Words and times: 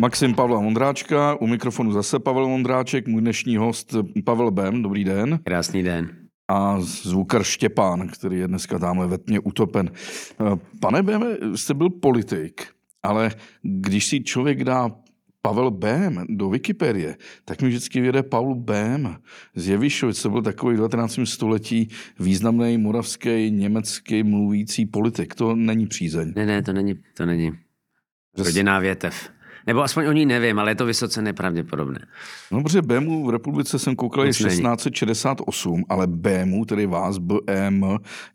Maxim 0.00 0.34
Pavla 0.34 0.60
Mondráčka, 0.60 1.34
u 1.34 1.46
mikrofonu 1.46 1.92
zase 1.92 2.18
Pavel 2.18 2.48
Mondráček, 2.48 3.06
můj 3.06 3.20
dnešní 3.20 3.56
host 3.56 3.94
Pavel 4.24 4.50
Bem, 4.50 4.82
dobrý 4.82 5.04
den. 5.04 5.40
Krásný 5.44 5.82
den. 5.82 6.10
A 6.48 6.80
zvukar 6.80 7.42
Štěpán, 7.42 8.08
který 8.08 8.38
je 8.38 8.48
dneska 8.48 8.78
tamhle 8.78 9.06
ve 9.06 9.18
tmě 9.18 9.40
utopen. 9.40 9.90
Pane 10.80 11.02
Bem, 11.02 11.24
jste 11.54 11.74
byl 11.74 11.90
politik, 11.90 12.66
ale 13.02 13.30
když 13.62 14.06
si 14.06 14.20
člověk 14.20 14.64
dá 14.64 14.90
Pavel 15.42 15.70
Bém 15.70 16.24
do 16.28 16.48
Wikipedie, 16.48 17.16
tak 17.44 17.62
mi 17.62 17.68
vždycky 17.68 18.00
věde 18.00 18.22
Paul 18.22 18.54
Bém 18.54 19.16
z 19.54 19.68
Jevišovic, 19.68 20.22
to 20.22 20.30
byl 20.30 20.42
takový 20.42 20.74
v 20.74 20.76
19. 20.76 21.18
století 21.24 21.88
významný 22.20 22.78
moravský, 22.78 23.50
německý 23.50 24.22
mluvící 24.22 24.86
politik. 24.86 25.34
To 25.34 25.56
není 25.56 25.86
přízeň. 25.86 26.32
Ne, 26.36 26.46
ne, 26.46 26.62
to 26.62 26.72
není, 26.72 26.94
to 27.16 27.26
není. 27.26 27.52
Rodinná 28.38 28.78
větev. 28.78 29.30
Nebo 29.68 29.82
aspoň 29.82 30.06
o 30.06 30.12
ní 30.12 30.26
nevím, 30.26 30.58
ale 30.58 30.70
je 30.70 30.74
to 30.74 30.86
vysoce 30.86 31.22
nepravděpodobné. 31.22 31.98
No, 32.50 32.62
protože 32.62 32.82
BMU 32.82 33.26
v 33.26 33.30
republice 33.30 33.78
jsem 33.78 33.96
koukal 33.96 34.24
je 34.24 34.32
1668, 34.32 35.84
ale 35.88 36.06
BMU, 36.06 36.64
tedy 36.64 36.86
vás, 36.86 37.18
BM, 37.18 37.84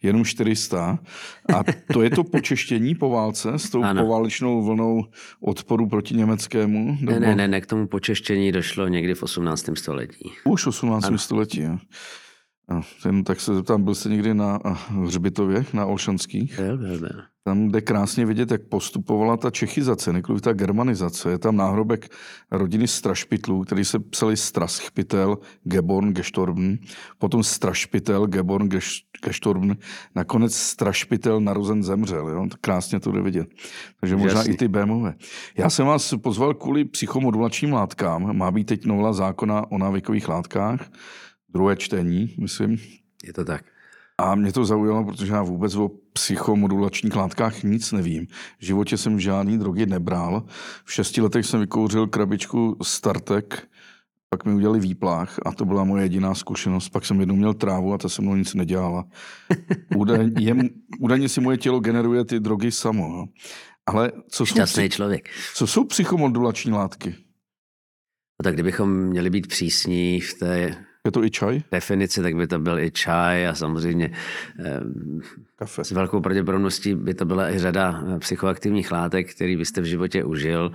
jenom 0.03 0.25
400. 0.25 0.99
A 1.55 1.63
to 1.93 2.01
je 2.01 2.09
to 2.09 2.23
počeštění 2.23 2.95
po 2.95 3.09
válce 3.09 3.53
s 3.55 3.69
tou 3.69 3.83
ano. 3.83 4.03
poválečnou 4.03 4.63
vlnou 4.63 5.05
odporu 5.41 5.87
proti 5.87 6.15
německému? 6.15 6.97
Ne, 7.01 7.19
ne, 7.19 7.35
ne, 7.35 7.47
ne, 7.47 7.61
k 7.61 7.65
tomu 7.65 7.87
počeštění 7.87 8.51
došlo 8.51 8.87
někdy 8.87 9.13
v 9.13 9.23
18. 9.23 9.69
století. 9.73 10.31
Už 10.45 10.63
v 10.63 10.67
18. 10.67 11.05
Ano. 11.05 11.17
století, 11.17 11.61
jo. 11.61 11.77
No, 12.73 12.81
jen 13.05 13.23
tak 13.23 13.39
se 13.39 13.55
zeptám, 13.55 13.83
byl 13.83 13.95
jsi 13.95 14.09
někdy 14.09 14.33
na 14.33 14.59
hřbitově, 15.03 15.65
na 15.73 15.85
Olšanských? 15.85 16.59
Byl, 16.59 16.77
byl, 16.77 16.99
byl. 16.99 17.21
Tam 17.45 17.67
jde 17.71 17.81
krásně 17.81 18.25
vidět, 18.25 18.51
jak 18.51 18.61
postupovala 18.61 19.37
ta 19.37 19.51
čechizace, 19.51 20.13
nekoliv 20.13 20.41
ta 20.41 20.53
germanizace. 20.53 21.31
Je 21.31 21.37
tam 21.37 21.55
náhrobek 21.55 22.09
rodiny 22.51 22.87
Strašpitlů, 22.87 23.61
který 23.63 23.85
se 23.85 23.99
psali 23.99 24.37
Straschpitel, 24.37 25.37
Geborn, 25.63 26.13
Gestorben, 26.13 26.77
potom 27.17 27.43
Strašpitel, 27.43 28.27
Geborn, 28.27 28.69
Gestorben, 29.25 29.77
nakonec 30.15 30.55
Strašpitel 30.55 31.41
narozen 31.41 31.83
zemřel. 31.83 32.29
Jo? 32.29 32.47
Krásně 32.61 32.99
to 32.99 33.11
jde 33.11 33.21
vidět. 33.21 33.47
Takže 33.99 34.15
možná 34.15 34.39
Jasný. 34.39 34.53
i 34.53 34.57
ty 34.57 34.67
BMové. 34.67 35.13
Já 35.57 35.69
jsem 35.69 35.85
vás 35.85 36.13
pozval 36.21 36.53
kvůli 36.53 36.85
psychomodulačním 36.85 37.73
látkám. 37.73 38.37
Má 38.37 38.51
být 38.51 38.63
teď 38.63 38.85
novela 38.85 39.13
zákona 39.13 39.71
o 39.71 39.77
návykových 39.77 40.27
látkách 40.27 40.89
druhé 41.53 41.75
čtení, 41.75 42.35
myslím. 42.39 42.77
Je 43.23 43.33
to 43.33 43.45
tak. 43.45 43.65
A 44.17 44.35
mě 44.35 44.51
to 44.51 44.65
zaujalo, 44.65 45.05
protože 45.05 45.33
já 45.33 45.43
vůbec 45.43 45.75
o 45.75 45.89
psychomodulačních 46.13 47.15
látkách 47.15 47.63
nic 47.63 47.91
nevím. 47.91 48.27
V 48.59 48.65
životě 48.65 48.97
jsem 48.97 49.19
žádný 49.19 49.57
drogy 49.57 49.85
nebral. 49.85 50.45
V 50.85 50.93
šesti 50.93 51.21
letech 51.21 51.45
jsem 51.45 51.59
vykouřil 51.59 52.07
krabičku 52.07 52.77
Startek, 52.83 53.67
pak 54.29 54.45
mi 54.45 54.53
udělali 54.53 54.79
výplách 54.79 55.39
a 55.45 55.51
to 55.51 55.65
byla 55.65 55.83
moje 55.83 56.05
jediná 56.05 56.35
zkušenost. 56.35 56.89
Pak 56.89 57.05
jsem 57.05 57.19
jednou 57.19 57.35
měl 57.35 57.53
trávu 57.53 57.93
a 57.93 57.97
ta 57.97 58.09
se 58.09 58.21
mnou 58.21 58.35
nic 58.35 58.53
nedělala. 58.53 59.05
Údajně, 59.95 60.55
údajně 60.99 61.29
si 61.29 61.41
moje 61.41 61.57
tělo 61.57 61.79
generuje 61.79 62.25
ty 62.25 62.39
drogy 62.39 62.71
samo. 62.71 63.25
Ale 63.85 64.11
co 64.29 64.45
jsou, 64.45 64.63
psy... 64.65 64.89
člověk. 64.89 65.29
co 65.55 65.67
jsou 65.67 65.83
psychomodulační 65.83 66.71
látky? 66.71 67.09
No 68.39 68.43
tak 68.43 68.53
kdybychom 68.53 68.89
měli 68.89 69.29
být 69.29 69.47
přísní 69.47 70.19
v 70.19 70.33
té 70.33 70.85
je 71.05 71.11
to 71.11 71.23
i 71.23 71.29
čaj? 71.29 71.61
Definici, 71.71 72.21
tak 72.21 72.35
by 72.35 72.47
to 72.47 72.59
byl 72.59 72.79
i 72.79 72.91
čaj 72.91 73.47
a 73.47 73.55
samozřejmě 73.55 74.11
Kafe. 75.55 75.83
s 75.83 75.91
velkou 75.91 76.21
pravděpodobností 76.21 76.95
by 76.95 77.13
to 77.13 77.25
byla 77.25 77.51
i 77.51 77.59
řada 77.59 78.03
eh, 78.07 78.19
psychoaktivních 78.19 78.91
látek, 78.91 79.35
který 79.35 79.57
byste 79.57 79.81
v 79.81 79.85
životě 79.85 80.23
užil. 80.23 80.71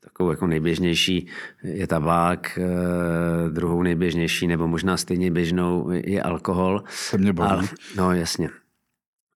Takovou 0.00 0.30
jako 0.30 0.46
nejběžnější 0.46 1.26
je 1.62 1.86
tabák, 1.86 2.58
eh, 2.58 3.50
druhou 3.50 3.82
nejběžnější 3.82 4.46
nebo 4.46 4.68
možná 4.68 4.96
stejně 4.96 5.30
běžnou 5.30 5.90
je 5.90 6.22
alkohol. 6.22 6.82
Se 6.88 7.18
mě 7.18 7.32
baví. 7.32 7.52
Ale, 7.52 7.68
no 7.96 8.12
jasně. 8.12 8.48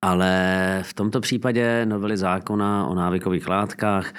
Ale 0.02 0.82
v 0.82 0.94
tomto 0.94 1.20
případě 1.20 1.86
novely 1.86 2.16
zákona 2.16 2.86
o 2.86 2.94
návykových 2.94 3.48
látkách 3.48 4.14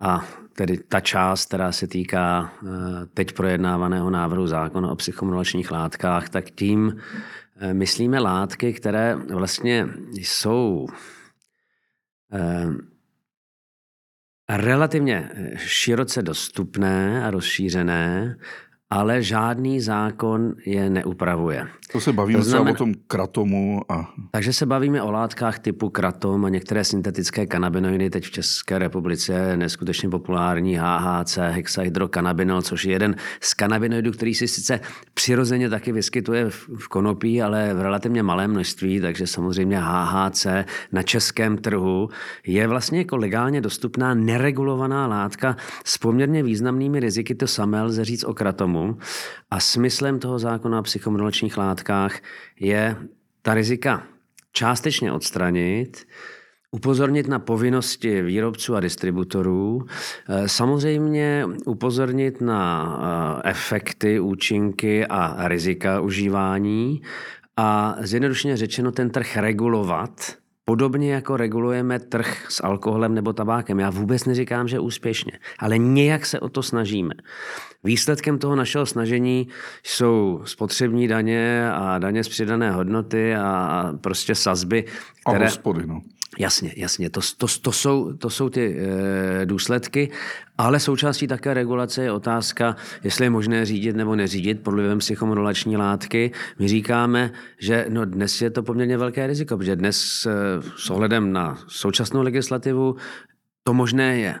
a 0.00 0.24
tedy 0.56 0.78
ta 0.78 1.00
část, 1.00 1.46
která 1.46 1.72
se 1.72 1.86
týká 1.86 2.52
eh, 2.52 2.68
teď 3.14 3.32
projednávaného 3.32 4.10
návrhu 4.10 4.46
zákona 4.46 4.90
o 4.90 4.96
psychomodulačních 4.96 5.70
látkách, 5.70 6.28
tak 6.28 6.50
tím 6.50 7.00
eh, 7.56 7.74
myslíme 7.74 8.18
látky, 8.18 8.72
které 8.72 9.14
vlastně 9.14 9.88
jsou 10.12 10.86
eh, 12.32 12.66
relativně 14.48 15.30
široce 15.56 16.22
dostupné 16.22 17.24
a 17.26 17.30
rozšířené 17.30 18.36
ale 18.90 19.22
žádný 19.22 19.80
zákon 19.80 20.54
je 20.66 20.90
neupravuje. 20.90 21.66
To 21.92 22.00
se 22.00 22.12
bavíme 22.12 22.38
to 22.38 22.44
znamená, 22.44 22.70
o 22.70 22.74
tom 22.74 22.94
kratomu. 23.06 23.80
A... 23.88 24.08
Takže 24.30 24.52
se 24.52 24.66
bavíme 24.66 25.02
o 25.02 25.10
látkách 25.10 25.58
typu 25.58 25.90
kratom 25.90 26.44
a 26.44 26.48
některé 26.48 26.84
syntetické 26.84 27.46
kanabinoidy. 27.46 28.10
Teď 28.10 28.24
v 28.24 28.30
České 28.30 28.78
republice 28.78 29.32
je 29.32 29.56
neskutečně 29.56 30.08
populární 30.08 30.76
HHC, 30.76 31.36
hexahydrokanabinol, 31.36 32.62
což 32.62 32.84
je 32.84 32.92
jeden 32.92 33.16
z 33.40 33.54
kanabinoidů, 33.54 34.12
který 34.12 34.34
si 34.34 34.48
sice 34.48 34.80
přirozeně 35.14 35.70
taky 35.70 35.92
vyskytuje 35.92 36.50
v 36.50 36.88
konopí, 36.88 37.42
ale 37.42 37.74
v 37.74 37.80
relativně 37.80 38.22
malém 38.22 38.50
množství, 38.50 39.00
takže 39.00 39.26
samozřejmě 39.26 39.78
HHC 39.80 40.46
na 40.92 41.02
českém 41.02 41.58
trhu 41.58 42.08
je 42.46 42.66
vlastně 42.66 42.98
jako 42.98 43.16
legálně 43.16 43.60
dostupná 43.60 44.14
neregulovaná 44.14 45.06
látka 45.06 45.56
s 45.84 45.98
poměrně 45.98 46.42
významnými 46.42 47.00
riziky. 47.00 47.34
To 47.34 47.46
samé 47.46 47.82
lze 47.82 48.04
říct 48.04 48.24
o 48.24 48.34
kratomu 48.34 48.75
tomu. 48.76 48.98
A 49.50 49.60
smyslem 49.60 50.18
toho 50.18 50.38
zákona 50.38 50.80
o 50.80 50.82
psychomodulačních 50.82 51.56
látkách 51.56 52.20
je 52.60 52.96
ta 53.42 53.54
rizika 53.54 54.02
částečně 54.52 55.12
odstranit, 55.12 56.06
upozornit 56.70 57.28
na 57.28 57.38
povinnosti 57.38 58.22
výrobců 58.22 58.76
a 58.76 58.80
distributorů, 58.80 59.86
eh, 60.28 60.48
samozřejmě 60.48 61.46
upozornit 61.66 62.40
na 62.40 63.42
eh, 63.44 63.50
efekty, 63.50 64.20
účinky 64.20 65.06
a 65.06 65.48
rizika 65.48 66.00
užívání 66.00 67.02
a 67.56 67.96
zjednodušeně 68.00 68.56
řečeno 68.56 68.92
ten 68.92 69.10
trh 69.10 69.36
regulovat, 69.36 70.36
Podobně 70.68 71.12
jako 71.14 71.36
regulujeme 71.36 71.98
trh 71.98 72.46
s 72.48 72.64
alkoholem 72.64 73.14
nebo 73.14 73.32
tabákem. 73.32 73.80
Já 73.80 73.90
vůbec 73.90 74.24
neříkám, 74.24 74.68
že 74.68 74.78
úspěšně, 74.80 75.32
ale 75.58 75.78
nějak 75.78 76.26
se 76.26 76.40
o 76.40 76.48
to 76.48 76.62
snažíme. 76.62 77.14
Výsledkem 77.84 78.38
toho 78.38 78.56
našeho 78.56 78.86
snažení 78.86 79.48
jsou 79.82 80.40
spotřební 80.44 81.08
daně 81.08 81.70
a 81.72 81.98
daně 81.98 82.24
z 82.24 82.28
přidané 82.28 82.70
hodnoty 82.70 83.34
a 83.34 83.92
prostě 84.00 84.34
sazby, 84.34 84.84
které... 85.26 85.44
A 85.44 85.48
hospody, 85.48 85.86
no. 85.86 86.00
Jasně, 86.38 86.72
jasně, 86.76 87.10
to, 87.10 87.20
to, 87.36 87.46
to, 87.62 87.72
jsou, 87.72 88.12
to 88.12 88.30
jsou 88.30 88.48
ty 88.48 88.76
e, 88.78 89.46
důsledky, 89.46 90.10
ale 90.58 90.80
součástí 90.80 91.26
také 91.26 91.54
regulace 91.54 92.02
je 92.02 92.12
otázka, 92.12 92.76
jestli 93.04 93.26
je 93.26 93.30
možné 93.30 93.64
řídit 93.64 93.96
nebo 93.96 94.16
neřídit 94.16 94.62
pod 94.62 94.70
vlivem 94.70 94.98
psychomodulační 94.98 95.76
látky. 95.76 96.32
My 96.58 96.68
říkáme, 96.68 97.32
že 97.58 97.86
no, 97.88 98.04
dnes 98.04 98.42
je 98.42 98.50
to 98.50 98.62
poměrně 98.62 98.98
velké 98.98 99.26
riziko, 99.26 99.56
protože 99.56 99.76
dnes 99.76 100.26
e, 100.26 100.32
s 100.76 100.90
ohledem 100.90 101.32
na 101.32 101.58
současnou 101.68 102.22
legislativu 102.22 102.96
to 103.64 103.74
možné 103.74 104.18
je. 104.18 104.34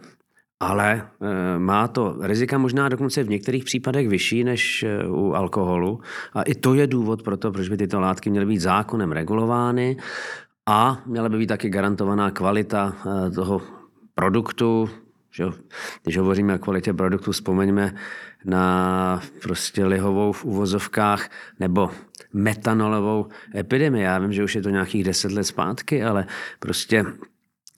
Ale 0.60 0.92
e, 0.92 1.58
má 1.58 1.88
to 1.88 2.16
rizika 2.20 2.58
možná 2.58 2.88
dokonce 2.88 3.22
v 3.22 3.28
některých 3.28 3.64
případech 3.64 4.08
vyšší 4.08 4.44
než 4.44 4.82
e, 4.82 5.06
u 5.08 5.32
alkoholu. 5.32 6.00
A 6.32 6.42
i 6.42 6.54
to 6.54 6.74
je 6.74 6.86
důvod 6.86 7.22
pro 7.22 7.36
to, 7.36 7.52
proč 7.52 7.68
by 7.68 7.76
tyto 7.76 8.00
látky 8.00 8.30
měly 8.30 8.46
být 8.46 8.58
zákonem 8.58 9.12
regulovány 9.12 9.96
a 10.66 11.02
měla 11.06 11.28
by 11.28 11.38
být 11.38 11.46
taky 11.46 11.70
garantovaná 11.70 12.30
kvalita 12.30 12.96
eh, 12.96 13.30
toho 13.30 13.62
produktu. 14.14 14.90
Že? 15.30 15.44
Když 16.02 16.18
hovoříme 16.18 16.54
o 16.54 16.58
kvalitě 16.58 16.92
produktu, 16.92 17.32
vzpomeňme 17.32 17.94
na 18.44 19.22
prostě 19.42 19.84
lihovou 19.84 20.32
v 20.32 20.44
uvozovkách 20.44 21.30
nebo 21.60 21.90
metanolovou 22.32 23.26
epidemii. 23.54 24.02
Já 24.02 24.18
vím, 24.18 24.32
že 24.32 24.44
už 24.44 24.54
je 24.54 24.62
to 24.62 24.70
nějakých 24.70 25.04
deset 25.04 25.32
let 25.32 25.44
zpátky, 25.44 26.04
ale 26.04 26.26
prostě 26.58 27.04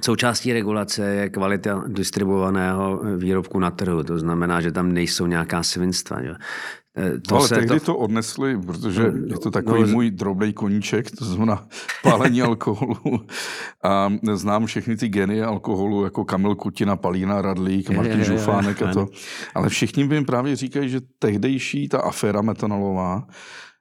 Součástí 0.05 0.52
regulace 0.52 1.05
je 1.05 1.29
kvalita 1.29 1.84
distribuovaného 1.87 3.00
výrobku 3.17 3.58
na 3.58 3.70
trhu. 3.70 4.05
To 4.05 4.19
znamená, 4.19 4.61
že 4.61 4.73
tam 4.73 4.93
nejsou 4.93 5.26
nějaká 5.26 5.62
svinstva. 5.62 6.23
Že? 6.23 6.34
Eh, 6.99 7.21
to 7.21 7.35
no, 7.35 7.41
ale 7.41 7.49
tehdy 7.49 7.81
to... 7.81 7.87
to 7.87 7.97
odnesli, 7.97 8.59
protože 8.67 9.12
no, 9.12 9.27
je 9.27 9.39
to 9.39 9.50
takový 9.50 9.83
no, 9.83 9.89
můj 9.89 10.11
drobný 10.11 10.53
koníček, 10.53 11.11
to 11.11 11.25
znamená 11.25 11.67
pálení 12.03 12.43
alkoholu. 12.43 13.27
A 13.85 14.12
znám 14.33 14.67
všechny 14.67 14.97
ty 14.97 15.09
geny 15.09 15.43
alkoholu, 15.43 16.05
jako 16.05 16.25
Kamil 16.25 16.55
Kutina, 16.55 16.97
Palína 16.97 17.43
Radlík, 17.43 17.91
Martin 17.91 18.12
je, 18.12 18.19
je, 18.19 18.25
Žufánek 18.25 18.81
je, 18.81 18.87
je, 18.87 18.91
a 18.91 18.95
to. 18.95 19.06
Ale 19.55 19.69
všichni 19.69 20.05
by 20.05 20.15
jim 20.15 20.25
právě 20.25 20.56
říkají, 20.56 20.89
že 20.89 21.00
tehdejší 21.19 21.89
ta 21.89 22.00
aféra 22.00 22.43
metanolová, 22.43 23.27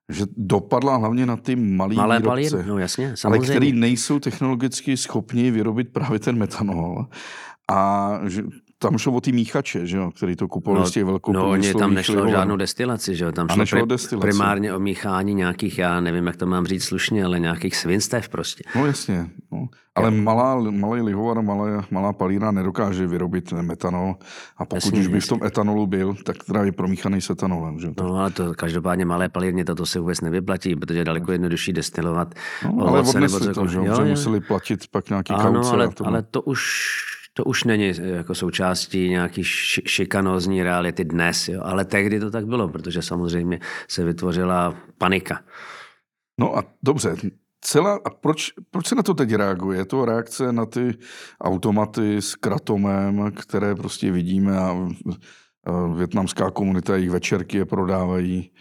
že 0.10 0.26
dopadla 0.38 0.96
hlavně 0.96 1.26
na 1.26 1.38
ty 1.38 1.56
malý 1.56 1.96
Malé 1.96 2.20
výrobce, 2.20 2.30
palír, 2.30 2.68
no 2.68 2.78
jasně, 2.78 3.18
samozřejmě. 3.18 3.48
ale 3.48 3.56
který 3.56 3.72
nejsou 3.72 4.20
technologicky 4.20 4.98
schopni 4.98 5.52
vyrobit 5.52 5.94
právě 5.94 6.20
ten 6.20 6.38
metanol. 6.38 7.06
A 7.72 8.12
že 8.28 8.44
tam 8.80 8.98
šlo 8.98 9.14
o 9.14 9.22
ty 9.22 9.32
míchače, 9.32 9.88
že 9.88 9.98
jo, 9.98 10.12
který 10.12 10.36
to 10.36 10.48
kupovali 10.48 10.82
No, 10.82 10.88
z 10.88 10.92
těch 10.92 11.06
velkou 11.06 11.32
no 11.34 11.50
oni 11.50 11.74
tam 11.74 11.94
nešlo 11.94 12.24
o 12.24 12.28
žádnou 12.30 12.56
destilaci, 12.58 13.16
že 13.16 13.26
jo? 13.26 13.32
Tam 13.32 13.48
šlo 13.50 13.58
nešlo 13.60 13.80
pri, 13.80 13.88
destilaci. 13.88 14.28
primárně 14.28 14.74
o 14.74 14.80
míchání 14.80 15.34
nějakých, 15.34 15.78
já 15.80 16.00
nevím, 16.02 16.28
jak 16.28 16.36
to 16.36 16.46
mám 16.46 16.66
říct 16.66 16.84
slušně, 16.84 17.26
ale 17.26 17.40
nějakých 17.40 17.76
svinstev 17.76 18.30
prostě. 18.30 18.64
No 18.76 18.86
jasně, 18.86 19.30
no. 19.52 19.68
ale 19.96 20.12
malá, 20.12 20.62
malý 20.72 21.02
lihovar, 21.02 21.42
malá, 21.42 21.86
malá 21.92 22.14
palína 22.14 22.52
nedokáže 22.52 23.08
vyrobit 23.08 23.52
metanol 23.54 24.16
a 24.58 24.66
pokud 24.66 24.76
Jasně, 24.86 25.00
už 25.00 25.08
by 25.08 25.20
v 25.22 25.28
tom 25.28 25.44
etanolu 25.44 25.88
byl, 25.88 26.16
tak 26.24 26.44
teda 26.44 26.64
je 26.64 26.72
promíchaný 26.72 27.22
s 27.22 27.30
etanolem. 27.30 27.80
Že? 27.80 27.88
jo. 27.88 27.94
No 28.02 28.16
ale 28.16 28.32
to 28.32 28.54
každopádně 28.54 29.06
malé 29.06 29.30
palírně 29.30 29.66
toto 29.66 29.86
se 29.86 30.00
vůbec 30.00 30.22
nevyplatí, 30.22 30.76
protože 30.76 31.00
je 31.00 31.06
daleko 31.06 31.32
jednodušší 31.32 31.74
destilovat 31.74 32.36
No, 32.66 32.88
ale 32.88 33.00
ovoce 33.00 33.20
nebo 33.20 33.36
odnesli 33.36 33.48
to, 33.48 33.54
cokoliv. 33.54 33.72
že 33.96 34.02
jo, 34.02 34.06
museli 34.06 34.40
platit 34.40 34.80
pak 34.92 35.10
nějaký 35.10 35.34
Ano, 35.34 35.54
kauce. 35.54 35.72
ale, 35.72 35.88
to, 35.90 36.08
ale 36.08 36.24
to 36.24 36.42
už 36.42 36.62
to 37.38 37.44
už 37.44 37.64
není 37.64 37.94
jako 38.00 38.36
součástí 38.36 39.10
nějaký 39.10 39.42
ši- 39.42 39.82
šikanózní 39.86 40.64
reality 40.64 41.06
dnes, 41.06 41.48
jo? 41.48 41.62
ale 41.64 41.86
tehdy 41.86 42.20
to 42.20 42.32
tak 42.32 42.46
bylo, 42.46 42.68
protože 42.68 43.02
samozřejmě 43.02 43.60
se 43.88 44.04
vytvořila 44.04 44.76
panika. 44.98 45.40
No 46.40 46.58
a 46.58 46.64
dobře, 46.84 47.16
celá, 47.62 48.00
a 48.06 48.10
proč, 48.10 48.54
proč 48.72 48.88
se 48.88 48.96
na 48.96 49.04
to 49.04 49.14
teď 49.14 49.34
reaguje? 49.34 49.80
Je 49.80 49.86
to 49.86 50.06
reakce 50.06 50.52
na 50.52 50.66
ty 50.66 50.98
automaty 51.42 52.22
s 52.22 52.36
kratomem, 52.36 53.32
které 53.32 53.76
prostě 53.76 54.12
vidíme 54.12 54.58
a, 54.58 54.90
a 55.64 55.88
větnamská 55.88 56.52
komunita 56.52 56.96
jejich 56.96 57.10
večerky 57.10 57.58
je 57.58 57.66
prodávají. 57.66 58.52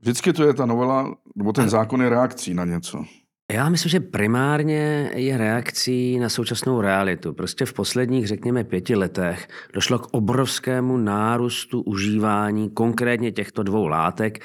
Vždycky 0.00 0.32
to 0.32 0.44
je 0.44 0.54
ta 0.54 0.66
novela, 0.66 1.14
nebo 1.36 1.52
ten 1.52 1.68
zákon 1.68 2.02
je 2.02 2.08
reakcí 2.08 2.54
na 2.54 2.64
něco. 2.64 3.04
Já 3.50 3.68
myslím, 3.68 3.90
že 3.90 4.00
primárně 4.00 5.10
je 5.14 5.38
reakcí 5.38 6.18
na 6.18 6.28
současnou 6.28 6.80
realitu. 6.80 7.32
Prostě 7.32 7.64
v 7.66 7.72
posledních, 7.72 8.26
řekněme, 8.28 8.64
pěti 8.64 8.96
letech 8.96 9.48
došlo 9.74 9.98
k 9.98 10.08
obrovskému 10.10 10.96
nárůstu 10.96 11.82
užívání 11.82 12.70
konkrétně 12.70 13.32
těchto 13.32 13.62
dvou 13.62 13.86
látek. 13.86 14.44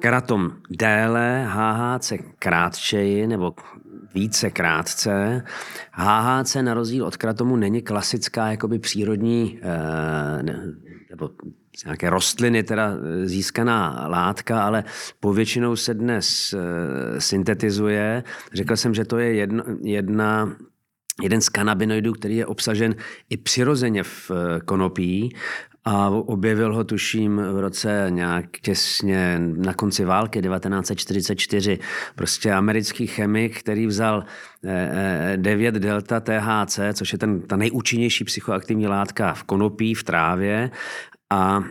Kratom 0.00 0.50
déle, 0.70 1.46
HHC 1.48 2.12
krátčeji 2.38 3.26
nebo 3.26 3.54
více 4.14 4.50
krátce. 4.50 5.44
HHC 5.92 6.54
na 6.54 6.74
rozdíl 6.74 7.04
od 7.04 7.16
kratomu 7.16 7.56
není 7.56 7.82
klasická 7.82 8.50
jakoby 8.50 8.78
přírodní 8.78 9.60
eh, 9.62 10.42
ne- 10.42 10.74
nebo 11.10 11.30
nějaké 11.84 12.10
rostliny 12.10 12.62
teda 12.62 12.90
eh, 12.92 13.28
získaná 13.28 14.06
látka, 14.08 14.62
ale 14.62 14.84
povětšinou 15.20 15.76
se 15.76 15.94
dnes 15.94 16.54
eh, 16.54 17.20
syntetizuje. 17.20 18.24
Řekl 18.52 18.76
jsem, 18.76 18.94
že 18.94 19.04
to 19.04 19.18
je 19.18 19.34
jedno, 19.34 19.64
jedna 19.82 20.56
jeden 21.22 21.40
z 21.40 21.48
kanabinoidů, 21.48 22.12
který 22.12 22.36
je 22.36 22.46
obsažen 22.46 22.94
i 23.30 23.36
přirozeně 23.36 24.02
v 24.02 24.30
eh, 24.30 24.60
konopí 24.60 25.36
a 25.84 26.10
objevil 26.10 26.74
ho, 26.74 26.84
tuším, 26.84 27.36
v 27.36 27.60
roce 27.60 28.06
nějak 28.10 28.44
těsně 28.62 29.38
na 29.38 29.74
konci 29.74 30.04
války 30.04 30.42
1944. 30.42 31.78
Prostě 32.14 32.52
americký 32.52 33.06
chemik, 33.06 33.58
který 33.58 33.86
vzal 33.86 34.24
eh, 34.64 35.32
eh, 35.32 35.36
9 35.36 35.74
delta 35.74 36.20
THC, 36.20 36.80
což 36.92 37.12
je 37.12 37.18
ten, 37.18 37.40
ta 37.40 37.56
nejúčinnější 37.56 38.24
psychoaktivní 38.24 38.86
látka 38.86 39.34
v 39.34 39.42
konopí, 39.42 39.94
v 39.94 40.04
trávě 40.04 40.70
a 41.32 41.64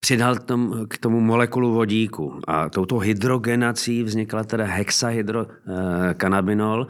přidal 0.00 0.36
k 0.36 0.44
tomu, 0.44 0.86
k 0.86 0.98
tomu 0.98 1.20
molekulu 1.20 1.74
vodíku. 1.74 2.40
A 2.48 2.68
touto 2.68 2.98
hydrogenací 2.98 4.02
vznikla 4.02 4.44
teda 4.44 4.64
hexahydrokanabinol, 4.64 6.86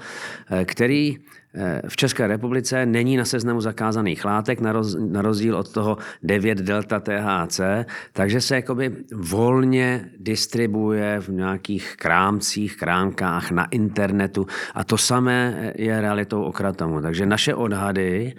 eh, 0.50 0.64
který 0.64 1.18
eh, 1.54 1.82
v 1.88 1.96
České 1.96 2.26
republice 2.26 2.86
není 2.86 3.16
na 3.16 3.24
seznamu 3.24 3.60
zakázaných 3.60 4.24
látek, 4.24 4.60
na 4.60 4.72
roz- 4.72 5.10
na 5.10 5.22
rozdíl 5.22 5.56
od 5.56 5.72
toho 5.72 5.98
9 6.22 6.58
delta 6.58 7.00
THC, 7.00 7.60
takže 8.12 8.40
se 8.40 8.54
jakoby 8.54 8.96
volně 9.14 10.10
distribuje 10.18 11.20
v 11.20 11.28
nějakých 11.28 11.96
krámcích, 11.96 12.76
krámkách 12.76 13.50
na 13.50 13.64
internetu 13.64 14.46
a 14.74 14.84
to 14.84 14.98
samé 14.98 15.72
je 15.76 16.00
realitou 16.00 16.42
o 16.42 16.52
kratomu. 16.52 17.02
Takže 17.02 17.26
naše 17.26 17.54
odhady 17.54 18.34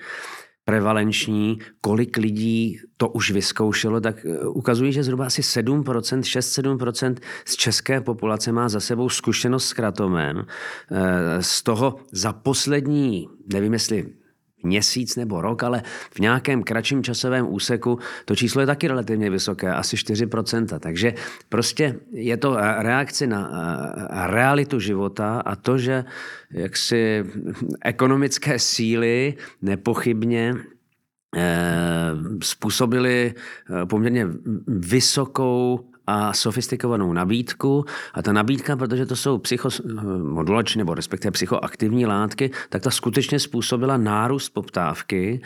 prevalenční, 0.65 1.59
kolik 1.81 2.17
lidí 2.17 2.79
to 2.97 3.09
už 3.09 3.31
vyzkoušelo, 3.31 4.01
tak 4.01 4.25
eh, 4.25 4.47
ukazují, 4.47 4.93
že 4.93 5.03
zhruba 5.03 5.25
asi 5.25 5.41
7%, 5.41 5.83
6-7% 5.83 7.15
z 7.45 7.55
české 7.55 8.01
populace 8.01 8.51
má 8.51 8.69
za 8.69 8.79
sebou 8.79 9.09
zkušenost 9.09 9.67
s 9.67 9.73
kratomem. 9.73 10.45
Eh, 10.91 11.43
Z 11.43 11.63
toho 11.63 11.95
za 12.11 12.33
poslední, 12.33 13.27
nevím 13.53 13.73
jestli 13.73 14.20
měsíc 14.63 15.15
nebo 15.15 15.41
rok, 15.41 15.63
ale 15.63 15.83
v 16.11 16.19
nějakém 16.19 16.63
kratším 16.63 17.03
časovém 17.03 17.53
úseku 17.53 17.99
to 18.25 18.35
číslo 18.35 18.61
je 18.61 18.67
taky 18.67 18.87
relativně 18.87 19.29
vysoké, 19.29 19.73
asi 19.73 19.95
4%. 19.95 20.79
Takže 20.79 21.13
prostě 21.49 21.95
je 22.11 22.37
to 22.37 22.57
reakce 22.77 23.27
na 23.27 23.51
eh, 23.51 24.27
realitu 24.27 24.79
života 24.79 25.41
a 25.45 25.55
to, 25.55 25.77
že 25.77 26.05
jaksi 26.51 27.25
ekonomické 27.83 28.59
síly 28.59 29.33
nepochybně 29.61 30.55
eh, 31.37 32.11
způsobili 32.43 33.33
eh, 33.33 33.85
poměrně 33.85 34.27
vysokou 34.67 35.90
a 36.07 36.33
sofistikovanou 36.33 37.13
nabídku. 37.13 37.85
A 38.13 38.21
ta 38.21 38.33
nabídka, 38.33 38.75
protože 38.75 39.05
to 39.05 39.15
jsou 39.15 39.37
psychomodulační 39.37 40.79
nebo 40.79 40.93
respektive 40.93 41.31
psychoaktivní 41.31 42.05
látky, 42.05 42.51
tak 42.69 42.81
ta 42.81 42.91
skutečně 42.91 43.39
způsobila 43.39 43.97
nárůst 43.97 44.49
poptávky 44.49 45.41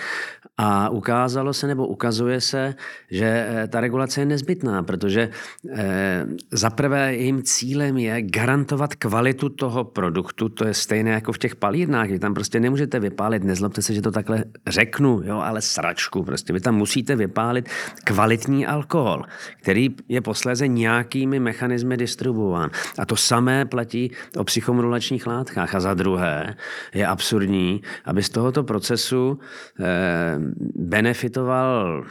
a 0.58 0.90
ukázalo 0.90 1.54
se 1.54 1.68
nebo 1.68 1.88
ukazuje 1.88 2.42
se, 2.42 2.76
že 3.12 3.48
eh, 3.50 3.68
ta 3.68 3.82
regulace 3.82 4.22
je 4.22 4.26
nezbytná, 4.26 4.84
protože 4.84 5.30
eh, 5.70 6.26
zaprvé 6.52 7.16
jejím 7.16 7.44
cílem 7.44 7.98
je 7.98 8.22
garantovat 8.22 8.96
kvalitu 8.96 9.50
toho 9.50 9.84
produktu, 9.84 10.50
to 10.50 10.68
je 10.68 10.74
stejné 10.74 11.12
jako 11.12 11.34
v 11.34 11.38
těch 11.38 11.56
palírnách, 11.56 12.10
vy 12.10 12.20
tam 12.20 12.34
prostě 12.34 12.60
nemůžete 12.60 13.00
vypálit, 13.00 13.44
nezlobte 13.44 13.82
se, 13.82 13.94
že 13.94 14.02
to 14.02 14.12
takhle 14.12 14.44
řeknu, 14.68 15.22
jo, 15.24 15.38
ale 15.40 15.62
sračku, 15.62 16.24
prostě 16.24 16.54
vy 16.54 16.60
tam 16.60 16.76
musíte 16.76 17.16
vypálit 17.16 17.70
kvalitní 18.04 18.66
alkohol, 18.66 19.24
který 19.62 19.96
je 20.10 20.22
posléze 20.22 20.68
nějakými 20.68 21.40
mechanismy 21.40 21.98
distribuován. 21.98 22.70
A 22.98 23.06
to 23.06 23.16
samé 23.16 23.66
platí 23.66 24.12
o 24.38 24.44
psychomodulačních 24.44 25.28
látkách. 25.28 25.76
A 25.76 25.80
za 25.80 25.94
druhé 25.94 26.56
je 26.94 27.08
absurdní, 27.08 27.82
aby 28.06 28.24
z 28.24 28.30
tohoto 28.30 28.64
procesu 28.64 29.40
eh, 29.80 30.45
benefitoval 30.76 32.06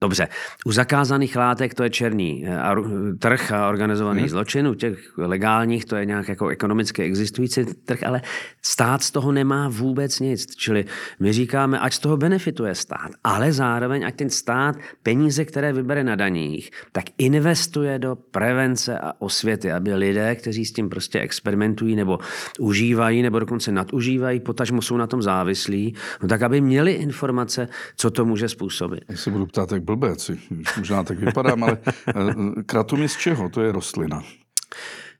Dobře, 0.00 0.28
u 0.66 0.72
zakázaných 0.72 1.36
látek 1.36 1.74
to 1.74 1.82
je 1.82 1.90
černý 1.90 2.46
eh, 2.46 2.58
trh 3.18 3.52
a 3.52 3.68
organizovaný 3.68 4.20
hmm. 4.20 4.28
zločin, 4.28 4.68
u 4.68 4.74
těch 4.74 5.18
legálních 5.18 5.84
to 5.84 5.96
je 5.96 6.04
nějak 6.04 6.28
jako 6.28 6.48
ekonomicky 6.48 7.02
existující 7.02 7.64
trh, 7.64 8.02
ale 8.02 8.22
stát 8.62 9.02
z 9.02 9.10
toho 9.10 9.32
nemá 9.32 9.68
vůbec 9.68 10.20
nic. 10.20 10.56
Čili 10.56 10.84
my 11.20 11.32
říkáme, 11.32 11.78
ať 11.78 11.92
z 11.92 11.98
toho 11.98 12.16
benefituje 12.16 12.74
stát, 12.74 13.10
ale 13.24 13.52
zároveň, 13.52 14.06
ať 14.06 14.14
ten 14.14 14.30
stát 14.30 14.76
peníze, 15.02 15.44
které 15.44 15.72
vybere 15.72 16.04
na 16.04 16.14
daních, 16.14 16.70
tak 16.92 17.04
investuje 17.18 17.98
do 17.98 18.16
prevence 18.16 18.98
a 18.98 19.12
osvěty, 19.18 19.72
aby 19.72 19.94
lidé, 19.94 20.34
kteří 20.34 20.64
s 20.64 20.72
tím 20.72 20.88
prostě 20.88 21.20
experimentují 21.20 21.96
nebo 21.96 22.18
užívají 22.58 23.22
nebo 23.22 23.38
dokonce 23.38 23.72
nadužívají, 23.72 24.40
potažmo 24.40 24.82
jsou 24.82 24.96
na 24.96 25.06
tom 25.06 25.22
závislí, 25.22 25.94
no 26.22 26.28
tak 26.28 26.42
aby 26.42 26.60
měli 26.60 26.92
informace, 26.92 27.68
co 27.96 28.10
to 28.10 28.24
může 28.24 28.48
způsobit. 28.48 29.00
Já 29.08 29.16
se 29.16 29.30
budu 29.30 29.46
ptát, 29.46 29.72
jak 29.72 29.87
blbec, 29.96 30.30
možná 30.76 31.04
tak 31.04 31.18
vypadám, 31.18 31.64
ale 31.64 31.78
eh, 32.08 32.62
kratom 32.66 33.02
je 33.02 33.08
z 33.08 33.16
čeho? 33.16 33.48
To 33.48 33.60
je 33.60 33.72
rostlina. 33.72 34.22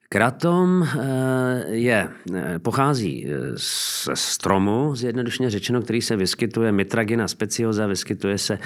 Kratom 0.09 0.83
eh, 0.83 1.65
je, 1.69 2.09
eh, 2.35 2.59
pochází 2.59 3.27
z 3.57 4.11
stromu, 4.15 4.97
zjednodušeně 4.97 5.51
řečeno, 5.51 5.83
který 5.83 6.03
se 6.03 6.17
vyskytuje, 6.17 6.73
Mitragina 6.73 7.29
speciosa, 7.29 7.87
vyskytuje 7.87 8.39
se 8.39 8.59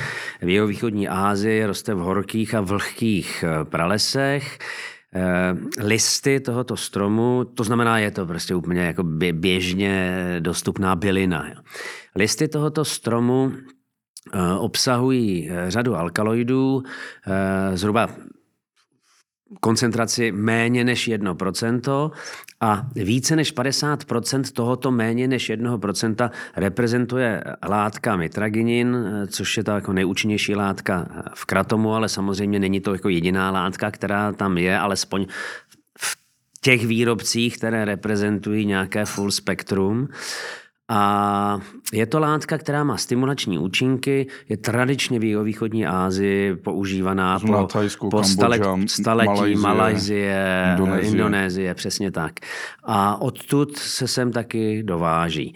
v 0.43 0.49
jeho 0.49 0.67
východní 0.67 1.09
Ázii, 1.09 1.67
roste 1.67 1.95
v 1.95 1.99
horkých 1.99 2.55
a 2.55 2.61
vlhkých 2.61 3.45
pralesech. 3.65 4.59
Listy 5.79 6.41
tohoto 6.41 6.77
stromu, 6.77 7.45
to 7.45 7.65
znamená, 7.65 7.99
je 7.99 8.11
to 8.11 8.27
prostě 8.27 8.55
úplně 8.55 8.81
jako 8.81 9.03
běžně 9.33 10.17
dostupná 10.41 10.97
bylina. 10.97 11.53
Listy 12.17 12.49
tohoto 12.49 12.85
stromu 12.85 13.53
obsahují 14.59 15.51
řadu 15.69 15.97
alkaloidů, 15.97 16.83
zhruba 17.75 18.09
koncentraci 19.61 20.33
méně 20.33 20.85
než 20.85 21.09
1% 21.09 22.11
a 22.61 22.87
více 22.95 23.37
než 23.37 23.55
50% 23.55 24.43
tohoto 24.53 24.91
méně 24.91 25.29
než 25.29 25.51
1% 25.51 26.31
reprezentuje 26.57 27.45
látka 27.69 28.17
mitraginin, 28.17 28.97
což 29.29 29.57
je 29.57 29.65
ta 29.65 29.75
jako 29.75 29.93
nejúčinnější 29.93 30.55
látka 30.55 31.09
v 31.35 31.45
kratomu, 31.45 31.95
ale 31.95 32.09
samozřejmě 32.09 32.59
není 32.59 32.81
to 32.81 32.93
jako 32.93 33.09
jediná 33.09 33.51
látka, 33.51 33.91
která 33.91 34.33
tam 34.33 34.59
je, 34.59 34.79
alespoň 34.79 35.27
v 35.99 36.17
těch 36.61 36.87
výrobcích, 36.87 37.59
které 37.59 37.85
reprezentují 37.85 38.67
nějaké 38.67 39.05
full 39.05 39.31
spektrum. 39.31 40.09
A 40.93 41.61
je 41.93 42.07
to 42.07 42.19
látka, 42.19 42.59
která 42.59 42.85
má 42.85 42.97
stimulační 42.97 43.59
účinky, 43.59 44.27
je 44.49 44.57
tradičně 44.57 45.19
v 45.19 45.43
východní 45.43 45.87
Asii 45.87 46.57
používaná 46.57 47.39
po, 47.39 47.67
Thajsku, 47.67 48.09
po 48.09 48.25
stale, 48.25 48.61
staletí 48.87 49.31
Malajzie, 49.31 49.57
Malajzie 49.57 50.75
Indonésie. 50.79 51.11
Indonésie, 51.11 51.75
přesně 51.75 52.11
tak. 52.11 52.33
A 52.85 53.21
odtud 53.21 53.77
se 53.77 54.09
sem 54.09 54.33
taky 54.33 54.83
dováží. 54.83 55.55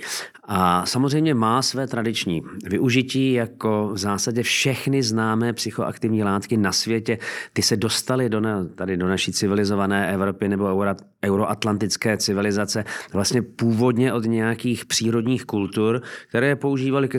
A 0.49 0.87
samozřejmě 0.87 1.35
má 1.35 1.63
své 1.63 1.87
tradiční 1.87 2.43
využití, 2.65 3.33
jako 3.33 3.91
v 3.93 3.99
zásadě 3.99 4.43
všechny 4.43 5.03
známé 5.03 5.53
psychoaktivní 5.53 6.25
látky 6.25 6.57
na 6.57 6.73
světě. 6.73 7.19
Ty 7.53 7.63
se 7.63 7.77
dostaly 7.77 8.29
do, 8.29 8.41
na, 8.41 8.65
tady 8.75 8.97
do 8.97 9.09
naší 9.09 9.33
civilizované 9.33 10.13
Evropy 10.13 10.49
nebo 10.49 10.65
euro, 10.65 10.95
euroatlantické 11.25 12.17
civilizace 12.17 12.85
vlastně 13.13 13.43
původně 13.43 14.13
od 14.13 14.25
nějakých 14.25 14.85
přírodních 14.85 15.26
kultur, 15.45 16.03
které 16.29 16.47
je 16.47 16.57
používaly 16.57 17.09
ke 17.09 17.19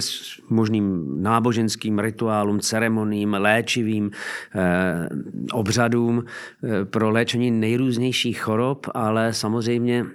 možným 0.49 1.15
náboženským 1.23 1.99
rituálům, 1.99 2.59
ceremoním, 2.59 3.33
léčivým 3.33 4.11
eh, 4.55 5.09
obřadům 5.51 6.23
eh, 6.23 6.85
pro 6.85 7.09
léčení 7.09 7.51
nejrůznějších 7.51 8.41
chorob, 8.41 8.87
ale 8.93 9.33
samozřejmě 9.33 10.05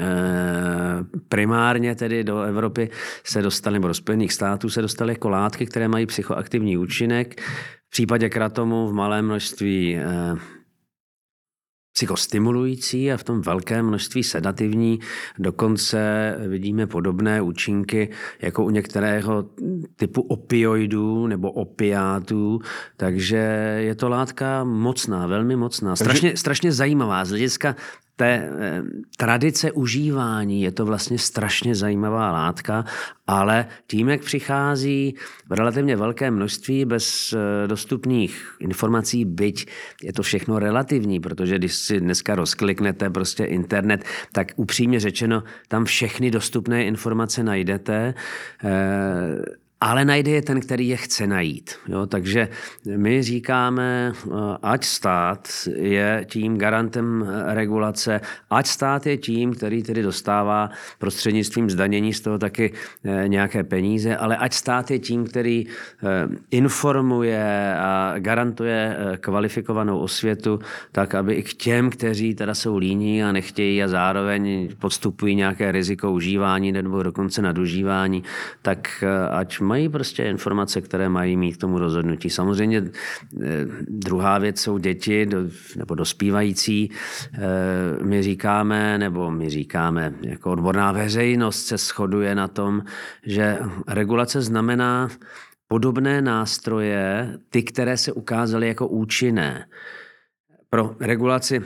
Eh, 0.00 1.04
primárně 1.28 1.94
tedy 1.94 2.24
do 2.24 2.42
Evropy 2.42 2.90
se 3.24 3.42
dostaly, 3.42 3.74
nebo 3.74 3.88
do 3.88 3.94
Spojených 3.94 4.32
států 4.32 4.70
se 4.70 4.82
dostaly 4.82 5.12
jako 5.12 5.28
látky, 5.28 5.66
které 5.66 5.88
mají 5.88 6.06
psychoaktivní 6.06 6.78
účinek. 6.78 7.40
V 7.86 7.90
případě 7.90 8.28
kratomu 8.28 8.88
v 8.88 8.92
malém 8.92 9.24
množství 9.24 9.96
eh, 9.96 10.04
psychostimulující 11.98 13.12
a 13.12 13.16
v 13.16 13.24
tom 13.24 13.40
velkém 13.40 13.86
množství 13.86 14.22
sedativní. 14.22 15.00
Dokonce 15.38 16.34
vidíme 16.48 16.86
podobné 16.86 17.42
účinky 17.42 18.10
jako 18.42 18.64
u 18.64 18.70
některého 18.70 19.44
typu 19.96 20.20
opioidů 20.20 21.26
nebo 21.26 21.52
opiátů, 21.52 22.60
takže 22.96 23.36
je 23.78 23.94
to 23.94 24.08
látka 24.08 24.64
mocná, 24.64 25.26
velmi 25.26 25.56
mocná, 25.56 25.96
strašně, 25.96 26.36
strašně 26.36 26.72
zajímavá 26.72 27.24
z 27.24 27.28
hlediska 27.28 27.76
té 28.18 28.50
eh, 28.50 28.82
tradice 29.16 29.72
užívání 29.72 30.62
je 30.62 30.70
to 30.72 30.86
vlastně 30.86 31.18
strašně 31.18 31.74
zajímavá 31.74 32.32
látka, 32.32 32.84
ale 33.26 33.66
tím, 33.86 34.08
jak 34.08 34.20
přichází 34.20 35.14
v 35.48 35.52
relativně 35.52 35.96
velké 35.96 36.30
množství 36.30 36.84
bez 36.84 37.32
eh, 37.32 37.68
dostupných 37.68 38.56
informací, 38.60 39.24
byť 39.24 39.66
je 40.02 40.12
to 40.12 40.22
všechno 40.22 40.58
relativní, 40.58 41.20
protože 41.20 41.58
když 41.58 41.74
si 41.74 42.00
dneska 42.00 42.34
rozkliknete 42.34 43.10
prostě 43.10 43.44
internet, 43.44 44.04
tak 44.32 44.52
upřímně 44.56 45.00
řečeno, 45.00 45.42
tam 45.68 45.84
všechny 45.84 46.30
dostupné 46.30 46.84
informace 46.84 47.42
najdete. 47.42 48.14
Ale 49.80 50.04
najde 50.04 50.30
je 50.30 50.42
ten, 50.42 50.60
který 50.60 50.88
je 50.88 50.96
chce 50.96 51.26
najít. 51.26 51.74
Jo? 51.88 52.06
Takže 52.06 52.48
my 52.96 53.22
říkáme, 53.22 54.12
eh, 54.12 54.30
ať 54.62 54.84
stát 54.84 55.48
je 55.74 56.26
tím 56.28 56.58
garantem 56.58 57.26
eh, 57.28 57.54
regulace, 57.54 58.20
ať 58.50 58.66
stát 58.66 59.06
je 59.06 59.16
tím, 59.16 59.54
který 59.54 59.82
tedy 59.82 60.02
dostává 60.02 60.70
prostřednictvím 60.98 61.70
zdanění 61.70 62.14
z 62.14 62.20
toho 62.20 62.38
taky 62.38 62.72
eh, 63.04 63.28
nějaké 63.28 63.64
peníze, 63.64 64.16
ale 64.16 64.36
ať 64.36 64.52
stát 64.52 64.90
je 64.90 64.98
tím, 64.98 65.24
který 65.24 65.66
informuje 66.50 67.74
a 67.78 68.14
garantuje 68.18 68.96
kvalifikovanou 69.20 69.98
osvětu, 69.98 70.58
tak 70.92 71.14
aby 71.14 71.34
i 71.34 71.42
k 71.42 71.54
těm, 71.54 71.90
kteří 71.90 72.34
teda 72.34 72.54
jsou 72.54 72.76
líní 72.76 73.24
a 73.24 73.32
nechtějí 73.32 73.82
a 73.82 73.88
zároveň 73.88 74.68
podstupují 74.78 75.34
nějaké 75.34 75.72
riziko 75.72 76.12
užívání 76.12 76.72
nebo 76.72 77.02
dokonce 77.02 77.42
nadužívání, 77.42 78.22
tak 78.62 79.04
ať 79.30 79.60
mají 79.68 79.88
prostě 79.88 80.24
informace, 80.24 80.80
které 80.80 81.08
mají 81.08 81.36
mít 81.36 81.56
k 81.56 81.60
tomu 81.60 81.78
rozhodnutí. 81.78 82.30
Samozřejmě 82.30 82.78
eh, 82.82 83.66
druhá 83.88 84.38
věc 84.38 84.60
jsou 84.60 84.78
děti 84.78 85.26
nebo 85.76 85.94
dospívající. 85.94 86.90
Eh, 86.90 87.38
my 88.04 88.22
říkáme, 88.22 88.98
nebo 88.98 89.30
my 89.30 89.50
říkáme, 89.50 90.14
jako 90.22 90.52
odborná 90.52 90.92
veřejnost 90.92 91.66
se 91.66 91.76
shoduje 91.76 92.34
na 92.34 92.48
tom, 92.48 92.82
že 93.26 93.58
regulace 93.88 94.42
znamená 94.42 95.08
podobné 95.68 96.22
nástroje, 96.22 97.38
ty, 97.50 97.62
které 97.62 97.96
se 97.96 98.12
ukázaly 98.12 98.68
jako 98.68 98.88
účinné. 98.88 99.66
Pro 100.70 100.96
regulaci 101.00 101.60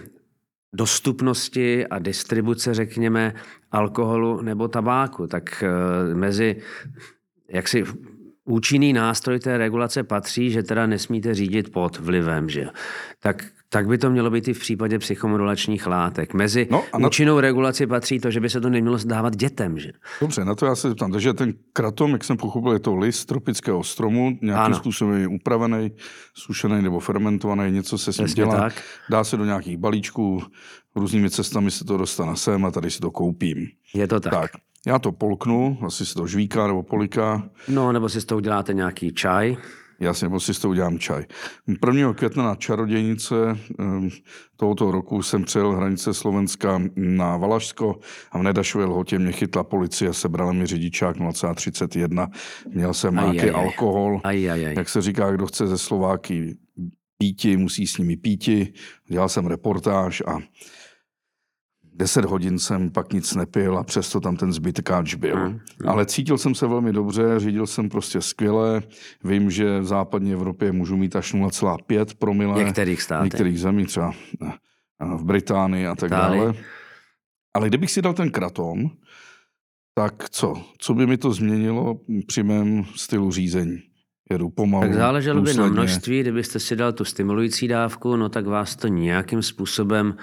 dostupnosti 0.72 1.86
a 1.86 1.98
distribuce, 1.98 2.74
řekněme, 2.74 3.34
alkoholu 3.70 4.42
nebo 4.42 4.68
tabáku, 4.68 5.26
tak 5.26 5.62
eh, 5.62 6.14
mezi 6.14 6.56
jak 7.52 7.68
si 7.68 7.84
účinný 8.44 8.92
nástroj 8.92 9.38
té 9.38 9.58
regulace 9.58 10.02
patří, 10.02 10.50
že 10.50 10.62
teda 10.62 10.86
nesmíte 10.86 11.34
řídit 11.34 11.72
pod 11.72 11.98
vlivem, 11.98 12.48
že 12.48 12.66
tak 13.20 13.44
tak 13.72 13.86
by 13.86 13.98
to 13.98 14.10
mělo 14.10 14.30
být 14.30 14.48
i 14.48 14.54
v 14.54 14.58
případě 14.58 14.98
psychomodulačních 14.98 15.86
látek. 15.86 16.34
Mezi 16.34 16.68
no, 16.70 16.84
na... 16.98 17.08
účinnou 17.08 17.40
regulaci 17.40 17.86
patří 17.86 18.20
to, 18.20 18.30
že 18.30 18.40
by 18.40 18.50
se 18.50 18.60
to 18.60 18.70
nemělo 18.70 18.98
dávat 19.04 19.36
dětem. 19.36 19.78
Že? 19.78 19.92
Dobře, 20.20 20.44
na 20.44 20.54
to 20.54 20.66
já 20.66 20.74
se 20.74 20.88
zeptám. 20.88 21.12
Takže 21.12 21.32
ten 21.32 21.54
kratom, 21.72 22.12
jak 22.12 22.24
jsem 22.24 22.36
pochopil, 22.36 22.72
je 22.72 22.78
to 22.78 22.96
list 22.96 23.24
tropického 23.24 23.84
stromu, 23.84 24.38
nějakým 24.42 24.64
ano. 24.64 24.74
způsobem 24.74 25.20
je 25.20 25.28
upravený, 25.28 25.92
sušený 26.34 26.82
nebo 26.82 27.00
fermentovaný, 27.00 27.72
něco 27.72 27.98
se 27.98 28.12
s 28.12 28.18
ním 28.18 28.28
dělá. 28.28 28.56
Tak. 28.56 28.82
Dá 29.10 29.24
se 29.24 29.36
do 29.36 29.44
nějakých 29.44 29.78
balíčků, 29.78 30.42
různými 30.96 31.30
cestami 31.30 31.70
se 31.70 31.84
to 31.84 31.96
dostane 31.96 32.36
sem 32.36 32.64
a 32.64 32.70
tady 32.70 32.90
si 32.90 33.00
to 33.00 33.10
koupím. 33.10 33.68
Je 33.94 34.08
to 34.08 34.20
tak. 34.20 34.32
tak. 34.32 34.50
Já 34.86 34.98
to 34.98 35.12
polknu, 35.12 35.78
asi 35.86 36.06
si 36.06 36.14
to 36.14 36.26
žvíká 36.26 36.66
nebo 36.66 36.82
poliká. 36.82 37.50
No, 37.68 37.92
nebo 37.92 38.08
si 38.08 38.20
s 38.20 38.24
toho 38.24 38.36
uděláte 38.36 38.74
nějaký 38.74 39.12
čaj. 39.14 39.56
Jasně, 40.00 40.24
nebo 40.24 40.40
si 40.40 40.54
s 40.54 40.58
toho 40.58 40.70
udělám 40.70 40.98
čaj. 40.98 41.24
1. 41.86 42.14
května 42.14 42.44
na 42.44 42.54
Čarodějnice 42.54 43.34
ehm, 43.78 44.08
tohoto 44.56 44.90
roku 44.90 45.22
jsem 45.22 45.44
přijel 45.44 45.72
hranice 45.72 46.14
Slovenska 46.14 46.82
na 46.96 47.36
Valašsko 47.36 47.98
a 48.32 48.38
v 48.38 48.42
Nedašové 48.42 48.84
lhotě 48.84 49.18
mě 49.18 49.32
chytla 49.32 49.64
policie, 49.64 50.14
sebrala 50.14 50.52
mi 50.52 50.66
řidičák 50.66 51.16
0,31. 51.16 52.30
Měl 52.74 52.94
jsem 52.94 53.18
aj, 53.18 53.24
nějaký 53.24 53.50
aj, 53.50 53.64
alkohol. 53.64 54.20
Aj, 54.24 54.50
aj, 54.50 54.66
aj. 54.66 54.74
Jak 54.76 54.88
se 54.88 55.02
říká, 55.02 55.30
kdo 55.30 55.46
chce 55.46 55.66
ze 55.66 55.78
Slováky 55.78 56.56
píti, 57.18 57.56
musí 57.56 57.86
s 57.86 57.98
nimi 57.98 58.16
píti. 58.16 58.72
Dělal 59.08 59.28
jsem 59.28 59.46
reportáž 59.46 60.22
a 60.26 60.38
Deset 61.94 62.24
hodin 62.24 62.58
jsem 62.58 62.90
pak 62.90 63.12
nic 63.12 63.34
nepil 63.34 63.78
a 63.78 63.84
přesto 63.84 64.20
tam 64.20 64.36
ten 64.36 64.52
zbytkáč 64.52 65.14
byl. 65.14 65.36
Mm, 65.36 65.52
mm. 65.52 65.88
Ale 65.88 66.06
cítil 66.06 66.38
jsem 66.38 66.54
se 66.54 66.66
velmi 66.66 66.92
dobře, 66.92 67.22
řídil 67.36 67.66
jsem 67.66 67.88
prostě 67.88 68.20
skvěle. 68.20 68.82
Vím, 69.24 69.50
že 69.50 69.80
v 69.80 69.84
západní 69.84 70.32
Evropě 70.32 70.72
můžu 70.72 70.96
mít 70.96 71.16
až 71.16 71.34
0,5 71.34 72.06
promile. 72.18 72.64
Některých 72.64 73.02
státech. 73.02 73.24
Některých 73.24 73.60
zemí, 73.60 73.86
třeba 73.86 74.12
eh, 74.42 74.52
v 75.16 75.24
Británii 75.24 75.86
a 75.86 75.94
tak 75.94 76.10
dále. 76.10 76.54
Ale 77.54 77.68
kdybych 77.68 77.90
si 77.90 78.02
dal 78.02 78.14
ten 78.14 78.30
kratom, 78.30 78.90
tak 79.94 80.30
co? 80.30 80.54
Co 80.78 80.94
by 80.94 81.06
mi 81.06 81.16
to 81.16 81.32
změnilo 81.32 82.00
při 82.26 82.42
mém 82.42 82.84
stylu 82.96 83.32
řízení? 83.32 83.78
jedu 84.32 84.48
pomalu. 84.48 84.82
Tak 84.82 84.94
záleželo 84.94 85.42
by 85.42 85.54
na 85.54 85.66
množství, 85.66 86.20
kdybyste 86.20 86.60
si 86.60 86.76
dal 86.76 86.92
tu 86.92 87.04
stimulující 87.04 87.68
dávku, 87.68 88.16
no 88.16 88.28
tak 88.28 88.46
vás 88.46 88.76
to 88.76 88.88
nějakým 88.88 89.42
způsobem 89.42 90.16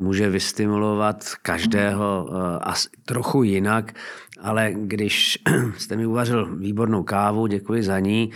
může 0.00 0.30
vystimulovat 0.30 1.24
každého 1.42 2.26
uh, 2.28 2.36
asi 2.60 2.88
trochu 3.04 3.42
jinak, 3.42 3.92
ale 4.40 4.72
když 4.74 5.38
jste 5.78 5.96
mi 5.96 6.06
uvařil 6.06 6.56
výbornou 6.56 7.02
kávu, 7.02 7.46
děkuji 7.46 7.82
za 7.82 7.98
ní, 7.98 8.30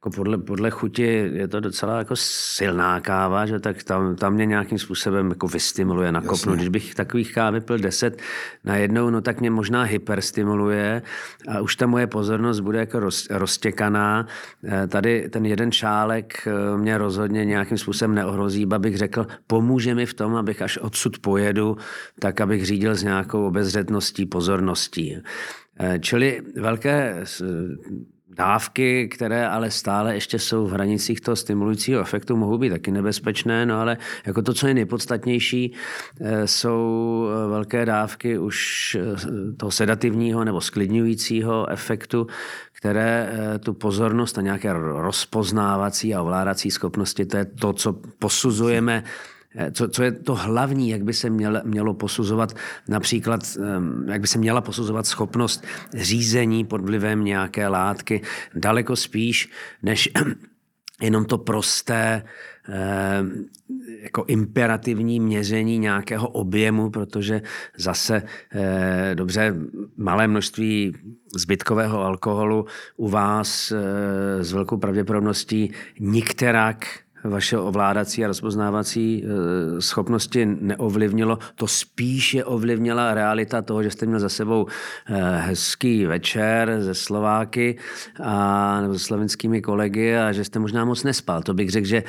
jako 0.00 0.10
podle, 0.10 0.38
podle 0.38 0.70
chuti 0.70 1.30
je 1.32 1.48
to 1.48 1.60
docela 1.60 1.98
jako 1.98 2.16
silná 2.16 3.00
káva, 3.00 3.46
že 3.46 3.60
tak 3.60 3.82
tam, 3.82 4.16
tam 4.16 4.34
mě 4.34 4.46
nějakým 4.46 4.78
způsobem 4.78 5.28
jako 5.28 5.48
vystimuluje, 5.48 6.12
nakopnu. 6.12 6.54
Když 6.54 6.68
bych 6.68 6.94
takových 6.94 7.34
kávy 7.34 7.60
pil 7.60 7.78
deset 7.78 8.22
najednou, 8.64 9.10
no 9.10 9.20
tak 9.20 9.40
mě 9.40 9.50
možná 9.50 9.82
hyperstimuluje 9.82 11.02
a 11.48 11.60
už 11.60 11.76
ta 11.76 11.86
moje 11.86 12.06
pozornost 12.06 12.60
bude 12.60 12.78
jako 12.78 13.00
roz, 13.00 13.26
roztěkaná. 13.30 14.26
Eh, 14.64 14.86
tady 14.86 15.28
ten 15.28 15.46
jeden 15.46 15.72
šálek 15.72 16.46
eh, 16.46 16.76
mě 16.76 16.98
rozhodně 16.98 17.44
nějakým 17.44 17.78
způsobem 17.78 18.14
neohrozí, 18.14 18.66
bych 18.66 18.96
řekl, 18.96 19.26
pomůže 19.46 19.94
mi 19.94 20.06
v 20.06 20.14
tom, 20.14 20.36
abych 20.36 20.62
až 20.62 20.78
odsud 20.78 21.18
pojedu, 21.18 21.76
tak 22.18 22.40
abych 22.40 22.66
řídil 22.66 22.94
s 22.94 23.02
nějakou 23.02 23.46
obezřetností, 23.46 24.26
pozorností. 24.26 25.18
Eh, 25.80 25.98
čili 25.98 26.42
velké 26.56 27.20
dávky, 28.36 29.08
které 29.08 29.48
ale 29.48 29.70
stále 29.70 30.14
ještě 30.14 30.38
jsou 30.38 30.66
v 30.66 30.72
hranicích 30.72 31.20
toho 31.20 31.36
stimulujícího 31.36 32.00
efektu, 32.00 32.36
mohou 32.36 32.58
být 32.58 32.70
taky 32.70 32.90
nebezpečné, 32.90 33.66
no 33.66 33.80
ale 33.80 33.96
jako 34.26 34.42
to, 34.42 34.54
co 34.54 34.66
je 34.66 34.74
nejpodstatnější, 34.74 35.72
eh, 36.20 36.46
jsou 36.46 37.28
eh, 37.28 37.48
velké 37.48 37.86
dávky 37.86 38.38
už 38.38 38.96
eh, 39.00 39.52
toho 39.56 39.70
sedativního 39.70 40.44
nebo 40.44 40.60
sklidňujícího 40.60 41.70
efektu, 41.70 42.26
které 42.72 43.32
tu 43.60 43.72
pozornost 43.72 44.38
a 44.38 44.40
nějaké 44.40 44.72
rozpoznávací 44.72 46.14
a 46.14 46.22
ovládací 46.22 46.70
schopnosti, 46.70 47.26
to 47.26 47.36
je 47.36 47.44
to, 47.44 47.72
co 47.72 47.92
posuzujeme 48.18 49.04
co, 49.72 49.88
co 49.88 50.02
je 50.02 50.12
to 50.12 50.34
hlavní, 50.34 50.90
jak 50.90 51.04
by 51.04 51.12
se 51.12 51.30
mělo, 51.30 51.60
mělo 51.64 51.94
posuzovat 51.94 52.54
například, 52.88 53.40
ehm, 53.60 54.04
jak 54.08 54.20
by 54.20 54.26
se 54.26 54.38
měla 54.38 54.60
posuzovat 54.60 55.06
schopnost 55.06 55.64
řízení 55.94 56.64
pod 56.64 56.80
vlivem 56.80 57.24
nějaké 57.24 57.68
látky, 57.68 58.22
daleko 58.54 58.96
spíš 58.96 59.50
než 59.82 60.08
jenom 61.02 61.24
to 61.24 61.38
prosté 61.38 62.24
eh, 62.68 63.24
jako 64.02 64.24
imperativní 64.28 65.20
měření 65.20 65.78
nějakého 65.78 66.28
objemu, 66.28 66.90
protože 66.90 67.42
zase 67.76 68.22
eh, 68.52 69.14
dobře 69.14 69.54
malé 69.96 70.28
množství 70.28 70.96
zbytkového 71.36 72.02
alkoholu 72.02 72.66
u 72.96 73.08
vás 73.08 73.72
eh, 73.72 74.44
s 74.44 74.52
velkou 74.52 74.76
pravděpodobností 74.76 75.72
nikterak 76.00 76.86
vaše 77.24 77.58
ovládací 77.58 78.24
a 78.24 78.28
rozpoznávací 78.28 79.24
schopnosti 79.78 80.46
neovlivnilo. 80.46 81.38
To 81.54 81.66
spíše 81.66 82.44
ovlivnila 82.44 83.14
realita 83.14 83.62
toho, 83.62 83.82
že 83.82 83.90
jste 83.90 84.06
měl 84.06 84.20
za 84.20 84.28
sebou 84.28 84.66
hezký 85.36 86.06
večer 86.06 86.76
ze 86.80 86.94
Slováky 86.94 87.78
a, 88.22 88.80
nebo 88.80 88.94
se 88.94 89.04
slovenskými 89.04 89.62
kolegy 89.62 90.16
a 90.16 90.32
že 90.32 90.44
jste 90.44 90.58
možná 90.58 90.84
moc 90.84 91.04
nespal. 91.04 91.42
To 91.42 91.54
bych 91.54 91.70
řekl, 91.70 91.86
že 91.86 92.02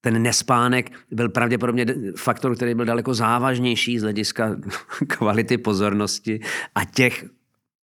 ten 0.00 0.22
nespánek 0.22 0.92
byl 1.10 1.28
pravděpodobně 1.28 1.86
faktor, 2.16 2.56
který 2.56 2.74
byl 2.74 2.84
daleko 2.84 3.14
závažnější 3.14 3.98
z 3.98 4.02
hlediska 4.02 4.56
kvality 5.06 5.58
pozornosti 5.58 6.40
a 6.74 6.84
těch 6.84 7.24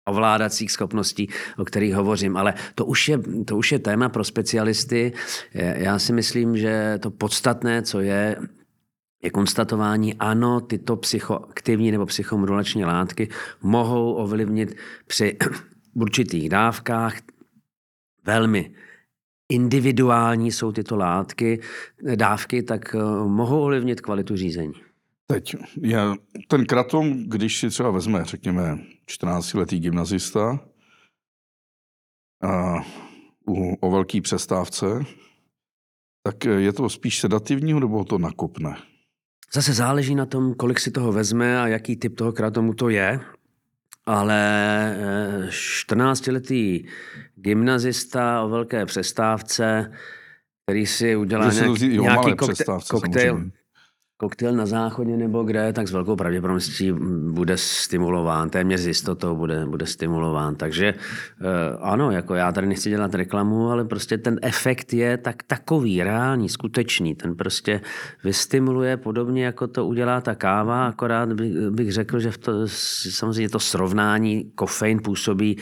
ovládacích 0.05 0.73
schopností, 0.73 1.29
o 1.59 1.65
kterých 1.65 1.95
hovořím. 1.95 2.37
Ale 2.37 2.55
to 2.75 2.85
už, 2.87 3.09
je, 3.09 3.19
to 3.45 3.57
už 3.57 3.73
je 3.73 3.79
téma 3.79 4.09
pro 4.09 4.25
specialisty. 4.25 5.13
Já 5.55 5.99
si 5.99 6.13
myslím, 6.13 6.57
že 6.57 6.99
to 7.03 7.11
podstatné, 7.11 7.83
co 7.83 8.01
je, 8.01 8.37
je 9.23 9.31
konstatování, 9.31 10.15
ano, 10.15 10.61
tyto 10.61 10.97
psychoaktivní 10.97 11.91
nebo 11.91 12.07
psychomodulační 12.07 12.85
látky 12.85 13.29
mohou 13.63 14.15
ovlivnit 14.15 14.77
při 15.07 15.37
určitých 15.95 16.49
dávkách 16.49 17.15
velmi 18.25 18.75
individuální 19.49 20.53
jsou 20.53 20.73
tyto 20.73 20.97
látky, 20.97 21.61
dávky, 22.15 22.63
tak 22.63 22.95
eh, 22.95 22.99
mohou 23.29 23.63
ovlivnit 23.63 24.01
kvalitu 24.01 24.37
řízení. 24.37 24.92
Teď, 25.33 25.57
já, 25.81 26.15
ten 26.49 26.67
kratom, 26.67 27.25
když 27.29 27.59
si 27.59 27.71
třeba 27.71 27.91
vezme, 27.91 28.25
řekněme, 28.25 28.79
14-letý 29.11 29.81
gymnazista 29.81 30.61
a 32.43 32.75
u, 33.49 33.75
o 33.81 33.91
velký 33.91 34.21
přestávce, 34.21 34.87
tak 36.23 36.45
je 36.45 36.73
to 36.73 36.89
spíš 36.89 37.21
sedativního, 37.21 37.81
nebo 37.81 38.05
to 38.05 38.19
nakopne? 38.19 38.77
Zase 39.55 39.73
záleží 39.73 40.15
na 40.15 40.27
tom, 40.27 40.55
kolik 40.55 40.81
si 40.81 40.91
toho 40.91 41.13
vezme 41.13 41.61
a 41.61 41.67
jaký 41.67 41.97
typ 41.97 42.17
toho 42.17 42.33
kratomu 42.33 42.75
to 42.75 42.89
je 42.89 43.21
ale 44.07 45.49
14-letý 45.49 46.85
eh, 46.85 46.91
gymnazista 47.37 48.43
o 48.43 48.49
velké 48.49 48.87
přestávce, 48.87 49.93
který 50.65 50.87
si 50.87 51.17
udělá 51.17 51.53
nějak, 51.53 51.79
nějaký 51.81 52.35
koktejl, 52.91 53.51
koktejl 54.23 54.53
na 54.53 54.67
záchodě 54.67 55.17
nebo 55.17 55.43
kde, 55.43 55.73
tak 55.73 55.89
s 55.89 55.93
velkou 55.93 56.17
pravděpodobností 56.17 56.93
bude 57.33 57.57
stimulován, 57.57 58.51
téměř 58.51 58.81
s 58.81 58.87
jistotou 58.87 59.37
bude, 59.37 59.67
bude 59.67 59.87
stimulován. 59.87 60.55
Takže 60.55 60.95
eh, 60.95 61.77
ano, 61.81 62.11
jako 62.11 62.35
já 62.35 62.53
tady 62.53 62.67
nechci 62.67 62.91
dělat 62.91 63.15
reklamu, 63.15 63.71
ale 63.71 63.85
prostě 63.85 64.19
ten 64.19 64.39
efekt 64.43 64.93
je 64.93 65.17
tak 65.17 65.43
takový, 65.43 66.03
reálný, 66.03 66.49
skutečný. 66.49 67.15
Ten 67.15 67.35
prostě 67.35 67.81
vystimuluje 68.25 68.97
podobně, 68.97 69.45
jako 69.45 69.67
to 69.67 69.87
udělá 69.87 70.21
ta 70.21 70.35
káva, 70.35 70.87
akorát 70.87 71.33
bych, 71.71 71.93
řekl, 71.93 72.21
že 72.21 72.31
v 72.31 72.39
to, 72.39 72.53
samozřejmě 73.11 73.49
to 73.49 73.59
srovnání 73.59 74.53
kofein 74.55 75.03
působí 75.03 75.59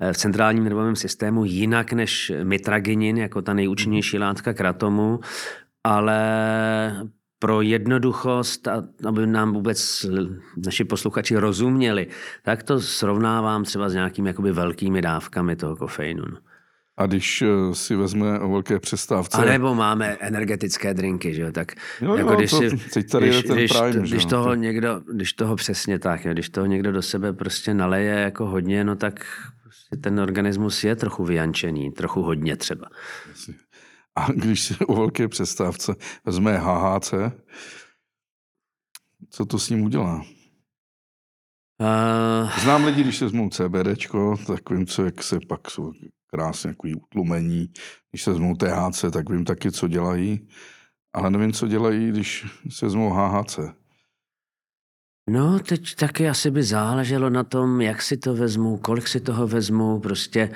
eh, 0.00 0.12
v 0.12 0.16
centrálním 0.16 0.64
nervovém 0.64 0.96
systému 0.96 1.44
jinak 1.44 1.92
než 1.92 2.32
mitraginin, 2.42 3.18
jako 3.18 3.42
ta 3.42 3.54
nejúčinnější 3.54 4.18
látka 4.18 4.54
kratomu, 4.54 5.20
ale 5.84 6.18
pro 7.38 7.62
jednoduchost, 7.62 8.68
a 8.68 8.84
aby 9.04 9.26
nám 9.26 9.52
vůbec 9.52 10.06
naši 10.56 10.84
posluchači 10.84 11.36
rozuměli, 11.36 12.06
tak 12.42 12.62
to 12.62 12.80
srovnávám 12.80 13.64
třeba 13.64 13.88
s 13.88 13.94
nějakými 13.94 14.28
jakoby 14.28 14.52
velkými 14.52 15.02
dávkami 15.02 15.56
toho 15.56 15.76
kofeinu. 15.76 16.24
No. 16.32 16.38
A 16.98 17.06
když 17.06 17.42
eh, 17.42 17.74
si 17.74 17.96
vezme 17.96 18.40
o 18.40 18.48
velké 18.50 18.78
přestávce... 18.78 19.38
A 19.38 19.44
nebo 19.44 19.74
máme 19.74 20.16
energetické 20.20 20.94
drinky, 20.94 21.34
že 21.34 21.42
jo, 21.42 21.52
tak 21.52 21.72
jo, 22.00 22.16
jako 22.16 22.30
jo, 22.30 22.36
když, 22.36 22.50
to, 22.50 22.56
si, 22.56 22.76
teď 22.76 23.10
tady 23.10 23.28
když, 23.28 23.42
ten 23.42 23.56
když, 23.56 23.72
prime, 23.72 24.06
když, 24.06 24.24
toho 24.24 24.54
někdo, 24.54 25.00
když 25.12 25.32
toho 25.32 25.56
přesně 25.56 25.98
tak, 25.98 26.24
jo, 26.24 26.32
když 26.32 26.48
toho 26.48 26.66
někdo 26.66 26.92
do 26.92 27.02
sebe 27.02 27.32
prostě 27.32 27.74
naleje 27.74 28.14
jako 28.14 28.46
hodně, 28.46 28.84
no 28.84 28.96
tak 28.96 29.26
ten 30.00 30.20
organismus 30.20 30.84
je 30.84 30.96
trochu 30.96 31.24
vyjančený, 31.24 31.90
trochu 31.90 32.22
hodně 32.22 32.56
třeba. 32.56 32.88
Jasně. 33.28 33.54
A 34.18 34.32
když 34.32 34.62
si 34.62 34.76
o 34.86 34.94
velké 34.94 35.28
přestávce 35.28 35.94
vezme 36.24 36.58
HHC, 36.58 37.14
co 39.30 39.44
to 39.46 39.58
s 39.58 39.70
ním 39.70 39.82
udělá? 39.82 40.24
Uh... 41.80 42.50
Znám 42.62 42.84
lidi, 42.84 43.02
když 43.02 43.16
se 43.18 43.24
vezmou 43.24 43.50
CBDčko, 43.50 44.36
tak 44.46 44.70
vím, 44.70 44.86
co, 44.86 45.04
jak 45.04 45.22
se 45.22 45.38
pak 45.48 45.70
jsou 45.70 45.92
krásně 46.26 46.70
jako 46.70 46.88
utlumení. 46.96 47.72
Když 48.10 48.22
se 48.22 48.30
vezmou 48.30 48.54
THC, 48.54 49.04
tak 49.12 49.30
vím 49.30 49.44
taky, 49.44 49.72
co 49.72 49.88
dělají. 49.88 50.48
Ale 51.12 51.30
nevím, 51.30 51.52
co 51.52 51.68
dělají, 51.68 52.08
když 52.08 52.46
se 52.70 52.86
vezmou 52.86 53.10
HHC. 53.10 53.58
No, 55.30 55.58
teď 55.58 55.94
taky 55.94 56.28
asi 56.28 56.50
by 56.50 56.62
záleželo 56.62 57.30
na 57.30 57.44
tom, 57.44 57.80
jak 57.80 58.02
si 58.02 58.16
to 58.16 58.34
vezmou, 58.34 58.76
kolik 58.76 59.08
si 59.08 59.20
toho 59.20 59.46
vezmou. 59.46 60.00
Prostě 60.00 60.50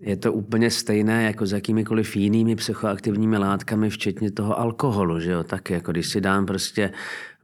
je 0.00 0.16
to 0.16 0.32
úplně 0.32 0.70
stejné 0.70 1.24
jako 1.24 1.46
s 1.46 1.52
jakýmikoliv 1.52 2.16
jinými 2.16 2.56
psychoaktivními 2.56 3.38
látkami, 3.38 3.90
včetně 3.90 4.30
toho 4.30 4.58
alkoholu, 4.58 5.20
že 5.20 5.30
jo? 5.30 5.42
Tak 5.42 5.70
jako 5.70 5.92
když 5.92 6.06
si 6.06 6.20
dám 6.20 6.46
prostě 6.46 6.92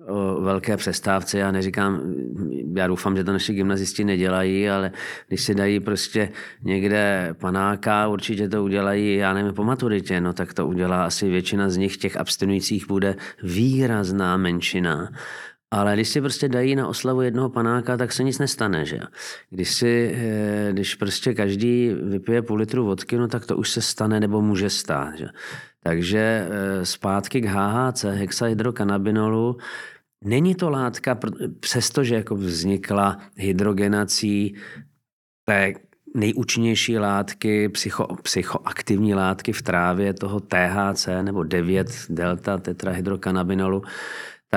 o 0.07 0.41
velké 0.41 0.77
přestávce, 0.77 1.39
já 1.39 1.53
neříkám, 1.53 2.01
já 2.75 2.87
doufám, 2.87 3.17
že 3.17 3.25
to 3.25 3.33
naši 3.33 3.55
gymnazisti 3.55 4.05
nedělají, 4.05 4.69
ale 4.69 4.93
když 5.29 5.43
si 5.43 5.55
dají 5.55 5.81
prostě 5.81 6.29
někde 6.63 7.35
panáka, 7.41 8.09
určitě 8.09 8.49
to 8.49 8.65
udělají, 8.65 9.17
já 9.17 9.35
nevím, 9.35 9.55
po 9.55 9.65
maturitě, 9.65 10.21
no 10.21 10.33
tak 10.33 10.55
to 10.55 10.67
udělá 10.67 11.05
asi 11.05 11.29
většina 11.29 11.71
z 11.71 11.77
nich, 11.77 11.97
těch 11.97 12.17
abstinujících 12.17 12.87
bude 12.87 13.17
výrazná 13.43 14.37
menšina. 14.37 15.13
Ale 15.71 15.95
když 15.95 16.09
si 16.09 16.21
prostě 16.21 16.49
dají 16.49 16.77
na 16.77 16.89
oslavu 16.89 17.23
jednoho 17.23 17.49
panáka, 17.49 17.97
tak 17.97 18.13
se 18.13 18.23
nic 18.23 18.39
nestane, 18.39 18.85
že 18.85 19.01
Když, 19.51 19.75
si, 19.75 20.15
eh, 20.15 20.69
když 20.73 20.95
prostě 20.95 21.35
každý 21.35 21.91
vypije 22.03 22.43
půl 22.43 22.57
litru 22.57 22.85
vodky, 22.85 23.17
no 23.17 23.29
tak 23.29 23.47
to 23.47 23.57
už 23.57 23.71
se 23.71 23.83
stane 23.83 24.21
nebo 24.21 24.43
může 24.43 24.71
stát, 24.71 25.17
že? 25.17 25.27
Takže 25.83 26.19
eh, 26.19 26.87
zpátky 26.87 27.41
k 27.41 27.45
HHC, 27.45 28.05
hexahydrokanabinolu, 28.05 29.57
není 30.25 30.55
to 30.55 30.71
látka, 30.71 31.19
přestože 31.61 32.15
jako 32.15 32.37
vznikla 32.37 33.19
hydrogenací 33.37 34.57
té 35.45 35.73
nejúčinnější 36.15 36.99
látky, 36.99 37.69
psycho, 37.69 38.17
psychoaktivní 38.23 39.15
látky 39.15 39.53
v 39.53 39.63
trávě 39.63 40.15
toho 40.15 40.41
THC 40.41 41.09
nebo 41.23 41.43
9 41.43 41.87
delta 42.09 42.59
tetrahydrokanabinolu, 42.59 43.83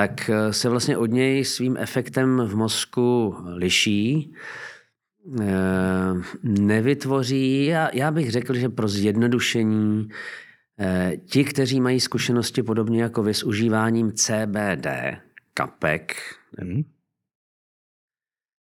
tak 0.00 0.30
eh, 0.30 0.52
se 0.52 0.68
vlastně 0.68 0.96
od 0.96 1.06
něj 1.06 1.44
svým 1.44 1.76
efektem 1.76 2.40
v 2.46 2.56
mozku 2.56 3.36
liší. 3.54 4.34
Eh, 5.40 6.14
nevytvoří, 6.42 7.66
já, 7.66 7.90
já 7.94 8.10
bych 8.10 8.30
řekl, 8.30 8.54
že 8.54 8.68
pro 8.68 8.88
zjednodušení 8.88 10.08
eh, 10.78 11.12
ti, 11.26 11.44
kteří 11.44 11.80
mají 11.80 12.00
zkušenosti 12.00 12.62
podobně 12.62 13.02
jako 13.02 13.22
vy 13.22 13.34
s 13.34 13.42
užíváním 13.42 14.12
CBD, 14.12 14.86
kapek, 15.54 16.16
mm. 16.62 16.82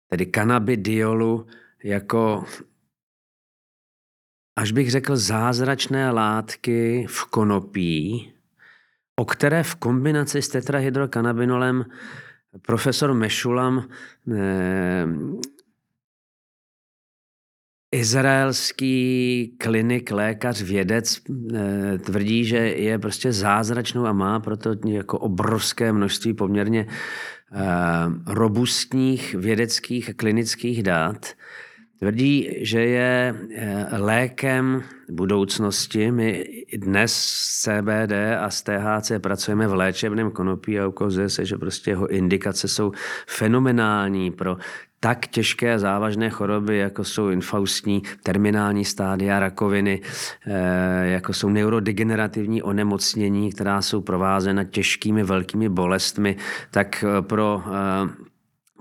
tedy 0.09 0.25
kanabidiolu 0.25 1.47
jako 1.83 2.45
až 4.55 4.71
bych 4.71 4.91
řekl 4.91 5.17
zázračné 5.17 6.11
látky 6.11 7.05
v 7.09 7.25
konopí, 7.25 8.34
o 9.15 9.25
které 9.25 9.63
v 9.63 9.75
kombinaci 9.75 10.41
s 10.41 10.49
tetrahydrokanabinolem 10.49 11.85
profesor 12.61 13.13
Mešulam 13.13 13.87
eh, 14.31 15.07
izraelský 17.91 19.55
klinik, 19.57 20.11
lékař, 20.11 20.61
vědec 20.61 21.21
eh, 21.55 21.97
tvrdí, 21.97 22.45
že 22.45 22.57
je 22.57 22.99
prostě 22.99 23.33
zázračnou 23.33 24.05
a 24.05 24.13
má 24.13 24.39
proto 24.39 24.75
jako 24.85 25.19
obrovské 25.19 25.93
množství 25.93 26.33
poměrně 26.33 26.87
eh, 26.87 27.63
robustních 28.27 29.35
vědeckých 29.35 30.09
a 30.09 30.13
klinických 30.13 30.83
dat. 30.83 31.35
Tvrdí, 31.99 32.49
že 32.61 32.79
je 32.79 33.35
eh, 33.55 33.87
lékem 33.97 34.83
budoucnosti. 35.09 36.11
My 36.11 36.43
dnes 36.77 37.13
z 37.15 37.61
CBD 37.61 38.11
a 38.39 38.49
z 38.49 38.61
THC 38.61 39.11
pracujeme 39.19 39.67
v 39.67 39.73
léčebném 39.73 40.31
konopí 40.31 40.79
a 40.79 40.87
ukazuje 40.87 41.29
se, 41.29 41.45
že 41.45 41.57
prostě 41.57 41.91
jeho 41.91 42.07
indikace 42.07 42.67
jsou 42.67 42.91
fenomenální 43.27 44.31
pro 44.31 44.57
tak 44.99 45.27
těžké 45.27 45.73
a 45.73 45.79
závažné 45.79 46.29
choroby, 46.29 46.77
jako 46.77 47.03
jsou 47.03 47.29
infaustní 47.29 48.01
terminální 48.23 48.85
stádia 48.85 49.39
rakoviny, 49.39 50.01
eh, 50.47 51.07
jako 51.07 51.33
jsou 51.33 51.49
neurodegenerativní 51.49 52.63
onemocnění, 52.63 53.51
která 53.51 53.81
jsou 53.81 54.01
provázena 54.01 54.63
těžkými 54.63 55.23
velkými 55.23 55.69
bolestmi, 55.69 56.35
tak 56.71 57.03
eh, 57.07 57.21
pro 57.21 57.63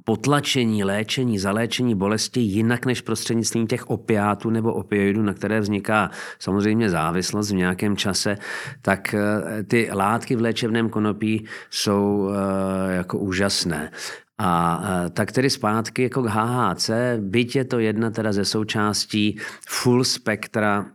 potlačení, 0.04 0.84
léčení, 0.84 1.38
zaléčení 1.38 1.94
bolesti 1.94 2.40
jinak 2.40 2.86
než 2.86 3.00
prostřednictvím 3.00 3.66
těch 3.66 3.90
opiátů 3.90 4.50
nebo 4.50 4.72
opioidů, 4.74 5.22
na 5.22 5.34
které 5.34 5.60
vzniká 5.60 6.10
samozřejmě 6.38 6.90
závislost 6.90 7.50
v 7.50 7.54
nějakém 7.54 7.96
čase, 7.96 8.36
tak 8.82 9.14
eh, 9.14 9.62
ty 9.62 9.88
látky 9.92 10.36
v 10.36 10.40
léčebném 10.40 10.88
konopí 10.88 11.44
jsou 11.70 12.30
eh, 12.30 12.94
jako 12.94 13.18
úžasné. 13.18 13.90
A 14.38 14.82
eh, 14.84 15.10
tak 15.10 15.32
tedy 15.32 15.50
zpátky 15.50 16.02
jako 16.02 16.22
k 16.22 16.26
HHC, 16.26 16.90
byť 17.18 17.56
je 17.56 17.64
to 17.64 17.78
jedna 17.78 18.10
teda 18.10 18.32
ze 18.32 18.44
součástí 18.44 19.38
full 19.68 20.04
spektra 20.04 20.86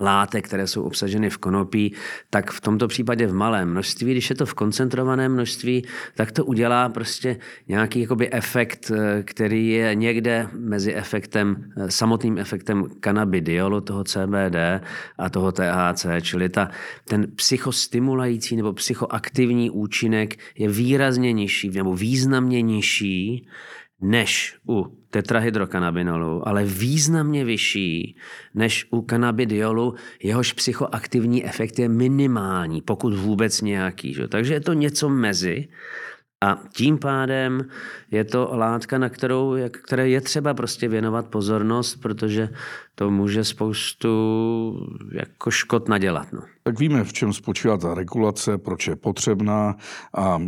látek, 0.00 0.46
které 0.46 0.66
jsou 0.66 0.82
obsaženy 0.82 1.30
v 1.30 1.38
konopí, 1.38 1.94
tak 2.30 2.50
v 2.50 2.60
tomto 2.60 2.88
případě 2.88 3.26
v 3.26 3.34
malém 3.34 3.70
množství, 3.70 4.10
když 4.10 4.30
je 4.30 4.36
to 4.36 4.46
v 4.46 4.54
koncentrovaném 4.54 5.32
množství, 5.32 5.84
tak 6.14 6.32
to 6.32 6.44
udělá 6.44 6.88
prostě 6.88 7.36
nějaký 7.68 8.00
jakoby 8.00 8.32
efekt, 8.32 8.92
eh, 8.94 9.22
který 9.22 9.68
je 9.68 9.94
někde 9.94 10.48
mezi 10.52 10.94
efektem, 10.94 11.72
eh, 11.76 11.90
samotným 11.90 12.38
efektem 12.38 12.86
kanabidiolu, 13.00 13.80
toho 13.80 14.04
CBD 14.04 14.80
a 15.18 15.30
toho 15.30 15.52
THC, 15.52 16.06
čili 16.20 16.48
ta, 16.48 16.70
ten 17.04 17.26
psychostimulající 17.36 18.56
nebo 18.56 18.72
psychoaktivní 18.72 19.70
účinek 19.70 20.38
je 20.58 20.68
výrazně 20.68 21.32
nižší 21.32 21.70
nebo 21.70 21.96
významně 21.96 22.62
nižší 22.62 23.46
než 24.02 24.56
u 24.68 24.96
tetrahydrokanabinolu, 25.10 26.48
ale 26.48 26.64
významně 26.64 27.44
vyšší 27.44 28.16
než 28.54 28.86
u 28.90 29.02
kanabidiolu, 29.02 29.94
jehož 30.22 30.52
psychoaktivní 30.52 31.44
efekt 31.44 31.78
je 31.78 31.88
minimální, 31.88 32.82
pokud 32.82 33.14
vůbec 33.14 33.60
nějaký. 33.60 34.14
Že? 34.14 34.28
Takže 34.28 34.54
je 34.54 34.60
to 34.60 34.72
něco 34.72 35.08
mezi 35.08 35.68
a 36.44 36.58
tím 36.76 36.98
pádem 36.98 37.68
je 38.10 38.24
to 38.24 38.50
látka, 38.52 38.98
na 38.98 39.08
kterou, 39.08 39.56
které 39.70 40.08
je 40.08 40.20
třeba 40.20 40.54
prostě 40.54 40.88
věnovat 40.88 41.26
pozornost, 41.28 41.96
protože 41.96 42.48
to 42.94 43.10
může 43.10 43.44
spoustu 43.44 44.10
jako 45.12 45.50
škod 45.50 45.88
nadělat. 45.88 46.32
No. 46.32 46.42
Tak 46.62 46.78
víme, 46.78 47.04
v 47.04 47.12
čem 47.12 47.32
spočívá 47.32 47.76
ta 47.76 47.94
regulace, 47.94 48.58
proč 48.58 48.86
je 48.86 48.96
potřebná 48.96 49.76
a 50.16 50.42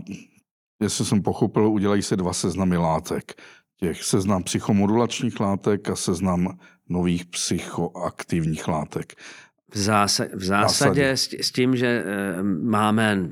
jestli 0.83 1.05
jsem 1.05 1.23
pochopil, 1.23 1.69
udělají 1.69 2.03
se 2.03 2.17
dva 2.17 2.33
seznamy 2.33 2.77
látek. 2.77 3.33
Těch 3.81 4.03
seznam 4.03 4.43
psychomodulačních 4.43 5.41
látek 5.41 5.91
a 5.91 5.97
seznam 5.97 6.59
nových 6.89 7.25
psychoaktivních 7.25 8.69
látek. 8.69 9.13
V, 9.71 9.77
zása- 9.77 10.29
v 10.35 10.45
zásadě 10.45 11.11
s, 11.11 11.33
s 11.33 11.53
tím, 11.53 11.77
že 11.77 11.87
e, 11.87 12.43
máme 12.43 13.29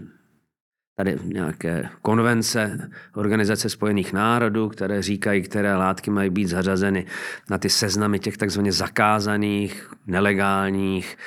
tady 0.96 1.18
nějaké 1.24 1.88
konvence 2.02 2.90
Organizace 3.14 3.68
spojených 3.68 4.12
národů, 4.12 4.68
které 4.68 5.02
říkají, 5.02 5.42
které 5.42 5.76
látky 5.76 6.10
mají 6.10 6.30
být 6.30 6.48
zařazeny 6.48 7.06
na 7.50 7.58
ty 7.58 7.68
seznamy 7.68 8.18
těch 8.18 8.36
takzvaně 8.36 8.72
zakázaných, 8.72 9.90
nelegálních, 10.06 11.18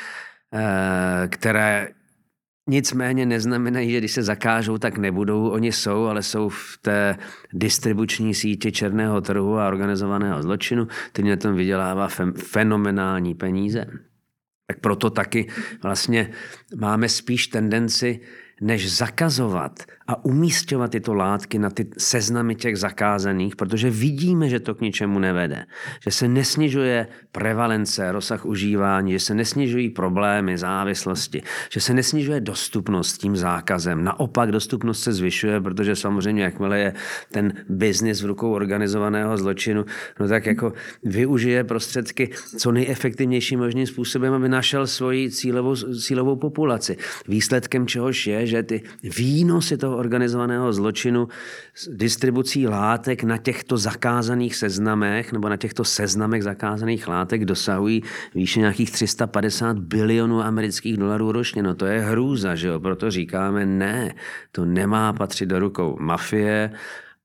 e, 0.53 1.27
které 1.27 1.87
Nicméně 2.67 3.25
neznamenají, 3.25 3.91
že 3.91 3.97
když 3.97 4.11
se 4.11 4.23
zakážou, 4.23 4.77
tak 4.77 4.97
nebudou. 4.97 5.49
Oni 5.49 5.71
jsou, 5.71 6.05
ale 6.05 6.23
jsou 6.23 6.49
v 6.49 6.79
té 6.81 7.17
distribuční 7.53 8.33
síti 8.33 8.71
černého 8.71 9.21
trhu 9.21 9.59
a 9.59 9.67
organizovaného 9.67 10.41
zločinu, 10.41 10.87
který 11.11 11.29
na 11.29 11.35
tom 11.35 11.55
vydělává 11.55 12.07
fenomenální 12.37 13.35
peníze. 13.35 13.85
Tak 14.67 14.79
proto 14.79 15.09
taky 15.09 15.47
vlastně 15.83 16.31
máme 16.75 17.09
spíš 17.09 17.47
tendenci 17.47 18.19
než 18.61 18.95
zakazovat 18.97 19.83
a 20.07 20.25
umístěvat 20.25 20.91
tyto 20.91 21.13
látky 21.13 21.59
na 21.59 21.69
ty 21.69 21.89
seznamy 21.97 22.55
těch 22.55 22.77
zakázaných, 22.77 23.55
protože 23.55 23.89
vidíme, 23.89 24.49
že 24.49 24.59
to 24.59 24.75
k 24.75 24.81
ničemu 24.81 25.19
nevede. 25.19 25.65
Že 26.03 26.11
se 26.11 26.27
nesnižuje 26.27 27.07
prevalence, 27.31 28.11
rozsah 28.11 28.45
užívání, 28.45 29.11
že 29.11 29.19
se 29.19 29.33
nesnižují 29.35 29.89
problémy, 29.89 30.57
závislosti, 30.57 31.41
že 31.71 31.79
se 31.81 31.93
nesnižuje 31.93 32.41
dostupnost 32.41 33.17
tím 33.17 33.35
zákazem. 33.35 34.03
Naopak 34.03 34.51
dostupnost 34.51 35.03
se 35.03 35.13
zvyšuje, 35.13 35.61
protože 35.61 35.95
samozřejmě 35.95 36.43
jakmile 36.43 36.79
je 36.79 36.93
ten 37.31 37.53
biznis 37.69 38.21
v 38.21 38.25
rukou 38.25 38.51
organizovaného 38.51 39.37
zločinu, 39.37 39.85
no 40.19 40.27
tak 40.27 40.45
jako 40.45 40.73
využije 41.03 41.63
prostředky 41.63 42.29
co 42.57 42.71
nejefektivnějším 42.71 43.59
možným 43.59 43.87
způsobem, 43.87 44.33
aby 44.33 44.49
našel 44.49 44.87
svoji 44.87 45.31
cílovou, 45.31 45.75
cílovou 45.75 46.35
populaci. 46.35 46.97
Výsledkem 47.27 47.87
čehož 47.87 48.27
je, 48.27 48.47
že 48.47 48.63
ty 48.63 48.81
výnosy 49.03 49.77
toho 49.77 49.92
organizovaného 49.97 50.73
zločinu 50.73 51.27
distribucí 51.89 52.67
látek 52.67 53.23
na 53.23 53.37
těchto 53.37 53.77
zakázaných 53.77 54.55
seznamech 54.55 55.33
nebo 55.33 55.49
na 55.49 55.57
těchto 55.57 55.83
seznamech 55.83 56.43
zakázaných 56.43 57.07
látek 57.07 57.45
dosahují 57.45 58.03
výše 58.35 58.59
nějakých 58.59 58.91
350 58.91 59.79
bilionů 59.79 60.41
amerických 60.41 60.97
dolarů 60.97 61.31
ročně. 61.31 61.63
No 61.63 61.75
to 61.75 61.85
je 61.85 61.99
hrůza, 61.99 62.55
že 62.55 62.67
jo? 62.67 62.79
Proto 62.79 63.11
říkáme 63.11 63.65
ne, 63.65 64.15
to 64.51 64.65
nemá 64.65 65.13
patřit 65.13 65.45
do 65.45 65.59
rukou 65.59 65.97
mafie 65.99 66.71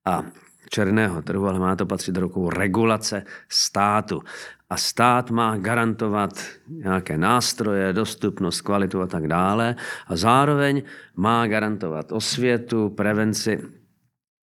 a 0.05 0.23
černého 0.71 1.23
trhu, 1.23 1.47
ale 1.47 1.59
má 1.59 1.77
to 1.77 1.87
patřit 1.87 2.13
do 2.13 2.21
rukou 2.21 2.51
regulace 2.51 3.23
státu. 3.49 4.23
A 4.71 4.77
stát 4.77 5.31
má 5.31 5.57
garantovat 5.57 6.31
nějaké 6.69 7.19
nástroje, 7.19 7.93
dostupnost, 7.93 8.61
kvalitu 8.61 9.03
a 9.03 9.07
tak 9.07 9.27
dále. 9.27 9.77
A 10.07 10.17
zároveň 10.17 10.83
má 11.17 11.47
garantovat 11.47 12.13
osvětu, 12.13 12.89
prevenci, 12.89 13.63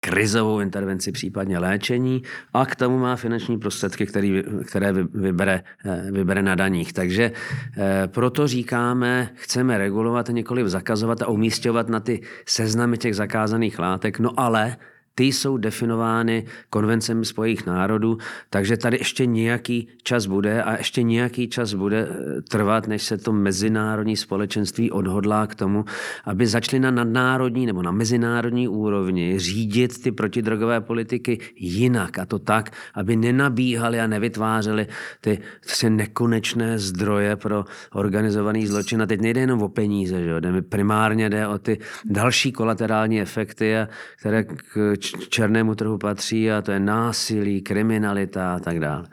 krizovou 0.05 0.61
intervenci, 0.61 1.13
případně 1.13 1.59
léčení 1.59 2.23
a 2.53 2.67
k 2.67 2.77
tomu 2.77 2.99
má 2.99 3.17
finanční 3.17 3.59
prostředky, 3.59 4.07
který, 4.07 4.43
které 4.67 4.93
vybere, 5.15 5.63
eh, 5.85 6.11
vybere 6.11 6.43
na 6.43 6.55
daních. 6.55 6.93
Takže 6.93 7.33
eh, 7.77 8.03
proto 8.07 8.47
říkáme, 8.47 9.31
chceme 9.35 9.79
regulovat 9.79 10.29
a 10.29 10.33
nikoliv 10.33 10.67
zakazovat 10.67 11.23
a 11.23 11.29
umístěvat 11.29 11.89
na 11.89 12.01
ty 12.01 12.21
seznamy 12.47 12.99
těch 12.99 13.17
zakázaných 13.17 13.79
látek, 13.79 14.19
no 14.19 14.31
ale 14.37 14.77
ty 15.15 15.25
jsou 15.25 15.57
definovány 15.57 16.47
konvencemi 16.71 17.25
spojích 17.25 17.67
národů, 17.67 18.19
takže 18.51 18.77
tady 18.77 18.97
ještě 18.97 19.27
nějaký 19.27 19.89
čas 20.03 20.27
bude 20.27 20.63
a 20.63 20.77
ještě 20.77 21.03
nějaký 21.03 21.49
čas 21.49 21.75
bude 21.75 22.09
eh, 22.09 22.43
trvat, 22.43 22.87
než 22.87 23.03
se 23.03 23.19
to 23.19 23.33
mezinárodní 23.33 24.17
společenství 24.17 24.91
odhodlá 24.91 25.47
k 25.47 25.55
tomu, 25.55 25.85
aby 26.25 26.47
začaly 26.47 26.81
na 26.81 26.91
nadnárodní 26.91 27.67
nebo 27.67 27.83
na 27.83 27.91
mezinárodní 27.91 28.69
úrovni 28.69 29.39
řídit 29.39 30.03
ty 30.03 30.13
protidrogové 30.13 30.81
politiky 30.81 31.39
jinak 31.57 32.19
a 32.19 32.27
to 32.27 32.39
tak, 32.39 32.71
aby 32.95 33.17
nenabíhali 33.17 34.01
a 34.01 34.07
nevytvářeli 34.07 34.87
ty, 35.21 35.39
ty 35.81 35.91
nekonečné 35.91 36.79
zdroje 36.79 37.37
pro 37.37 37.65
organizovaný 37.93 38.67
zločin. 38.67 39.03
A 39.03 39.07
teď 39.07 39.21
nejde 39.21 39.41
jenom 39.41 39.63
o 39.63 39.69
peníze, 39.69 40.23
že? 40.23 40.33
primárně 40.69 41.31
jde 41.31 41.49
o 41.49 41.59
ty 41.59 41.79
další 42.05 42.53
kolaterální 42.53 43.21
efekty, 43.21 43.75
které 44.17 44.45
k 44.45 44.97
černému 45.29 45.75
trhu 45.75 45.99
patří 45.99 46.51
a 46.51 46.63
to 46.63 46.73
je 46.73 46.81
násilí, 46.81 47.63
kriminalita 47.63 48.55
a 48.55 48.59
tak 48.59 48.81
dále. 48.81 49.07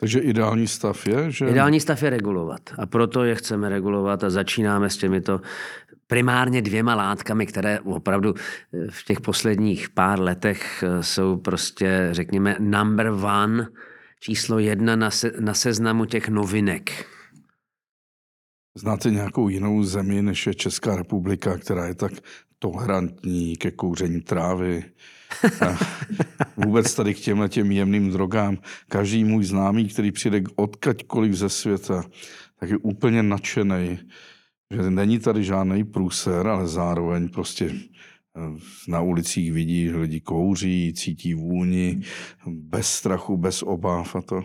Takže 0.00 0.20
ideální 0.20 0.66
stav 0.66 1.06
je, 1.06 1.30
že... 1.30 1.48
Ideální 1.48 1.80
stav 1.80 2.02
je 2.02 2.10
regulovat. 2.10 2.60
A 2.78 2.86
proto 2.86 3.24
je 3.24 3.34
chceme 3.34 3.68
regulovat 3.68 4.24
a 4.24 4.30
začínáme 4.30 4.90
s 4.90 4.96
těmito 4.96 5.40
primárně 6.06 6.62
dvěma 6.62 6.94
látkami, 6.94 7.46
které 7.46 7.80
opravdu 7.80 8.34
eh, 8.34 8.86
v 8.90 9.04
těch 9.04 9.20
posledních 9.20 9.90
pár 9.90 10.20
letech 10.20 10.82
eh, 10.82 11.02
jsou 11.02 11.36
prostě, 11.36 12.08
řekněme, 12.12 12.56
number 12.58 13.06
one, 13.06 13.66
číslo 14.20 14.58
jedna 14.58 14.96
na, 14.96 15.10
se, 15.10 15.32
na 15.40 15.54
seznamu 15.54 16.04
těch 16.04 16.28
novinek. 16.28 17.06
Znáte 18.74 19.10
nějakou 19.10 19.48
jinou 19.48 19.82
zemi, 19.82 20.22
než 20.22 20.46
je 20.46 20.54
Česká 20.54 20.96
republika, 20.96 21.58
která 21.58 21.86
je 21.86 21.94
tak 21.94 22.12
tolerantní 22.58 23.56
ke 23.56 23.70
kouření 23.70 24.20
trávy, 24.20 24.84
vůbec 26.56 26.94
tady 26.94 27.14
k 27.14 27.20
těmhle 27.20 27.48
těm 27.48 27.72
jemným 27.72 28.10
drogám. 28.10 28.58
Každý 28.88 29.24
můj 29.24 29.44
známý, 29.44 29.88
který 29.88 30.12
přijde 30.12 30.42
odkaďkoliv 30.56 31.34
ze 31.34 31.48
světa, 31.48 32.04
tak 32.60 32.70
je 32.70 32.76
úplně 32.76 33.22
nadšený, 33.22 33.98
že 34.70 34.90
není 34.90 35.18
tady 35.18 35.44
žádný 35.44 35.84
průser, 35.84 36.46
ale 36.46 36.68
zároveň 36.68 37.28
prostě 37.28 37.72
Na 38.88 39.00
ulicích 39.00 39.52
vidí, 39.52 39.90
lidi 39.90 40.20
kouří, 40.20 40.92
cítí 40.96 41.34
vůni, 41.34 42.00
bez 42.46 42.86
strachu, 42.86 43.36
bez 43.36 43.62
obav 43.62 44.16
a 44.16 44.22
to. 44.22 44.44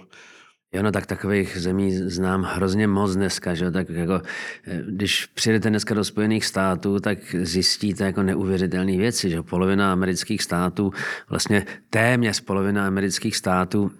Jo, 0.75 0.83
no 0.83 0.91
tak 0.91 1.05
takových 1.05 1.57
zemí 1.57 1.91
znám 1.95 2.43
hrozně 2.43 2.87
moc 2.87 3.15
dneska, 3.15 3.53
že 3.53 3.71
tak 3.71 3.89
jako, 3.89 4.21
eh, 4.67 4.83
když 4.87 5.25
přijedete 5.25 5.69
dneska 5.69 5.93
do 5.93 6.03
Spojených 6.03 6.45
států, 6.45 6.99
tak 6.99 7.35
zjistíte 7.35 8.03
jako 8.03 8.23
neuvěřitelné 8.23 8.97
věci, 8.97 9.29
že 9.29 9.41
polovina 9.41 9.91
amerických 9.91 10.41
států, 10.41 10.91
vlastně 11.29 11.65
téměř 11.89 12.39
polovina 12.39 12.87
amerických 12.87 13.35
států 13.35 13.91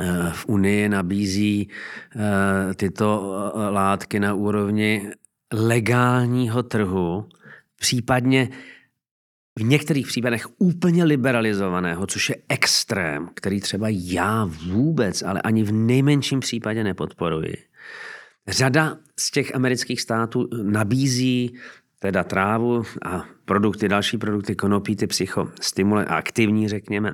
eh, 0.00 0.30
v 0.32 0.46
Unii 0.48 0.88
nabízí 0.88 1.68
eh, 2.16 2.74
tyto 2.74 3.34
látky 3.70 4.20
na 4.20 4.34
úrovni 4.34 5.10
legálního 5.52 6.62
trhu, 6.62 7.28
případně 7.80 8.48
v 9.58 9.62
některých 9.62 10.06
případech 10.06 10.46
úplně 10.58 11.04
liberalizovaného, 11.04 12.06
což 12.06 12.28
je 12.28 12.36
extrém, 12.48 13.28
který 13.34 13.60
třeba 13.60 13.86
já 13.90 14.44
vůbec, 14.66 15.22
ale 15.22 15.42
ani 15.42 15.62
v 15.64 15.72
nejmenším 15.72 16.40
případě 16.40 16.84
nepodporuji. 16.84 17.56
Řada 18.48 18.96
z 19.18 19.30
těch 19.30 19.54
amerických 19.54 20.00
států 20.00 20.48
nabízí 20.62 21.54
teda 21.98 22.24
trávu 22.24 22.82
a 23.04 23.24
produkty, 23.44 23.88
další 23.88 24.18
produkty 24.18 24.54
konopí, 24.54 24.96
ty 24.96 25.06
psychostimule, 25.06 26.04
aktivní, 26.04 26.68
řekněme, 26.68 27.12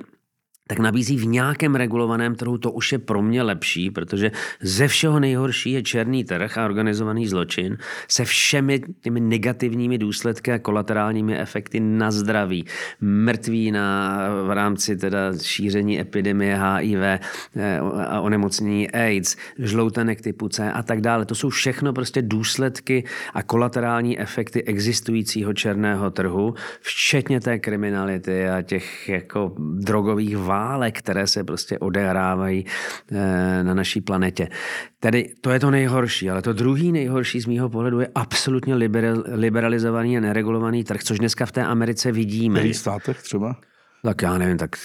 tak 0.67 0.79
nabízí 0.79 1.17
v 1.17 1.25
nějakém 1.25 1.75
regulovaném 1.75 2.35
trhu, 2.35 2.57
to 2.57 2.71
už 2.71 2.91
je 2.91 2.99
pro 2.99 3.21
mě 3.21 3.43
lepší, 3.43 3.91
protože 3.91 4.31
ze 4.61 4.87
všeho 4.87 5.19
nejhorší 5.19 5.71
je 5.71 5.83
černý 5.83 6.23
trh 6.23 6.57
a 6.57 6.65
organizovaný 6.65 7.27
zločin 7.27 7.77
se 8.07 8.25
všemi 8.25 8.81
těmi 9.01 9.19
negativními 9.19 9.97
důsledky 9.97 10.51
a 10.51 10.59
kolaterálními 10.59 11.37
efekty 11.37 11.79
na 11.79 12.11
zdraví. 12.11 12.65
Mrtví 13.01 13.71
na, 13.71 14.17
v 14.47 14.51
rámci 14.51 14.97
teda 14.97 15.37
šíření 15.41 15.99
epidemie 15.99 16.59
HIV 16.59 16.99
eh, 17.01 17.19
a 18.07 18.21
onemocnění 18.21 18.91
AIDS, 18.91 19.35
žloutenek 19.59 20.21
typu 20.21 20.49
C 20.49 20.71
a 20.71 20.83
tak 20.83 21.01
dále. 21.01 21.25
To 21.25 21.35
jsou 21.35 21.49
všechno 21.49 21.93
prostě 21.93 22.21
důsledky 22.21 23.03
a 23.33 23.43
kolaterální 23.43 24.19
efekty 24.19 24.63
existujícího 24.63 25.53
černého 25.53 26.11
trhu, 26.11 26.53
včetně 26.81 27.39
té 27.39 27.59
kriminality 27.59 28.49
a 28.49 28.61
těch 28.61 29.09
jako 29.09 29.55
drogových 29.57 30.37
válek, 30.55 30.99
které 30.99 31.27
se 31.27 31.43
prostě 31.43 31.79
odehrávají 31.79 32.65
eh, 32.65 33.63
na 33.63 33.73
naší 33.73 34.01
planetě. 34.01 34.47
Tedy 34.99 35.35
to 35.41 35.51
je 35.51 35.59
to 35.59 35.71
nejhorší, 35.71 36.29
ale 36.29 36.41
to 36.41 36.53
druhý 36.53 36.91
nejhorší 36.91 37.41
z 37.41 37.45
mýho 37.45 37.69
pohledu 37.69 37.99
je 37.99 38.07
absolutně 38.15 38.75
liberalizovaný 39.35 40.17
a 40.17 40.19
neregulovaný 40.19 40.83
trh, 40.83 41.03
což 41.03 41.19
dneska 41.19 41.45
v 41.45 41.51
té 41.51 41.63
Americe 41.63 42.11
vidíme. 42.11 42.63
V 42.63 42.73
státech 42.73 43.23
třeba? 43.23 43.55
Tak 44.03 44.21
já 44.21 44.37
nevím, 44.37 44.57
tak 44.57 44.75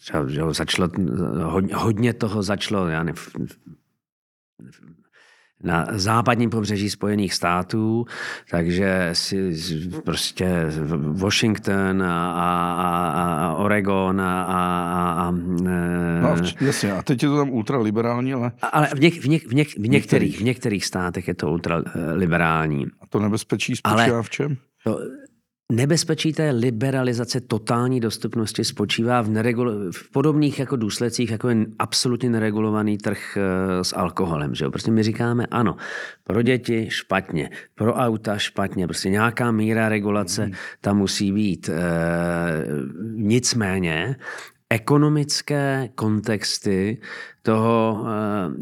třeba, 0.00 0.28
že 0.28 0.40
začalo, 0.50 0.88
hodně, 1.44 1.74
hodně 1.74 2.12
toho 2.14 2.42
začalo, 2.42 2.88
já 2.88 3.02
nevím, 3.02 3.48
na 5.62 5.86
západním 5.92 6.50
pobřeží 6.50 6.90
Spojených 6.90 7.34
států, 7.34 8.06
takže 8.50 9.10
si 9.12 9.52
prostě 10.04 10.66
Washington 11.12 12.02
a, 12.02 12.32
a, 12.32 13.46
a 13.46 13.52
Oregon 13.52 14.20
a, 14.20 14.42
a, 14.42 15.12
a 15.12 15.30
no, 15.30 16.36
jasně, 16.60 16.92
a 16.92 17.02
teď 17.02 17.22
je 17.22 17.28
to 17.28 17.36
tam 17.36 17.50
ultraliberální, 17.50 18.34
ale... 18.34 18.52
Ale 18.72 18.88
v, 18.94 19.00
něk, 19.00 19.14
v, 19.14 19.28
něk, 19.28 19.46
v, 19.46 19.54
něk, 19.54 19.68
v, 19.68 19.88
některých, 19.88 20.40
v 20.40 20.44
některých 20.44 20.84
státech 20.84 21.28
je 21.28 21.34
to 21.34 21.50
ultraliberální. 21.50 22.86
A 23.00 23.06
to 23.06 23.20
nebezpečí 23.20 23.76
spočívá 23.76 24.02
ale 24.02 24.22
v 24.22 24.30
čem? 24.30 24.56
To, 24.84 24.98
Nebezpečí 25.72 26.32
té 26.32 26.50
liberalizace 26.50 27.40
totální 27.40 28.00
dostupnosti 28.00 28.64
spočívá 28.64 29.22
v, 29.22 29.28
neregul- 29.28 29.90
v 29.92 30.10
podobných 30.10 30.58
jako 30.58 30.76
důsledcích, 30.76 31.30
jako 31.30 31.48
je 31.48 31.56
absolutně 31.78 32.30
neregulovaný 32.30 32.98
trh 32.98 33.36
eh, 33.36 33.84
s 33.84 33.96
alkoholem. 33.96 34.54
Že 34.54 34.64
jo? 34.64 34.70
Prostě 34.70 34.90
my 34.90 35.02
říkáme 35.02 35.46
ano, 35.50 35.76
pro 36.24 36.42
děti 36.42 36.86
špatně, 36.90 37.50
pro 37.74 37.94
auta 37.94 38.38
špatně, 38.38 38.86
prostě 38.86 39.10
nějaká 39.10 39.50
míra 39.50 39.88
regulace 39.88 40.46
mm. 40.46 40.52
tam 40.80 40.98
musí 40.98 41.32
být. 41.32 41.68
E, 41.68 41.72
nicméně 43.14 44.16
ekonomické 44.70 45.88
kontexty 45.94 46.98
toho, 47.46 48.04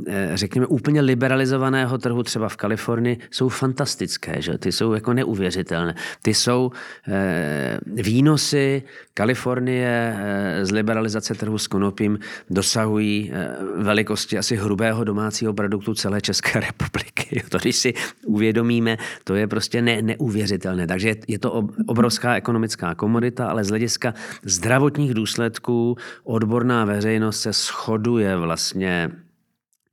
eh, 0.06 0.30
řekněme, 0.34 0.66
úplně 0.66 1.00
liberalizovaného 1.00 1.98
trhu 1.98 2.22
třeba 2.22 2.48
v 2.48 2.56
Kalifornii 2.56 3.18
jsou 3.30 3.48
fantastické, 3.48 4.42
že? 4.42 4.58
Ty 4.58 4.72
jsou 4.72 4.92
jako 4.92 5.12
neuvěřitelné. 5.12 5.94
Ty 6.22 6.34
jsou 6.34 6.70
eh, 7.08 7.78
výnosy 7.86 8.82
Kalifornie 9.14 10.16
z 10.62 10.70
liberalizace 10.70 11.34
trhu 11.34 11.58
s 11.58 11.66
konopím 11.66 12.18
dosahují 12.50 13.32
velikosti 13.76 14.38
asi 14.38 14.56
hrubého 14.56 15.04
domácího 15.04 15.54
produktu 15.54 15.94
celé 15.94 16.20
České 16.20 16.60
republiky. 16.68 17.42
To, 17.48 17.58
když 17.58 17.76
si 17.76 17.94
uvědomíme, 18.26 18.98
to 19.24 19.34
je 19.34 19.46
prostě 19.46 19.82
ne, 19.82 20.02
neuvěřitelné. 20.02 20.86
Takže 20.86 21.14
je 21.28 21.38
to 21.38 21.68
obrovská 21.86 22.36
ekonomická 22.36 22.94
komodita, 22.94 23.46
ale 23.46 23.64
z 23.64 23.68
hlediska 23.68 24.14
zdravotních 24.42 25.14
důsledků 25.14 25.96
odborná 26.24 26.84
veřejnost 26.84 27.40
se 27.40 27.52
shoduje 27.52 28.36
vlastně 28.36 28.73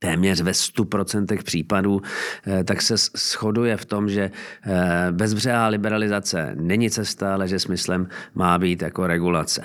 téměř 0.02 0.40
ve 0.40 0.52
100% 0.52 1.42
případů, 1.42 2.02
eh, 2.46 2.64
tak 2.64 2.82
se 2.82 2.96
shoduje 2.96 3.76
v 3.76 3.84
tom, 3.84 4.08
že 4.08 4.30
eh, 4.30 5.06
bezbřehá 5.10 5.68
liberalizace 5.68 6.54
není 6.54 6.90
cesta, 6.90 7.34
ale 7.34 7.48
že 7.48 7.58
smyslem 7.58 8.08
má 8.34 8.58
být 8.58 8.82
jako 8.82 9.06
regulace. 9.06 9.64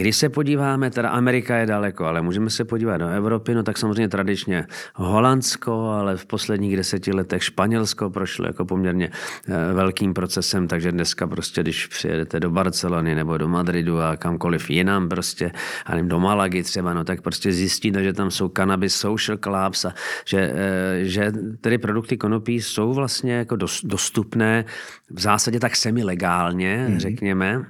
Když 0.00 0.16
se 0.16 0.28
podíváme, 0.28 0.90
teda 0.90 1.08
Amerika 1.08 1.56
je 1.56 1.66
daleko, 1.66 2.04
ale 2.04 2.22
můžeme 2.22 2.50
se 2.50 2.64
podívat 2.64 2.96
do 2.96 3.08
Evropy, 3.08 3.54
no 3.54 3.62
tak 3.62 3.78
samozřejmě 3.78 4.08
tradičně 4.08 4.66
Holandsko, 4.94 5.90
ale 5.90 6.16
v 6.16 6.26
posledních 6.26 6.76
deseti 6.76 7.12
letech 7.12 7.44
Španělsko 7.44 8.10
prošlo 8.10 8.46
jako 8.46 8.64
poměrně 8.64 9.10
eh, 9.48 9.72
velkým 9.72 10.14
procesem, 10.14 10.68
takže 10.68 10.92
dneska 10.92 11.26
prostě, 11.26 11.62
když 11.62 11.86
přijedete 11.86 12.40
do 12.40 12.50
Barcelony 12.50 13.14
nebo 13.14 13.38
do 13.38 13.48
Madridu 13.48 14.00
a 14.00 14.16
kamkoliv 14.16 14.70
jinam 14.70 15.08
prostě, 15.08 15.52
a 15.86 15.94
nevím, 15.94 16.08
do 16.08 16.20
Malagy 16.20 16.62
třeba, 16.62 16.94
no 16.94 17.04
tak 17.04 17.20
prostě 17.20 17.52
zjistíte, 17.52 18.02
že 18.02 18.12
tam 18.12 18.30
jsou 18.30 18.48
cannabis 18.48 18.96
social 18.96 19.38
clubs 19.38 19.84
a 19.84 19.94
že, 20.24 20.52
eh, 20.54 21.04
že 21.04 21.32
tedy 21.60 21.78
produkty 21.78 22.16
konopí 22.16 22.62
jsou 22.62 22.92
vlastně 22.92 23.32
jako 23.32 23.56
dostupné 23.84 24.64
v 25.10 25.20
zásadě 25.20 25.60
tak 25.60 25.76
semi-legálně, 25.76 26.86
mm-hmm. 26.88 26.98
řekněme, 26.98 27.64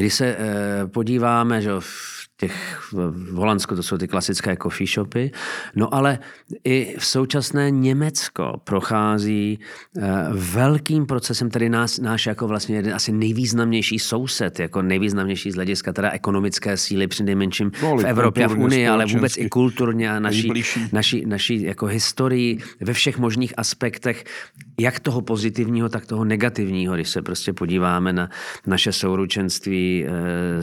když 0.00 0.14
se 0.14 0.26
eh, 0.26 0.86
podíváme, 0.86 1.62
že 1.62 1.70
těch 2.40 2.88
v 2.92 3.34
Holandsku 3.34 3.76
to 3.76 3.82
jsou 3.82 3.98
ty 3.98 4.08
klasické 4.08 4.56
coffee 4.62 4.86
shopy, 4.86 5.30
no 5.76 5.94
ale 5.94 6.18
i 6.64 6.96
v 6.98 7.06
současné 7.06 7.70
Německo 7.70 8.60
prochází 8.64 9.58
eh, 9.96 10.00
velkým 10.32 11.06
procesem, 11.06 11.50
tedy 11.50 11.68
nás, 11.68 11.98
náš 11.98 12.26
jako 12.26 12.48
vlastně 12.48 12.76
jeden 12.76 12.94
asi 12.94 13.12
nejvýznamnější 13.12 13.98
soused, 13.98 14.60
jako 14.60 14.82
nejvýznamnější 14.82 15.50
z 15.50 15.54
hlediska 15.54 15.92
teda 15.92 16.10
ekonomické 16.10 16.76
síly 16.76 17.06
při 17.06 17.24
nejmenším 17.24 17.72
no, 17.82 17.96
v 17.96 18.04
Evropě 18.04 18.44
a 18.44 18.48
v 18.48 18.58
Unii, 18.58 18.88
ale 18.88 19.06
vůbec 19.06 19.36
i 19.36 19.48
kulturně 19.48 20.10
a 20.10 20.20
naší, 20.20 20.52
naší, 20.92 21.26
naší 21.26 21.62
jako 21.62 21.86
historii 21.86 22.58
ve 22.80 22.92
všech 22.92 23.18
možných 23.18 23.54
aspektech, 23.56 24.24
jak 24.80 25.00
toho 25.00 25.20
pozitivního, 25.22 25.88
tak 25.88 26.06
toho 26.06 26.24
negativního, 26.24 26.94
když 26.94 27.08
se 27.08 27.22
prostě 27.22 27.52
podíváme 27.52 28.12
na 28.12 28.30
naše 28.66 28.92
souručenství 28.92 30.06
eh, 30.06 30.10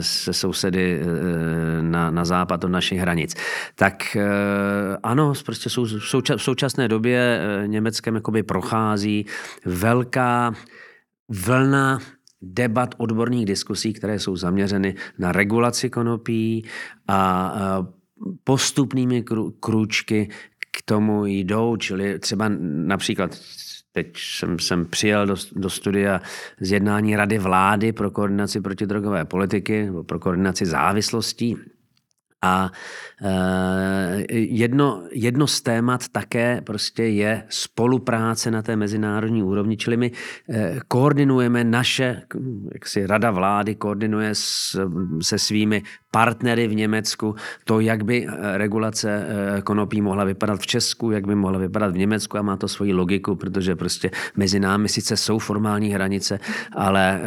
se 0.02 0.32
sousedy 0.32 1.00
eh, 1.00 1.67
na, 1.80 2.10
na 2.10 2.24
západ 2.24 2.64
od 2.64 2.68
našich 2.68 2.98
hranic. 2.98 3.34
Tak 3.74 4.16
eh, 4.16 4.26
ano, 5.02 5.32
prostě 5.44 5.70
sou, 5.70 5.84
v 6.36 6.42
současné 6.42 6.88
době 6.88 7.40
Německem 7.66 8.14
jakoby 8.14 8.42
prochází 8.42 9.26
velká 9.64 10.52
vlna 11.28 11.98
debat 12.42 12.94
odborných 12.98 13.46
diskusí, 13.46 13.92
které 13.92 14.18
jsou 14.18 14.36
zaměřeny 14.36 14.94
na 15.18 15.32
regulaci 15.32 15.90
konopí 15.90 16.64
a 17.08 17.82
postupnými 18.44 19.24
krůčky 19.60 20.28
k 20.70 20.82
tomu 20.84 21.26
jdou, 21.26 21.76
čili 21.76 22.18
třeba 22.18 22.50
například 22.58 23.38
Teď 23.98 24.18
jsem, 24.18 24.58
jsem 24.58 24.86
přijel 24.86 25.26
do, 25.26 25.34
do 25.52 25.70
studia 25.70 26.20
z 26.60 26.72
jednání 26.72 27.16
Rady 27.16 27.38
vlády 27.38 27.92
pro 27.92 28.10
koordinaci 28.10 28.60
protidrogové 28.60 29.24
politiky 29.24 29.90
pro 30.06 30.18
koordinaci 30.18 30.66
závislostí. 30.66 31.56
A 32.42 32.70
eh, 33.22 34.24
jedno, 34.30 35.02
jedno 35.12 35.46
z 35.46 35.60
témat 35.60 36.08
také 36.08 36.60
prostě 36.60 37.02
je 37.02 37.42
spolupráce 37.48 38.50
na 38.50 38.62
té 38.62 38.76
mezinárodní 38.76 39.42
úrovni, 39.42 39.76
čili 39.76 39.96
my 39.96 40.12
eh, 40.50 40.78
koordinujeme 40.88 41.64
naše, 41.64 42.22
jak 42.72 42.86
si 42.86 43.06
rada 43.06 43.30
vlády 43.30 43.74
koordinuje 43.74 44.30
s, 44.32 44.78
se 45.22 45.38
svými 45.38 45.82
partnery 46.10 46.68
v 46.68 46.74
Německu 46.74 47.34
to, 47.64 47.80
jak 47.80 48.04
by 48.04 48.26
eh, 48.26 48.58
regulace 48.58 49.26
konopí 49.64 50.00
mohla 50.00 50.24
vypadat 50.24 50.60
v 50.60 50.66
Česku, 50.66 51.10
jak 51.10 51.26
by 51.26 51.34
mohla 51.34 51.58
vypadat 51.58 51.92
v 51.92 51.98
Německu 51.98 52.38
a 52.38 52.42
má 52.42 52.56
to 52.56 52.68
svoji 52.68 52.92
logiku, 52.92 53.36
protože 53.36 53.76
prostě 53.76 54.10
mezi 54.36 54.60
námi 54.60 54.88
sice 54.88 55.16
jsou 55.16 55.38
formální 55.38 55.90
hranice, 55.90 56.40
ale 56.72 57.20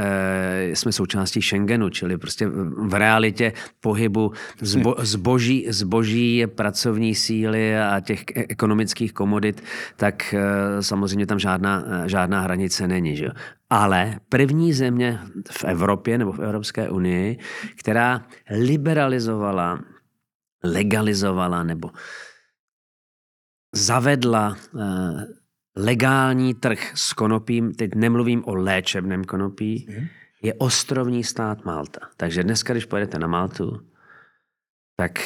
jsme 0.74 0.92
součástí 0.92 1.42
Schengenu, 1.42 1.90
čili 1.90 2.18
prostě 2.18 2.48
v 2.78 2.94
realitě 2.94 3.54
pohybu 3.82 4.32
zbo, 4.62 4.96
zboží, 5.06 5.66
zboží, 5.70 6.48
pracovní 6.48 7.16
síly 7.16 7.78
a 7.80 8.00
těch 8.00 8.24
e- 8.36 8.46
ekonomických 8.50 9.14
komodit, 9.14 9.64
tak 9.96 10.34
e, 10.34 10.84
samozřejmě 10.84 11.26
tam 11.26 11.40
žádná, 11.40 11.84
e, 11.88 12.10
žádná 12.10 12.42
hranice 12.42 12.88
není. 12.88 13.16
Že? 13.16 13.30
Ale 13.70 14.20
první 14.30 14.74
země 14.74 15.20
v 15.52 15.64
Evropě 15.64 16.18
nebo 16.18 16.32
v 16.32 16.40
Evropské 16.40 16.90
unii, 16.90 17.38
která 17.76 18.26
liberalizovala, 18.50 19.80
legalizovala 20.64 21.64
nebo 21.64 21.90
zavedla 23.76 24.56
legální 25.76 26.54
trh 26.54 26.92
s 26.96 27.14
konopím, 27.14 27.74
teď 27.74 27.96
nemluvím 27.96 28.44
o 28.46 28.56
léčebném 28.56 29.24
konopí, 29.24 29.88
mhm. 29.90 30.08
je 30.42 30.54
ostrovní 30.54 31.24
stát 31.24 31.66
Malta. 31.66 32.00
Takže 32.18 32.44
dneska, 32.44 32.74
když 32.74 32.86
pojedete 32.86 33.20
na 33.20 33.28
Maltu, 33.28 33.80
tak 34.96 35.20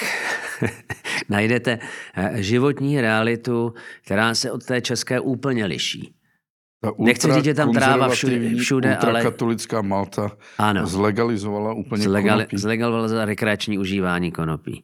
najdete 1.29 1.79
eh, 2.15 2.31
životní 2.43 3.01
realitu, 3.01 3.73
která 4.05 4.35
se 4.35 4.51
od 4.51 4.65
té 4.65 4.81
české 4.81 5.19
úplně 5.19 5.65
liší. 5.65 6.15
Nechci 6.97 7.33
říct, 7.33 7.43
že 7.43 7.53
tam 7.53 7.73
tráva 7.73 8.09
všude, 8.09 8.55
všude 8.55 8.97
ale... 8.97 9.23
katolická 9.23 9.81
Malta 9.81 10.31
ano. 10.57 10.87
zlegalizovala 10.87 11.73
úplně 11.73 12.03
Zlegali, 12.03 12.43
konopí. 12.43 12.57
Zlegalizovala 12.57 13.25
rekreační 13.25 13.79
užívání 13.79 14.31
konopí. 14.31 14.83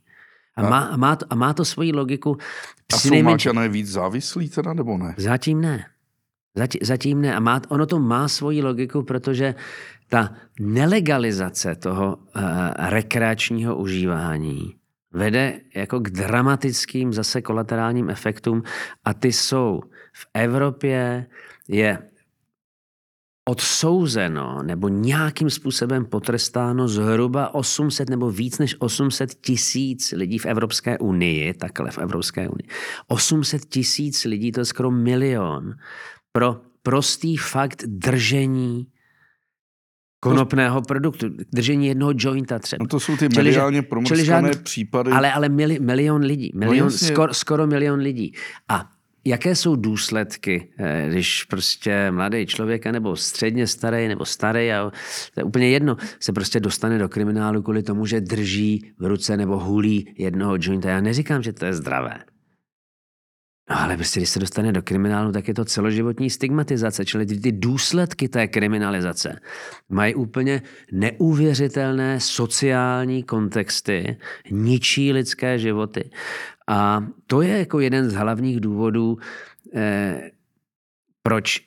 A, 0.56 0.62
a, 0.62 0.70
má, 0.70 0.98
má, 0.98 1.16
to, 1.16 1.26
a 1.30 1.36
má 1.36 1.54
to 1.54 1.66
svoji 1.66 1.94
logiku. 1.94 2.38
A 2.94 2.98
jsou 2.98 3.10
nejmenší... 3.10 3.26
Malčané 3.26 3.70
víc 3.70 3.88
závislí 3.88 4.50
teda, 4.50 4.74
nebo 4.74 4.98
ne? 4.98 5.16
Zatím 5.18 5.62
ne. 5.62 5.86
Zatím, 6.56 6.82
zatím 6.84 7.22
ne. 7.22 7.36
A 7.36 7.40
má, 7.40 7.62
ono 7.70 7.86
to 7.86 8.00
má 8.00 8.28
svoji 8.28 8.62
logiku, 8.62 9.04
protože 9.04 9.56
ta 10.12 10.36
nelegalizace 10.60 11.76
toho 11.76 12.16
uh, 12.16 12.42
rekreačního 12.78 13.76
užívání 13.76 14.76
vede 15.14 15.60
jako 15.76 16.00
k 16.00 16.10
dramatickým 16.10 17.14
zase 17.14 17.42
kolaterálním 17.42 18.10
efektům 18.10 18.64
a 19.06 19.14
ty 19.14 19.34
jsou 19.34 19.82
v 20.14 20.28
Evropě 20.34 21.26
je 21.68 22.00
odsouzeno 23.50 24.64
nebo 24.64 24.88
nějakým 24.88 25.50
způsobem 25.50 26.06
potrestáno 26.06 26.88
zhruba 26.88 27.54
800 27.54 28.10
nebo 28.10 28.32
víc 28.32 28.60
než 28.60 28.76
800 28.80 29.34
tisíc 29.34 30.12
lidí 30.12 30.38
v 30.38 30.46
Evropské 30.46 30.98
unii, 30.98 31.54
takhle 31.54 31.92
v 31.92 31.98
Evropské 31.98 32.50
unii. 32.50 32.68
800 33.08 33.66
tisíc 33.66 34.26
lidí, 34.26 34.52
to 34.52 34.60
je 34.60 34.66
skoro 34.66 34.92
milion, 34.92 35.74
pro 36.32 36.62
prostý 36.84 37.38
fakt 37.38 37.84
držení 37.88 38.88
konopného 40.24 40.82
produktu, 40.82 41.30
držení 41.54 41.88
jednoho 41.88 42.14
jointa 42.16 42.60
třeba. 42.60 42.78
No 42.84 42.88
to 42.88 43.00
jsou 43.00 43.18
ty 43.18 43.30
mediálně 43.36 43.82
promrskané 43.82 44.52
případy. 44.64 45.12
Ale, 45.12 45.34
ale 45.34 45.50
mili, 45.50 45.80
milion 45.80 46.22
lidí, 46.22 46.52
no 46.54 46.60
milion, 46.60 46.88
no 46.88 46.92
skoro, 46.92 47.34
skoro 47.34 47.68
milion 47.68 48.00
lidí. 48.00 48.34
A 48.70 48.90
jaké 49.26 49.56
jsou 49.56 49.76
důsledky, 49.76 50.74
eh, 50.80 51.06
když 51.10 51.44
prostě 51.44 52.12
mladý 52.12 52.46
člověk, 52.46 52.86
nebo 52.86 53.16
středně 53.16 53.68
starý, 53.68 54.08
nebo 54.08 54.26
starý, 54.26 54.72
a 54.72 54.92
to 55.34 55.40
je 55.40 55.44
úplně 55.44 55.70
jedno, 55.70 55.98
se 56.20 56.34
prostě 56.34 56.60
dostane 56.60 56.98
do 56.98 57.10
kriminálu 57.10 57.62
kvůli 57.62 57.84
tomu, 57.84 58.06
že 58.06 58.22
drží 58.22 58.92
v 59.00 59.06
ruce 59.06 59.38
nebo 59.38 59.60
hulí 59.60 60.14
jednoho 60.18 60.56
jointa. 60.60 60.90
Já 60.90 61.02
neříkám, 61.02 61.44
že 61.44 61.54
to 61.54 61.66
je 61.66 61.74
zdravé. 61.74 62.18
No 63.72 63.80
ale 63.80 63.96
prostě, 63.96 64.20
když 64.20 64.30
se 64.30 64.40
dostane 64.40 64.72
do 64.72 64.82
kriminálu, 64.82 65.32
tak 65.32 65.48
je 65.48 65.54
to 65.54 65.66
celoživotní 65.66 66.30
stigmatizace, 66.30 67.06
čili 67.06 67.26
ty, 67.26 67.40
ty 67.40 67.52
důsledky 67.52 68.30
té 68.30 68.48
kriminalizace 68.48 69.40
mají 69.90 70.16
úplně 70.16 70.62
neuvěřitelné 70.92 72.20
sociální 72.20 73.24
kontexty, 73.24 74.18
ničí 74.50 75.14
lidské 75.14 75.60
životy. 75.60 76.10
A 76.68 77.08
to 77.28 77.42
je 77.42 77.58
jako 77.58 77.80
jeden 77.80 78.10
z 78.10 78.14
hlavních 78.14 78.60
důvodů, 78.60 79.18
eh, 79.76 80.32
proč 81.24 81.62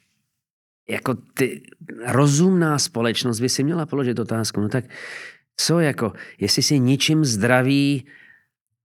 jako 0.88 1.14
ty 1.34 1.62
rozumná 2.06 2.78
společnost 2.78 3.40
by 3.40 3.48
si 3.48 3.64
měla 3.64 3.86
položit 3.86 4.18
otázku, 4.18 4.60
no 4.60 4.68
tak 4.68 4.84
co 5.56 5.80
jako, 5.80 6.12
jestli 6.38 6.62
si 6.62 6.78
ničím 6.78 7.24
zdraví 7.24 8.04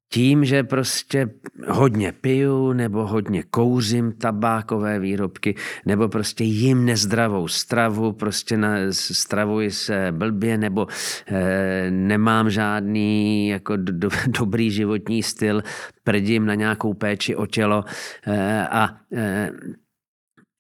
tím, 0.10 0.46
že 0.46 0.64
prostě 0.64 1.30
hodně 1.68 2.12
piju, 2.12 2.74
nebo 2.74 3.08
hodně 3.08 3.44
kouřím 3.44 4.12
tabákové 4.12 5.00
výrobky, 5.00 5.56
nebo 5.86 6.10
prostě 6.10 6.44
jim 6.44 6.86
nezdravou 6.86 7.48
stravu, 7.48 8.12
prostě 8.12 8.58
na, 8.58 8.76
stravuji 8.92 9.72
se 9.72 10.08
blbě, 10.12 10.58
nebo 10.58 10.88
e, 11.28 11.92
nemám 11.92 12.50
žádný 12.50 13.48
jako 13.50 13.78
do, 13.78 14.10
dobrý 14.40 14.72
životní 14.72 15.24
styl, 15.24 15.64
prdím 16.04 16.46
na 16.46 16.56
nějakou 16.56 16.94
péči 16.94 17.36
o 17.36 17.46
tělo 17.46 17.84
e, 18.28 18.68
a 18.68 18.90
e, 19.14 19.52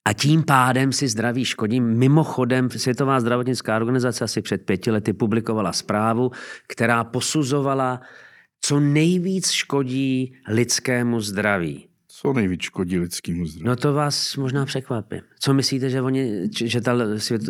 a 0.07 0.13
tím 0.13 0.43
pádem 0.43 0.91
si 0.91 1.07
zdraví 1.07 1.45
škodím. 1.45 1.83
Mimochodem, 1.83 2.69
Světová 2.69 3.19
zdravotnická 3.19 3.75
organizace 3.75 4.23
asi 4.23 4.41
před 4.41 4.65
pěti 4.65 4.91
lety 4.91 5.13
publikovala 5.13 5.73
zprávu, 5.73 6.31
která 6.67 7.03
posuzovala 7.03 8.01
co 8.61 8.79
nejvíc 8.79 9.51
škodí 9.51 10.33
lidskému 10.47 11.21
zdraví. 11.21 11.85
Co 12.07 12.33
nejvíc 12.33 12.61
škodí 12.61 12.99
lidskému 12.99 13.45
zdraví? 13.45 13.67
No 13.67 13.75
to 13.75 13.93
vás 13.93 14.35
možná 14.35 14.65
překvapí. 14.65 15.21
Co 15.39 15.53
myslíte, 15.53 15.89
že, 15.89 16.01
oni, 16.01 16.49
že 16.65 16.81
ta 16.81 16.93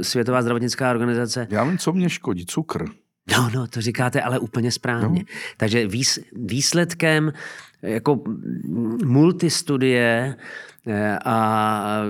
Světová 0.02 0.42
zdravotnická 0.42 0.92
organizace... 0.92 1.48
Já 1.50 1.64
vím, 1.64 1.78
co 1.78 1.94
mě 1.94 2.10
škodí. 2.10 2.46
Cukr. 2.46 2.86
No, 3.38 3.50
no, 3.56 3.68
to 3.68 3.82
říkáte 3.82 4.22
ale 4.22 4.40
úplně 4.40 4.72
správně. 4.72 5.20
No. 5.20 5.36
Takže 5.58 5.88
výs, 5.88 6.20
výsledkem 6.34 7.34
jako 7.82 8.24
multistudie 9.06 10.36
eh, 10.88 11.20
a 11.26 12.02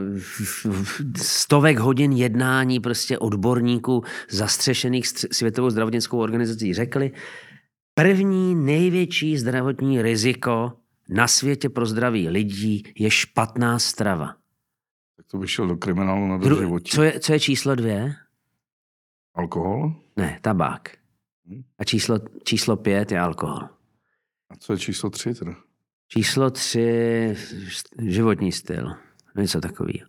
stovek 1.16 1.80
hodin 1.80 2.12
jednání 2.12 2.80
prostě 2.80 3.18
odborníků 3.18 4.04
zastřešených 4.30 5.08
Světovou 5.08 5.70
zdravotnickou 5.70 6.18
organizací 6.18 6.74
řekli, 6.74 7.12
První 8.00 8.56
největší 8.56 9.38
zdravotní 9.38 10.02
riziko 10.02 10.74
na 11.10 11.28
světě 11.28 11.70
pro 11.70 11.86
zdraví 11.86 12.30
lidí 12.30 12.84
je 13.00 13.12
špatná 13.12 13.80
strava. 13.80 14.36
Tak 15.18 15.26
to 15.28 15.38
vyšel 15.38 15.68
do 15.68 15.78
kriminálu 15.78 16.28
na 16.28 16.38
Dru- 16.38 16.82
co 16.84 17.04
je, 17.04 17.20
co 17.20 17.34
je 17.34 17.40
číslo 17.40 17.76
dvě? 17.76 18.16
Alkohol? 19.36 19.94
Ne, 20.18 20.40
tabák. 20.42 20.98
Hm? 21.48 21.64
A 21.78 21.84
číslo, 21.84 22.20
číslo 22.44 22.78
pět 22.78 23.12
je 23.12 23.20
alkohol. 23.20 23.62
A 24.50 24.56
co 24.60 24.74
je 24.74 24.80
číslo 24.80 25.10
tři 25.10 25.34
teda? 25.34 25.56
Číslo 26.08 26.50
tři, 26.50 27.36
životní 28.02 28.52
styl. 28.52 28.94
Něco 29.36 29.62
takového 29.62 30.08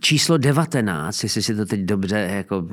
číslo 0.00 0.38
19, 0.38 1.22
jestli 1.22 1.42
si 1.42 1.54
to 1.54 1.66
teď 1.66 1.80
dobře 1.80 2.30
jako 2.34 2.68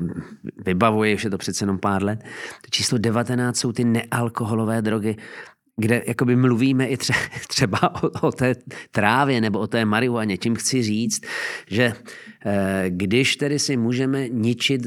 vybavuje, 0.64 1.14
už 1.14 1.24
je 1.24 1.30
to 1.30 1.38
přece 1.38 1.62
jenom 1.62 1.78
pár 1.78 2.04
let, 2.04 2.24
to 2.60 2.68
číslo 2.70 2.98
19 2.98 3.58
jsou 3.58 3.72
ty 3.72 3.84
nealkoholové 3.84 4.82
drogy, 4.82 5.16
kde 5.76 6.02
jakoby 6.06 6.36
mluvíme 6.36 6.86
i 6.86 6.96
třeba 7.48 8.02
o, 8.02 8.26
o 8.26 8.32
té 8.32 8.54
trávě 8.90 9.40
nebo 9.40 9.58
o 9.58 9.66
té 9.66 9.84
marihuaně. 9.84 10.38
Tím 10.38 10.54
chci 10.54 10.82
říct, 10.82 11.24
že 11.66 11.84
eh, 11.84 11.94
když 12.88 13.36
tedy 13.36 13.58
si 13.58 13.76
můžeme 13.76 14.28
ničit 14.28 14.86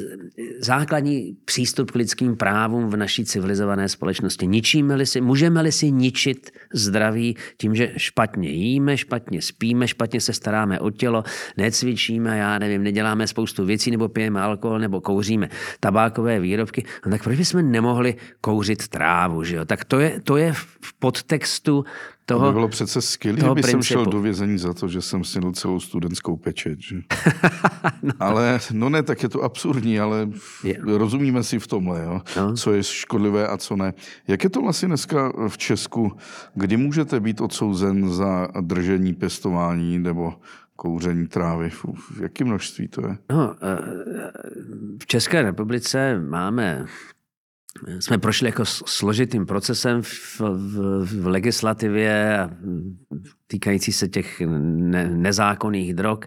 základní 0.60 1.38
přístup 1.46 1.92
k 1.92 1.96
lidským 1.96 2.38
právům 2.38 2.90
v 2.90 2.98
naší 2.98 3.26
civilizované 3.26 3.90
společnosti, 3.90 4.48
ničíme-li 4.48 5.06
si, 5.06 5.22
můžeme-li 5.22 5.72
si 5.72 5.92
ničit 5.92 6.52
zdraví 6.74 7.36
tím, 7.58 7.76
že 7.76 7.92
špatně 7.98 8.50
jíme, 8.50 8.98
špatně 8.98 9.42
spíme, 9.42 9.88
špatně 9.88 10.22
se 10.22 10.34
staráme 10.34 10.80
o 10.80 10.90
tělo, 10.90 11.24
necvičíme, 11.58 12.38
já 12.38 12.60
nevím, 12.60 12.84
neděláme 12.84 13.28
spoustu 13.28 13.66
věcí, 13.66 13.92
nebo 13.92 14.10
pijeme 14.10 14.42
alkohol, 14.42 14.80
nebo 14.80 15.02
kouříme 15.02 15.50
tabákové 15.80 16.40
výrobky, 16.40 16.86
no 17.06 17.12
tak 17.12 17.24
proč 17.24 17.38
bychom 17.38 17.72
nemohli 17.72 18.16
kouřit 18.42 18.88
trávu, 18.88 19.44
že 19.44 19.56
jo? 19.56 19.66
Tak 19.66 19.86
to 19.86 20.00
je, 20.00 20.22
to 20.24 20.38
je 20.38 20.54
v 20.54 20.94
podtextu 21.00 21.86
toho, 22.30 22.46
to 22.46 22.52
by 22.52 22.54
bylo 22.54 22.68
přece 22.68 23.02
skvělé, 23.02 23.38
kdyby 23.38 23.62
principu. 23.62 23.72
jsem 23.72 23.82
šel 23.84 24.06
do 24.06 24.22
vězení 24.22 24.58
za 24.58 24.74
to, 24.74 24.88
že 24.88 25.02
jsem 25.02 25.24
snědl 25.24 25.52
celou 25.52 25.80
studentskou 25.80 26.38
pečeť. 26.38 26.80
Že? 26.80 26.96
no. 28.04 28.14
Ale, 28.20 28.60
no 28.72 28.90
ne, 28.90 29.04
tak 29.04 29.24
je 29.24 29.30
to 29.30 29.42
absurdní, 29.42 30.00
ale 30.00 30.30
je. 30.64 30.78
rozumíme 30.86 31.44
si 31.44 31.60
v 31.60 31.68
tomhle, 31.68 32.04
jo? 32.04 32.22
No. 32.38 32.56
co 32.56 32.74
je 32.74 32.84
škodlivé 32.84 33.48
a 33.48 33.58
co 33.58 33.76
ne. 33.76 33.94
Jak 34.28 34.44
je 34.44 34.50
to 34.50 34.62
vlastně 34.62 34.88
dneska 34.88 35.34
v 35.48 35.58
Česku, 35.58 36.12
kdy 36.56 36.78
můžete 36.78 37.20
být 37.20 37.42
odsouzen 37.42 38.10
za 38.10 38.48
držení, 38.62 39.14
pěstování 39.14 40.00
nebo 40.00 40.34
kouření 40.76 41.28
trávy? 41.28 41.70
V 41.70 42.22
jakém 42.22 42.48
množství 42.48 42.88
to 42.88 43.08
je? 43.08 43.18
No, 43.30 43.56
eh, 43.62 43.78
v 45.04 45.08
České 45.08 45.42
republice 45.42 46.20
máme 46.30 46.86
jsme 48.00 48.18
prošli 48.18 48.48
jako 48.48 48.66
složitým 48.66 49.46
procesem 49.46 50.02
v, 50.02 50.40
v, 50.40 51.22
v 51.22 51.28
legislativě 51.28 52.50
týkající 53.48 53.92
se 53.92 54.08
těch 54.08 54.42
ne, 54.42 55.10
nezákonných 55.10 55.94
drog. 55.94 56.20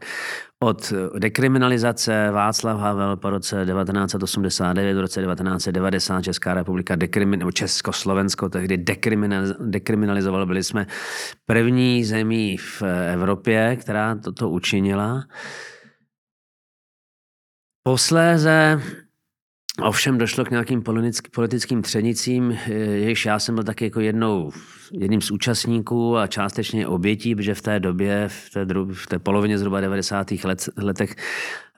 Od 0.62 0.92
dekriminalizace 1.18 2.30
Václav 2.30 2.80
Havel 2.80 3.16
po 3.16 3.30
roce 3.30 3.66
1989 3.66 4.94
do 4.94 5.00
roce 5.00 5.22
1990 5.22 6.22
Česká 6.22 6.54
republika 6.54 6.96
dekrimin, 6.96 7.38
nebo 7.38 7.52
Československo 7.52 8.48
tehdy 8.48 8.84
dekriminalizoval. 9.60 10.46
Byli 10.46 10.64
jsme 10.64 10.86
první 11.46 12.04
zemí 12.04 12.56
v 12.56 12.82
Evropě, 13.12 13.76
která 13.76 14.14
toto 14.14 14.50
učinila. 14.50 15.24
Posléze 17.82 18.82
Ovšem 19.82 20.18
došlo 20.18 20.44
k 20.44 20.50
nějakým 20.50 20.82
politickým 21.30 21.82
třenicím, 21.82 22.58
eh, 22.66 22.72
jejichž 22.74 23.26
já 23.26 23.38
jsem 23.38 23.54
byl 23.54 23.64
taky 23.64 23.84
jako 23.84 24.00
jednou, 24.00 24.50
jedním 24.92 25.20
z 25.20 25.30
účastníků 25.30 26.16
a 26.16 26.26
částečně 26.26 26.86
obětí, 26.86 27.34
protože 27.34 27.54
v 27.54 27.62
té 27.62 27.80
době, 27.80 28.28
v 28.28 28.50
té, 28.50 28.64
dru, 28.64 28.88
v 28.94 29.06
té 29.06 29.18
polovině 29.18 29.58
zhruba 29.58 29.80
90. 29.80 30.30
let, 30.44 30.68
letech, 30.76 31.16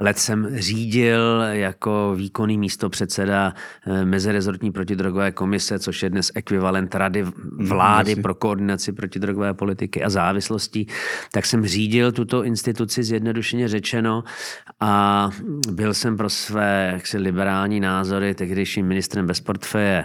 let 0.00 0.18
jsem 0.18 0.58
řídil 0.58 1.42
jako 1.50 2.14
výkonný 2.16 2.58
místo 2.58 2.90
předseda 2.90 3.54
eh, 3.86 4.04
Mezirezortní 4.04 4.72
protidrogové 4.72 5.32
komise, 5.32 5.78
což 5.78 6.02
je 6.02 6.10
dnes 6.10 6.32
ekvivalent 6.34 6.94
Rady 6.94 7.22
mhm, 7.22 7.32
vlády 7.68 8.16
pro 8.16 8.34
koordinaci 8.34 8.92
protidrogové 8.92 9.54
politiky 9.54 10.04
a 10.04 10.10
závislostí. 10.10 10.86
Tak 11.32 11.46
jsem 11.46 11.66
řídil 11.66 12.12
tuto 12.12 12.44
instituci 12.44 13.02
zjednodušeně 13.02 13.68
řečeno 13.68 14.24
a 14.80 15.30
byl 15.70 15.94
jsem 15.94 16.16
pro 16.16 16.30
své 16.30 16.90
jaksi 16.92 17.18
liberální 17.18 17.80
názory 17.80 18.34
tehdejším 18.34 18.86
ministrem 18.86 19.26
bez 19.26 19.40
portfeje 19.40 20.04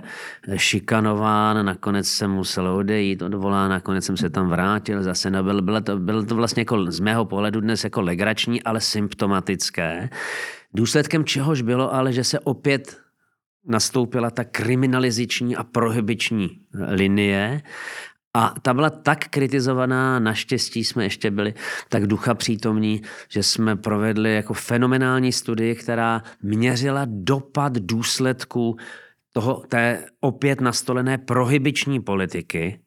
šikanován, 0.55 1.65
nakonec 1.65 2.07
jsem 2.07 2.31
musel 2.31 2.67
odejít, 2.67 2.98
odvolán, 3.21 3.69
nakonec 3.69 4.05
jsem 4.05 4.17
se 4.17 4.29
tam 4.29 4.49
vrátil, 4.49 5.03
zase 5.03 5.31
nebyl, 5.31 5.61
bylo 5.61 5.81
to, 5.81 5.97
bylo 5.97 6.23
to 6.23 6.35
vlastně 6.35 6.61
jako 6.61 6.91
z 6.91 6.99
mého 6.99 7.25
pohledu 7.25 7.61
dnes 7.61 7.83
jako 7.83 8.01
legrační, 8.01 8.63
ale 8.63 8.81
symptomatické. 8.81 10.09
Důsledkem 10.73 11.25
čehož 11.25 11.61
bylo 11.61 11.93
ale, 11.93 12.13
že 12.13 12.23
se 12.23 12.39
opět 12.39 12.97
nastoupila 13.65 14.31
ta 14.31 14.43
kriminalizační 14.43 15.55
a 15.55 15.63
prohybiční 15.63 16.49
linie 16.73 17.61
a 18.33 18.53
ta 18.61 18.73
byla 18.73 18.89
tak 18.89 19.27
kritizovaná, 19.27 20.19
naštěstí 20.19 20.83
jsme 20.83 21.03
ještě 21.03 21.31
byli 21.31 21.53
tak 21.89 22.07
ducha 22.07 22.33
přítomní, 22.33 23.01
že 23.29 23.43
jsme 23.43 23.75
provedli 23.75 24.35
jako 24.35 24.53
fenomenální 24.53 25.31
studii, 25.31 25.75
která 25.75 26.23
měřila 26.41 27.01
dopad 27.05 27.73
důsledků 27.73 28.77
toho, 29.33 29.63
té 29.67 30.05
opět 30.19 30.61
nastolené 30.61 31.17
prohybiční 31.17 31.99
politiky, 31.99 32.79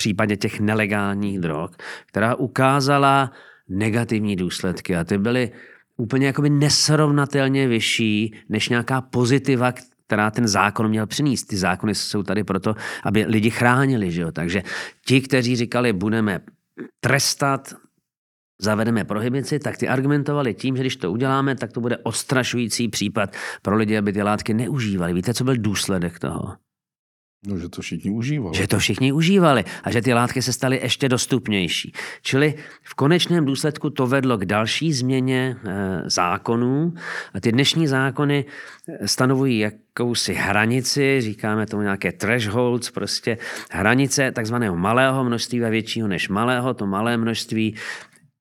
případě 0.00 0.36
těch 0.36 0.60
nelegálních 0.60 1.38
drog, 1.38 1.70
která 2.06 2.34
ukázala 2.34 3.32
negativní 3.68 4.36
důsledky. 4.36 4.96
A 4.96 5.04
ty 5.04 5.18
byly 5.18 5.52
úplně 5.96 6.26
jakoby 6.26 6.50
nesrovnatelně 6.50 7.68
vyšší 7.68 8.34
než 8.48 8.68
nějaká 8.68 9.00
pozitiva, 9.00 9.72
která 10.06 10.30
ten 10.30 10.48
zákon 10.48 10.88
měl 10.88 11.06
přinést. 11.06 11.44
Ty 11.44 11.56
zákony 11.56 11.94
jsou 11.94 12.22
tady 12.22 12.44
proto, 12.44 12.74
aby 13.04 13.24
lidi 13.28 13.50
chránili. 13.50 14.10
Že 14.10 14.22
jo? 14.22 14.32
Takže 14.32 14.62
ti, 15.04 15.20
kteří 15.20 15.56
říkali, 15.56 15.92
budeme 15.92 16.40
trestat, 17.00 17.74
zavedeme 18.60 19.04
prohibici, 19.04 19.58
tak 19.58 19.76
ty 19.76 19.88
argumentovali 19.88 20.54
tím, 20.54 20.76
že 20.76 20.82
když 20.82 20.96
to 20.96 21.12
uděláme, 21.12 21.56
tak 21.56 21.72
to 21.72 21.80
bude 21.80 21.96
ostrašující 21.96 22.88
případ 22.88 23.36
pro 23.62 23.76
lidi, 23.76 23.98
aby 23.98 24.12
ty 24.12 24.22
látky 24.22 24.54
neužívali. 24.54 25.12
Víte, 25.12 25.34
co 25.34 25.44
byl 25.44 25.56
důsledek 25.56 26.18
toho? 26.18 26.56
No, 27.46 27.58
že 27.58 27.68
to 27.68 27.82
všichni 27.82 28.10
užívali. 28.10 28.56
Že 28.56 28.66
to 28.66 28.78
všichni 28.78 29.12
užívali 29.12 29.64
a 29.84 29.90
že 29.90 30.02
ty 30.02 30.14
látky 30.14 30.42
se 30.42 30.52
staly 30.52 30.80
ještě 30.82 31.08
dostupnější. 31.08 31.92
Čili 32.22 32.54
v 32.82 32.94
konečném 32.94 33.44
důsledku 33.44 33.90
to 33.90 34.06
vedlo 34.06 34.38
k 34.38 34.44
další 34.44 34.92
změně 34.92 35.56
e, 35.64 36.10
zákonů 36.10 36.94
a 37.34 37.40
ty 37.40 37.52
dnešní 37.52 37.86
zákony 37.86 38.44
eh, 38.88 39.08
stanovují 39.08 39.58
jakousi 39.58 40.34
hranici, 40.34 41.20
říkáme 41.20 41.66
tomu 41.66 41.82
nějaké 41.82 42.12
thresholds, 42.12 42.90
prostě 42.90 43.38
hranice 43.70 44.32
takzvaného 44.32 44.76
malého 44.76 45.24
množství 45.24 45.64
a 45.64 45.68
většího 45.68 46.08
než 46.08 46.28
malého. 46.28 46.74
To 46.74 46.86
malé 46.86 47.16
množství 47.16 47.74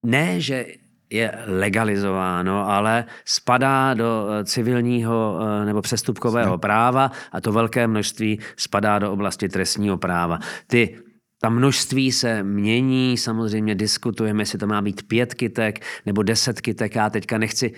ne, 0.04 0.42
že 0.42 0.66
je 1.10 1.32
legalizováno, 1.46 2.70
ale 2.70 3.06
spadá 3.26 3.94
do 3.94 4.28
eh, 4.30 4.46
civilního 4.46 5.40
eh, 5.42 5.66
nebo 5.66 5.82
přestupkového 5.82 6.58
práva 6.58 7.12
a 7.32 7.42
to 7.42 7.52
velké 7.52 7.88
množství 7.88 8.40
spadá 8.58 9.00
do 9.00 9.14
oblasti 9.14 9.50
trestního 9.50 9.98
práva. 9.98 10.40
Ty 10.68 10.98
ta 11.42 11.50
množství 11.50 12.12
se 12.12 12.44
mění, 12.44 13.18
samozřejmě 13.18 13.76
diskutujeme, 13.76 14.42
jestli 14.42 14.60
to 14.60 14.68
má 14.68 14.82
být 14.82 15.08
pět 15.08 15.34
kytek 15.34 15.80
nebo 16.06 16.24
deset 16.24 16.62
kytek. 16.62 16.96
Já 16.96 17.10
teďka 17.10 17.38
nechci, 17.38 17.72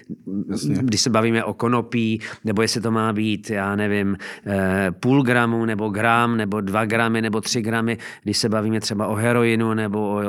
Jasně. 0.49 0.76
když 0.82 1.01
se 1.01 1.09
bavíme 1.09 1.43
o 1.43 1.53
konopí, 1.53 2.22
nebo 2.45 2.62
jestli 2.62 2.82
to 2.82 2.91
má 2.91 3.14
být, 3.14 3.49
já 3.49 3.76
nevím, 3.76 4.18
eh, 4.47 4.91
půl 4.91 5.24
gramu 5.24 5.66
nebo 5.66 5.89
gram, 5.89 6.38
nebo 6.38 6.62
dva 6.62 6.86
gramy, 6.86 7.22
nebo 7.22 7.41
tři 7.41 7.62
gramy, 7.62 7.97
když 8.24 8.38
se 8.38 8.49
bavíme 8.49 8.80
třeba 8.80 9.07
o 9.07 9.16
heroinu 9.16 9.74
nebo 9.74 10.09
o, 10.09 10.22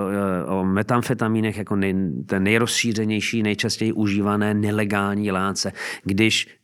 o 0.47 0.65
metamfetamínech, 0.65 1.59
jako 1.59 1.77
nej, 1.77 1.95
ten 2.27 2.43
nejrozšířenější, 2.43 3.43
nejčastěji 3.43 3.93
užívané 3.93 4.55
nelegální 4.55 5.31
látce. 5.31 5.73
Když 6.05 6.62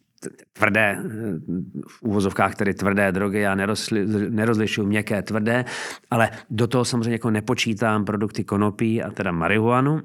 tvrdé, 0.53 0.99
v 1.89 2.03
úvozovkách 2.03 2.55
tedy 2.55 2.75
tvrdé 2.75 3.13
drogy, 3.13 3.41
já 3.41 3.55
nerozlišuju 4.29 4.87
měkké, 4.87 5.23
tvrdé, 5.23 5.65
ale 6.11 6.31
do 6.51 6.67
toho 6.67 6.85
samozřejmě 6.85 7.13
jako 7.13 7.31
nepočítám 7.31 8.05
produkty 8.05 8.45
konopí 8.45 9.03
a 9.03 9.11
teda 9.11 9.33
marihuanu, 9.33 10.01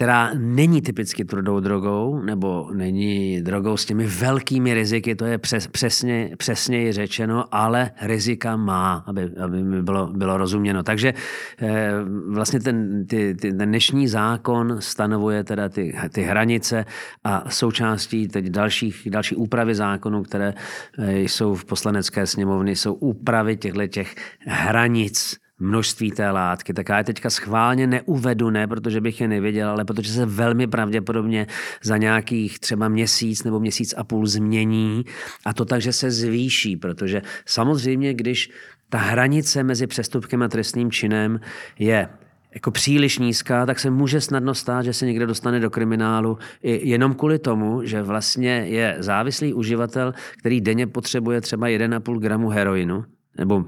která 0.00 0.30
není 0.34 0.82
typicky 0.82 1.24
tvrdou 1.24 1.60
drogou, 1.60 2.22
nebo 2.22 2.70
není 2.74 3.42
drogou 3.42 3.76
s 3.76 3.84
těmi 3.84 4.06
velkými 4.06 4.74
riziky, 4.74 5.14
to 5.14 5.24
je 5.24 5.38
přes, 5.38 5.66
přesně, 5.66 6.30
přesněji 6.38 6.92
řečeno, 6.92 7.44
ale 7.50 7.90
rizika 8.00 8.56
má, 8.56 9.04
aby, 9.06 9.30
aby 9.44 9.62
mi 9.62 9.82
bylo, 9.82 10.06
bylo 10.06 10.36
rozuměno. 10.36 10.82
Takže 10.82 11.14
eh, 11.62 11.90
vlastně 12.28 12.60
ten, 12.60 13.06
ty, 13.06 13.34
ty, 13.34 13.52
ten 13.52 13.68
dnešní 13.68 14.08
zákon 14.08 14.76
stanovuje 14.78 15.44
teda 15.44 15.68
ty, 15.68 15.96
ty 16.12 16.22
hranice 16.22 16.84
a 17.24 17.50
součástí 17.50 18.28
teď 18.28 18.44
dalších, 18.46 19.08
další 19.10 19.36
úpravy 19.36 19.74
zákonů, 19.74 20.22
které 20.22 20.54
eh, 20.98 21.20
jsou 21.20 21.54
v 21.54 21.64
poslanecké 21.64 22.26
sněmovny, 22.26 22.76
jsou 22.76 22.94
úpravy 22.94 23.56
těchto 23.56 23.86
těch 23.86 24.14
hranic 24.46 25.39
množství 25.60 26.10
té 26.10 26.30
látky, 26.30 26.74
tak 26.74 26.88
já 26.88 26.98
je 26.98 27.04
teďka 27.04 27.30
schválně 27.30 27.86
neuvedu, 27.86 28.50
ne 28.50 28.66
protože 28.66 29.00
bych 29.00 29.20
je 29.20 29.28
nevěděl, 29.28 29.68
ale 29.68 29.84
protože 29.84 30.12
se 30.12 30.26
velmi 30.26 30.66
pravděpodobně 30.66 31.46
za 31.82 31.96
nějakých 31.96 32.58
třeba 32.58 32.88
měsíc 32.88 33.44
nebo 33.44 33.60
měsíc 33.60 33.94
a 33.96 34.04
půl 34.04 34.26
změní 34.26 35.04
a 35.44 35.54
to 35.54 35.64
tak, 35.64 35.80
že 35.80 35.92
se 35.92 36.10
zvýší, 36.10 36.76
protože 36.76 37.22
samozřejmě, 37.46 38.14
když 38.14 38.50
ta 38.88 38.98
hranice 38.98 39.62
mezi 39.62 39.86
přestupkem 39.86 40.42
a 40.42 40.48
trestným 40.48 40.90
činem 40.90 41.40
je 41.78 42.08
jako 42.54 42.70
příliš 42.70 43.18
nízká, 43.18 43.66
tak 43.66 43.78
se 43.78 43.90
může 43.90 44.20
snadno 44.20 44.54
stát, 44.54 44.82
že 44.82 44.92
se 44.92 45.06
někdo 45.06 45.26
dostane 45.26 45.60
do 45.60 45.70
kriminálu 45.70 46.38
jenom 46.62 47.14
kvůli 47.14 47.38
tomu, 47.38 47.82
že 47.84 48.02
vlastně 48.02 48.50
je 48.50 48.96
závislý 48.98 49.54
uživatel, 49.54 50.14
který 50.38 50.60
denně 50.60 50.86
potřebuje 50.86 51.40
třeba 51.40 51.66
1,5 51.66 52.18
gramu 52.18 52.48
heroinu, 52.48 53.04
nebo 53.38 53.64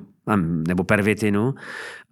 nebo 0.68 0.85
pervitinu 0.85 1.55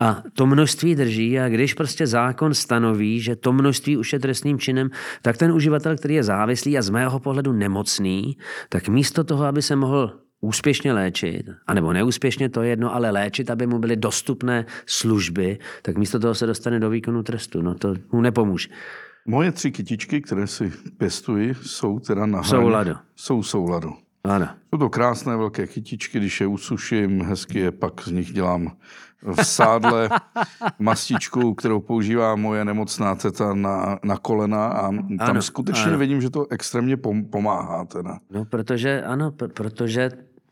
a 0.00 0.22
to 0.32 0.46
množství 0.46 0.94
drží 0.94 1.40
a 1.40 1.48
když 1.48 1.74
prostě 1.74 2.06
zákon 2.06 2.54
stanoví, 2.54 3.20
že 3.20 3.36
to 3.36 3.52
množství 3.52 3.96
už 3.96 4.12
je 4.12 4.18
trestným 4.18 4.58
činem, 4.58 4.90
tak 5.22 5.36
ten 5.36 5.52
uživatel, 5.52 5.96
který 5.96 6.14
je 6.14 6.22
závislý 6.22 6.78
a 6.78 6.82
z 6.82 6.90
mého 6.90 7.20
pohledu 7.20 7.52
nemocný, 7.52 8.36
tak 8.68 8.88
místo 8.88 9.24
toho, 9.24 9.44
aby 9.44 9.62
se 9.62 9.76
mohl 9.76 10.20
úspěšně 10.40 10.92
léčit, 10.92 11.46
anebo 11.66 11.92
neúspěšně, 11.92 12.48
to 12.48 12.62
je 12.62 12.70
jedno, 12.70 12.94
ale 12.94 13.10
léčit, 13.10 13.50
aby 13.50 13.66
mu 13.66 13.78
byly 13.78 13.96
dostupné 13.96 14.66
služby, 14.86 15.58
tak 15.82 15.96
místo 15.96 16.18
toho 16.18 16.34
se 16.34 16.46
dostane 16.46 16.80
do 16.80 16.90
výkonu 16.90 17.22
trestu. 17.22 17.62
No 17.62 17.74
to 17.74 17.94
mu 18.12 18.20
nepomůže. 18.20 18.68
Moje 19.26 19.52
tři 19.52 19.70
kytičky, 19.70 20.20
které 20.20 20.46
si 20.46 20.72
pěstuji, 20.98 21.54
jsou 21.62 21.98
teda 21.98 22.26
na 22.26 22.42
Souladu. 22.42 22.94
Jsou 23.16 23.42
souladu. 23.42 23.92
Ano. 24.24 24.48
Jsou 24.70 24.78
to 24.78 24.90
krásné 24.90 25.36
velké 25.36 25.66
kytičky, 25.66 26.18
když 26.18 26.40
je 26.40 26.46
usuším, 26.46 27.22
hezky 27.22 27.58
je 27.58 27.72
pak 27.72 28.00
z 28.02 28.10
nich 28.10 28.32
dělám 28.32 28.72
v 29.22 29.44
sádle 29.44 30.10
mastičku, 30.78 31.54
kterou 31.54 31.80
používá 31.80 32.36
moje 32.36 32.64
nemocná 32.64 33.14
teta 33.14 33.54
na, 33.54 33.98
na 34.04 34.16
kolena 34.16 34.66
a 34.66 34.82
tam 34.92 35.06
Ano, 35.18 35.42
skutečně 35.42 35.90
ano. 35.90 35.98
vidím, 35.98 36.20
že 36.20 36.30
to 36.30 36.46
extrémně 36.50 36.96
pom, 36.96 37.24
pomáhá. 37.24 37.84
Teda. 37.84 38.18
No, 38.30 38.44
protože, 38.44 39.02
ano, 39.02 39.30
pr- 39.30 39.48
protože 39.48 40.10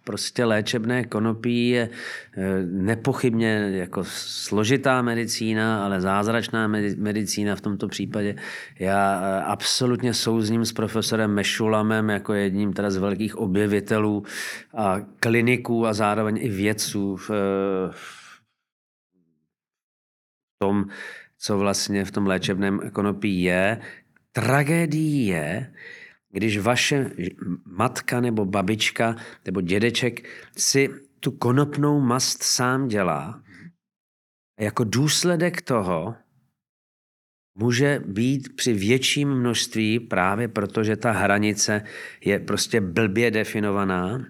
prostě 0.09 0.45
léčebné 0.45 1.05
konopí 1.05 1.69
je 1.69 1.89
eh, 1.89 2.63
nepochybně 2.65 3.71
jako 3.73 4.05
složitá 4.09 5.03
medicína, 5.03 5.85
ale 5.85 6.01
zázračná 6.01 6.69
medi- 6.69 6.97
medicína 6.97 7.57
v 7.57 7.61
tomto 7.61 7.89
případě. 7.89 8.35
Já 8.79 9.21
eh, 9.21 9.43
absolutně 9.45 10.15
souzním 10.15 10.65
s 10.65 10.73
profesorem 10.73 11.35
Mešulamem 11.35 12.11
jako 12.11 12.35
jedním 12.35 12.73
teda 12.73 12.91
z 12.91 12.97
velkých 12.97 13.37
objevitelů 13.37 14.25
a 14.75 14.97
kliniků 15.21 15.87
a 15.87 15.93
zároveň 15.93 16.39
i 16.41 16.49
vědců 16.49 17.17
v, 17.17 17.31
eh, 17.31 17.95
tom, 20.59 20.85
co 21.39 21.59
vlastně 21.59 22.05
v 22.05 22.11
tom 22.11 22.27
léčebném 22.27 22.81
konopí 22.93 23.43
je. 23.43 23.81
Tragédií 24.33 25.27
je, 25.27 25.73
když 26.31 26.59
vaše 26.59 27.11
matka 27.65 28.21
nebo 28.21 28.45
babička 28.45 29.17
nebo 29.45 29.61
dědeček 29.61 30.29
si 30.57 30.89
tu 31.21 31.31
konopnou 31.31 32.01
mast 32.01 32.43
sám 32.43 32.89
dělá, 32.89 33.43
jako 34.61 34.85
důsledek 34.85 35.63
toho 35.63 36.15
může 37.59 38.03
být 38.07 38.57
při 38.57 38.73
větším 38.73 39.35
množství, 39.35 40.01
právě 40.01 40.49
protože 40.49 40.97
ta 40.97 41.13
hranice 41.13 41.85
je 42.25 42.39
prostě 42.39 42.81
blbě 42.81 43.31
definovaná, 43.31 44.27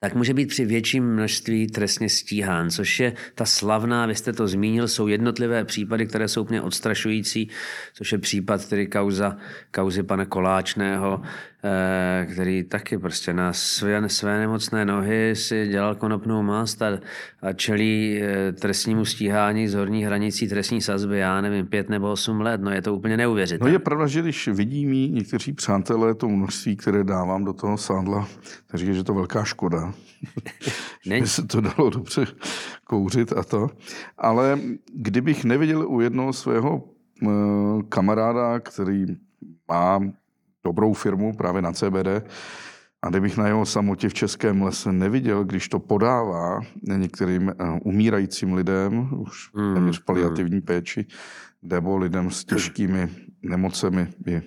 tak 0.00 0.14
může 0.14 0.34
být 0.34 0.46
při 0.48 0.64
větším 0.64 1.04
množství 1.04 1.66
trestně 1.66 2.08
stíhán, 2.08 2.70
což 2.70 3.00
je 3.00 3.12
ta 3.34 3.44
slavná, 3.44 4.06
vy 4.06 4.14
jste 4.14 4.32
to 4.32 4.48
zmínil, 4.48 4.88
jsou 4.88 5.06
jednotlivé 5.06 5.64
případy, 5.64 6.06
které 6.06 6.28
jsou 6.28 6.42
úplně 6.42 6.62
odstrašující, 6.62 7.50
což 7.94 8.12
je 8.12 8.18
případ 8.18 8.68
tedy 8.68 8.86
kauza, 8.86 9.36
kauzy 9.70 10.02
pana 10.02 10.24
Koláčného, 10.24 11.22
který 12.32 12.64
taky 12.64 12.98
prostě 12.98 13.32
na 13.32 13.52
své, 13.52 14.08
své 14.08 14.38
nemocné 14.38 14.84
nohy 14.84 15.36
si 15.36 15.68
dělal 15.68 15.94
konopnou 15.94 16.42
mast 16.42 16.82
a, 16.82 16.98
a 17.42 17.52
čelí 17.52 18.20
eh, 18.22 18.52
trestnímu 18.52 19.04
stíhání 19.04 19.68
z 19.68 19.74
horní 19.74 20.04
hranicí 20.04 20.48
trestní 20.48 20.80
sazby, 20.80 21.18
já 21.18 21.40
nevím, 21.40 21.66
pět 21.66 21.88
nebo 21.88 22.12
osm 22.12 22.40
let, 22.40 22.60
no 22.60 22.70
je 22.70 22.82
to 22.82 22.94
úplně 22.94 23.16
No 23.16 23.18
neuvěřitelné. 23.18 23.72
je 23.72 23.78
pravda, 23.78 24.06
že 24.06 24.22
když 24.22 24.48
vidí 24.48 24.86
mý 24.86 25.10
někteří 25.10 25.52
přátelé 25.52 26.14
to 26.14 26.28
množství, 26.28 26.76
které 26.76 27.04
dávám 27.04 27.44
do 27.44 27.52
toho 27.52 27.78
sádla, 27.78 28.28
tak 28.66 28.80
říkají, 28.80 28.96
že 28.96 29.04
to 29.04 29.14
velká 29.14 29.44
škoda. 29.44 29.94
že 31.04 31.26
se 31.26 31.46
to 31.46 31.60
dalo 31.60 31.90
dobře 31.90 32.26
kouřit 32.84 33.32
a 33.32 33.42
to. 33.44 33.70
Ale 34.18 34.58
kdybych 34.94 35.44
neviděl 35.44 35.88
u 35.88 36.00
jednoho 36.00 36.32
svého 36.32 36.84
eh, 37.22 37.28
kamaráda, 37.88 38.60
který 38.60 39.06
má 39.68 40.00
dobrou 40.68 40.92
firmu 40.92 41.32
právě 41.36 41.62
na 41.62 41.72
CBD, 41.72 42.08
a 43.02 43.08
kdybych 43.10 43.36
na 43.36 43.46
jeho 43.46 43.66
samotě 43.66 44.08
v 44.08 44.14
Českém 44.14 44.62
lese 44.62 44.92
neviděl, 44.92 45.44
když 45.44 45.68
to 45.68 45.78
podává 45.78 46.60
některým 46.82 47.48
eh, 47.50 47.54
umírajícím 47.84 48.54
lidem, 48.54 49.08
už 49.20 49.50
Mm, 49.54 49.74
téměř 49.74 49.98
paliativní 50.04 50.60
péči, 50.60 51.06
nebo 51.62 51.96
lidem 51.96 52.30
s 52.30 52.44
těžkými 52.44 53.08
nemocemi, 53.42 54.08
je 54.26 54.42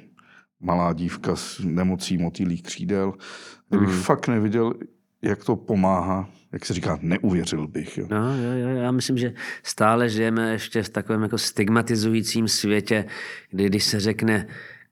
malá 0.60 0.94
dívka 0.94 1.36
s 1.36 1.60
nemocí 1.64 2.18
motýlých 2.18 2.64
křídel, 2.64 3.14
kdybych 3.70 3.90
Mm. 3.90 4.02
fakt 4.02 4.28
neviděl, 4.28 4.74
jak 5.22 5.44
to 5.44 5.56
pomáhá, 5.56 6.30
jak 6.52 6.66
se 6.66 6.74
říká, 6.74 7.00
neuvěřil 7.02 7.68
bych. 7.68 7.98
Jo. 7.98 8.08
No, 8.12 8.38
jo, 8.38 8.52
jo, 8.52 8.68
já 8.70 8.92
myslím, 8.92 9.18
že 9.18 9.34
stále 9.64 10.10
žijeme 10.10 10.52
ještě 10.52 10.84
v 10.84 10.90
takovém 10.90 11.24
jako 11.24 11.38
stigmatizujícím 11.38 12.48
světě, 12.48 13.06
kdy 13.52 13.66
když 13.66 13.84
se 13.84 14.00
řekne 14.00 14.48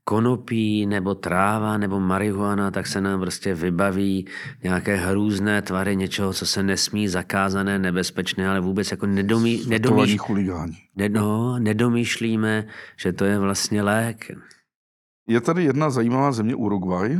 konopí 0.09 0.85
nebo 0.85 1.15
tráva 1.15 1.77
nebo 1.77 1.99
marihuana, 1.99 2.71
tak 2.71 2.87
se 2.87 3.01
nám 3.01 3.19
prostě 3.19 3.53
vybaví 3.53 4.25
nějaké 4.63 4.95
hrůzné 4.95 5.61
tvary 5.61 5.95
něčeho, 5.95 6.33
co 6.33 6.45
se 6.45 6.63
nesmí, 6.63 7.07
zakázané, 7.07 7.79
nebezpečné, 7.79 8.49
ale 8.49 8.59
vůbec 8.59 8.91
jako 8.91 9.05
nedomí, 9.05 9.57
Totální 9.57 9.69
nedomíš, 9.69 10.17
chuligáni. 10.17 10.77
ne, 10.95 11.09
no, 11.09 11.59
nedomýšlíme, 11.59 12.67
že 12.97 13.13
to 13.13 13.25
je 13.25 13.39
vlastně 13.39 13.81
lék. 13.83 14.31
Je 15.27 15.41
tady 15.41 15.63
jedna 15.63 15.89
zajímavá 15.89 16.31
země 16.31 16.55
Uruguay, 16.55 17.19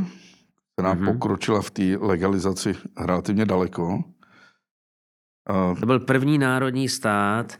která 0.74 0.94
Mhm. 0.94 1.02
mm-hmm. 1.02 1.12
pokročila 1.12 1.62
v 1.62 1.70
té 1.70 1.82
legalizaci 2.00 2.74
relativně 3.06 3.46
daleko. 3.46 4.04
A 5.46 5.74
To 5.80 5.86
byl 5.86 6.00
první 6.00 6.38
národní 6.38 6.88
stát, 6.88 7.58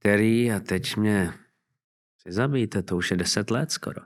který, 0.00 0.52
a 0.52 0.60
teď 0.60 0.96
mě 0.96 1.32
si 2.22 2.32
zabijte, 2.32 2.82
to 2.82 2.96
už 2.96 3.10
je 3.10 3.16
deset 3.16 3.50
let 3.50 3.70
skoro, 3.72 4.00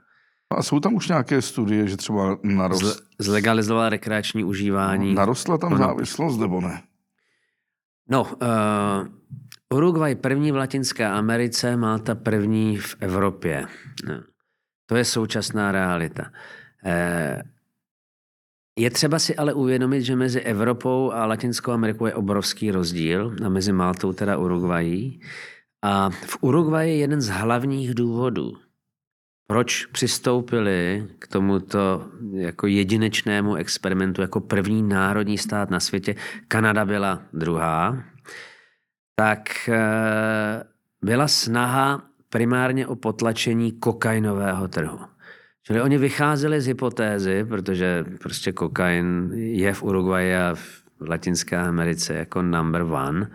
A 0.57 0.63
jsou 0.63 0.79
tam 0.79 0.93
už 0.93 1.07
nějaké 1.07 1.41
studie, 1.41 1.87
že 1.87 1.97
třeba 1.97 2.37
narost, 2.43 2.83
Zle- 2.83 3.01
zlegalizoval 3.19 3.89
rekreační 3.89 4.43
užívání. 4.43 5.13
narostla 5.13 5.57
tam 5.57 5.77
závislost, 5.77 6.37
nebo 6.37 6.61
ne? 6.61 6.81
No, 8.09 8.21
uh, 8.23 9.77
Uruguay 9.77 10.15
první 10.15 10.51
v 10.51 10.55
Latinské 10.55 11.07
Americe, 11.07 11.77
Malta 11.77 12.15
první 12.15 12.77
v 12.77 12.95
Evropě. 12.99 13.65
No. 14.07 14.13
To 14.85 14.95
je 14.95 15.05
současná 15.05 15.71
realita. 15.71 16.31
Eh, 16.85 17.41
Je 18.77 18.89
třeba 18.89 19.19
si 19.19 19.35
ale 19.35 19.53
uvědomit, 19.53 20.01
že 20.01 20.15
mezi 20.15 20.39
Evropou 20.41 21.11
a 21.11 21.25
Latinskou 21.25 21.71
Amerikou 21.71 22.05
je 22.05 22.13
obrovský 22.15 22.71
rozdíl 22.71 23.35
a 23.45 23.49
mezi 23.49 23.71
Maltou 23.71 24.13
teda 24.13 24.37
Uruguayí. 24.37 25.21
A 25.83 26.09
v 26.09 26.37
Uruguayi 26.41 26.91
je 26.91 26.97
jeden 26.97 27.21
z 27.21 27.27
hlavních 27.29 27.93
důvodů, 27.93 28.53
proč 29.49 29.85
přistoupili 29.85 31.07
k 31.19 31.27
tomuto 31.27 32.07
jako 32.33 32.67
jedinečnému 32.67 33.55
experimentu 33.55 34.21
jako 34.21 34.39
první 34.39 34.83
národní 34.83 35.37
stát 35.37 35.69
na 35.69 35.79
světě. 35.79 36.15
Kanada 36.47 36.85
byla 36.85 37.21
druhá. 37.33 38.03
Tak 39.15 39.69
eh, 39.69 40.63
byla 41.01 41.27
snaha 41.27 42.01
primárně 42.29 42.87
o 42.87 42.95
potlačení 42.95 43.71
kokainového 43.71 44.67
trhu. 44.67 44.99
Čili 45.63 45.81
oni 45.81 45.97
vycházeli 45.97 46.61
z 46.61 46.67
hypotézy, 46.67 47.45
protože 47.45 48.05
prostě 48.21 48.51
kokain 48.51 49.31
je 49.33 49.73
v 49.73 49.83
Uruguayi 49.83 50.35
a 50.35 50.55
v 50.55 51.09
Latinské 51.09 51.57
Americe 51.57 52.13
jako 52.13 52.41
number 52.41 52.81
one, 52.81 53.29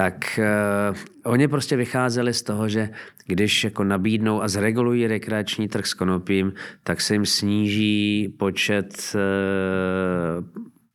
tak 0.00 0.38
uh, 0.38 0.96
oni 1.24 1.48
prostě 1.48 1.76
vycházeli 1.76 2.34
z 2.34 2.42
toho, 2.42 2.68
že 2.68 2.90
když 3.26 3.64
jako 3.64 3.84
nabídnou 3.84 4.42
a 4.42 4.48
zregulují 4.48 5.06
rekreační 5.06 5.68
trh 5.68 5.86
s 5.86 5.94
konopím, 5.94 6.52
tak 6.82 7.00
se 7.00 7.14
jim 7.14 7.26
sníží 7.26 8.28
počet 8.38 9.14
uh, 9.14 9.20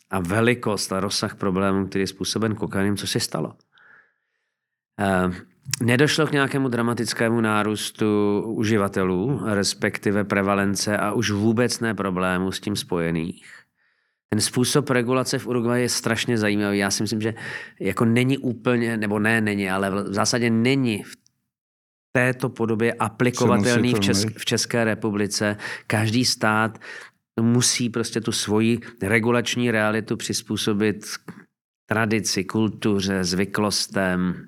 a 0.10 0.20
velikost 0.20 0.94
a 0.94 1.00
rozsah 1.00 1.36
problémů, 1.36 1.88
který 1.88 2.04
je 2.04 2.08
způsoben 2.08 2.56
kokainem, 2.56 2.98
co 2.98 3.08
se 3.08 3.20
stalo. 3.20 3.54
Uh, 5.28 5.36
Nedošlo 5.82 6.28
k 6.28 6.32
nějakému 6.32 6.70
dramatickému 6.70 7.42
nárůstu 7.42 8.42
uživatelů, 8.46 9.42
respektive 9.46 10.24
prevalence 10.24 10.98
a 10.98 11.14
už 11.14 11.32
vůbec 11.32 11.80
ne 11.80 11.94
problémů 11.94 12.52
s 12.52 12.60
tím 12.60 12.76
spojených. 12.76 13.65
Ten 14.30 14.42
způsob 14.42 14.90
regulace 14.90 15.40
v 15.40 15.48
Uruguayi 15.48 15.82
je 15.84 15.90
strašně 15.90 16.38
zajímavý. 16.38 16.78
Já 16.78 16.92
si 16.92 17.04
myslím, 17.04 17.22
že 17.22 17.34
jako 17.80 18.06
není 18.06 18.38
úplně, 18.38 18.98
nebo 18.98 19.20
ne, 19.20 19.42
není, 19.42 19.70
ale 19.70 19.90
v 19.90 20.14
zásadě 20.14 20.50
není 20.50 21.04
v 21.04 21.16
této 22.16 22.50
podobě 22.50 22.94
aplikovatelný 22.94 23.94
v, 23.94 24.00
Česk- 24.00 24.34
v 24.38 24.46
České 24.46 24.84
republice. 24.84 25.58
Každý 25.88 26.26
stát 26.26 26.80
musí 27.42 27.90
prostě 27.90 28.22
tu 28.22 28.32
svoji 28.32 28.80
regulační 29.02 29.72
realitu 29.72 30.18
přizpůsobit 30.18 31.06
tradici, 31.90 32.44
kultuře, 32.44 33.24
zvyklostem, 33.24 34.48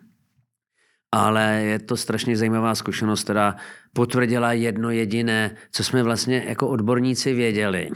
ale 1.12 1.62
je 1.64 1.80
to 1.80 1.98
strašně 1.98 2.38
zajímavá 2.38 2.76
zkušenost, 2.76 3.24
která 3.24 3.56
potvrdila 3.94 4.54
jedno 4.54 4.92
jediné, 4.92 5.56
co 5.72 5.84
jsme 5.84 6.04
vlastně 6.04 6.44
jako 6.48 6.68
odborníci 6.68 7.34
věděli. 7.34 7.90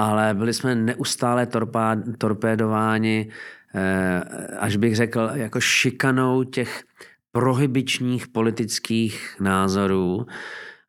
Ale 0.00 0.34
byli 0.34 0.54
jsme 0.54 0.74
neustále 0.74 1.46
torpá, 1.46 1.96
torpédováni, 2.18 3.28
eh, 3.74 4.20
až 4.58 4.76
bych 4.76 4.96
řekl, 4.96 5.30
jako 5.34 5.60
šikanou 5.60 6.44
těch 6.44 6.84
prohybičních 7.32 8.28
politických 8.28 9.36
názorů. 9.40 10.26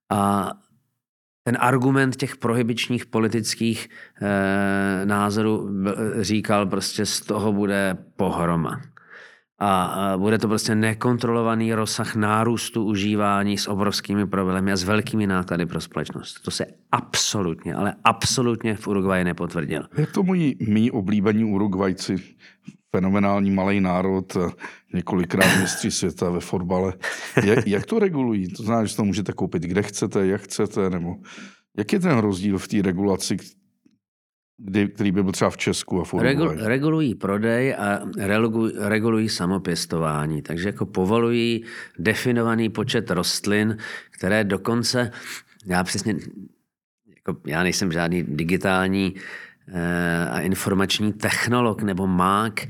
A 0.10 0.52
ten 1.44 1.58
argument 1.60 2.16
těch 2.16 2.36
prohybičních 2.36 3.06
politických 3.06 3.90
eh, 4.22 5.06
názorů 5.06 5.70
říkal 6.22 6.66
prostě 6.66 7.06
z 7.06 7.22
toho 7.22 7.54
bude 7.54 7.98
pohroma. 8.16 8.82
A 9.64 10.14
bude 10.18 10.38
to 10.38 10.48
prostě 10.48 10.76
nekontrolovaný 10.76 11.74
rozsah 11.74 12.16
nárůstu 12.16 12.84
užívání 12.84 13.58
s 13.58 13.68
obrovskými 13.68 14.28
problémy 14.28 14.72
a 14.72 14.76
s 14.76 14.84
velkými 14.84 15.28
náklady 15.28 15.66
pro 15.66 15.82
společnost. 15.82 16.40
To 16.46 16.52
se 16.52 16.66
absolutně, 16.92 17.76
ale 17.76 17.94
absolutně 18.04 18.76
v 18.76 18.88
Uruguayi 18.88 19.24
nepotvrdilo. 19.24 19.84
Jak 19.98 20.12
to 20.12 20.24
moji 20.24 20.56
mý 20.68 20.92
oblíbení 20.92 21.44
Urugvajci, 21.44 22.16
fenomenální 22.96 23.52
malý 23.52 23.82
národ, 23.82 24.38
několikrát 24.94 25.60
mistři 25.60 25.92
světa 25.92 26.30
ve 26.30 26.40
fotbale. 26.40 26.94
Jak, 27.44 27.68
jak 27.68 27.86
to 27.86 28.00
regulují? 28.00 28.48
To 28.48 28.64
znamená, 28.64 28.86
že 28.86 28.96
to 28.96 29.04
můžete 29.04 29.34
koupit 29.34 29.64
kde 29.64 29.84
chcete, 29.84 30.28
jak 30.28 30.42
chcete, 30.42 30.90
nebo 30.90 31.16
jak 31.78 31.94
je 31.94 32.00
ten 32.00 32.18
rozdíl 32.18 32.58
v 32.58 32.68
té 32.68 32.82
regulaci, 32.82 33.38
kdy, 34.64 34.88
který 34.88 35.12
by 35.12 35.24
byl 35.24 35.32
třeba 35.32 35.50
v 35.50 35.58
Česku 35.58 36.02
a 36.02 36.04
v 36.04 36.14
Regul, 36.14 36.52
Regulují 36.56 37.16
prodej 37.16 37.76
a 37.76 38.00
regulují, 38.18 38.74
regulují 38.78 39.30
samopěstování, 39.30 40.42
takže 40.42 40.70
jako 40.70 40.86
povolují 40.86 41.64
definovaný 42.00 42.70
počet 42.70 43.12
rostlin, 43.12 43.78
které 44.12 44.44
dokonce, 44.44 45.12
já 45.66 45.84
přesně, 45.84 46.16
jako 47.16 47.40
já 47.46 47.64
nejsem 47.64 47.92
žádný 47.92 48.24
digitální 48.24 49.16
eh, 49.68 50.30
a 50.30 50.40
informační 50.40 51.14
technolog 51.14 51.82
nebo 51.82 52.08
mák, 52.08 52.68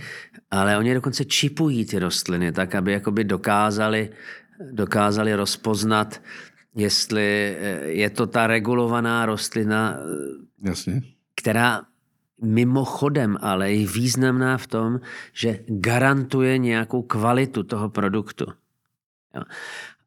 ale 0.51 0.77
oni 0.77 0.93
dokonce 0.93 1.25
čipují 1.25 1.85
ty 1.85 1.99
rostliny 1.99 2.51
tak, 2.51 2.75
aby 2.75 2.91
jakoby 2.91 3.23
dokázali, 3.23 4.09
dokázali 4.71 5.35
rozpoznat, 5.35 6.21
jestli 6.75 7.57
eh, 7.59 7.79
je 7.83 8.09
to 8.09 8.27
ta 8.27 8.47
regulovaná 8.47 9.25
rostlina, 9.25 9.97
Jasně 10.63 11.01
která 11.35 11.81
mimochodem 12.41 13.37
ale 13.41 13.71
je 13.71 13.87
významná 13.87 14.57
v 14.57 14.67
tom, 14.67 14.99
že 15.33 15.59
garantuje 15.67 16.57
nějakou 16.57 17.01
kvalitu 17.01 17.63
toho 17.63 17.89
produktu. 17.89 18.45
Jo. 19.35 19.43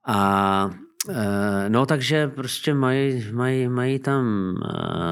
A 0.07 0.71
e, 1.09 1.69
No, 1.69 1.87
takže 1.87 2.29
prostě 2.29 2.75
mají, 2.75 3.33
mají, 3.33 3.69
mají 3.69 3.99
tam, 3.99 4.55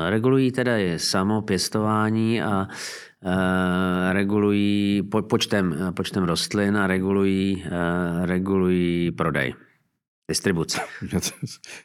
e, 0.07 0.11
regulují 0.11 0.53
teda 0.53 0.77
je 0.77 0.99
samo 0.99 1.43
pěstování 1.43 2.43
a 2.43 2.69
e, 3.23 4.13
regulují 4.13 5.03
počtem, 5.29 5.77
počtem 5.95 6.25
rostlin 6.25 6.77
a 6.77 6.87
regulují, 6.87 7.65
regulují 8.25 9.11
prodej 9.11 9.55
distribuce. 10.33 10.81
Já, 11.13 11.21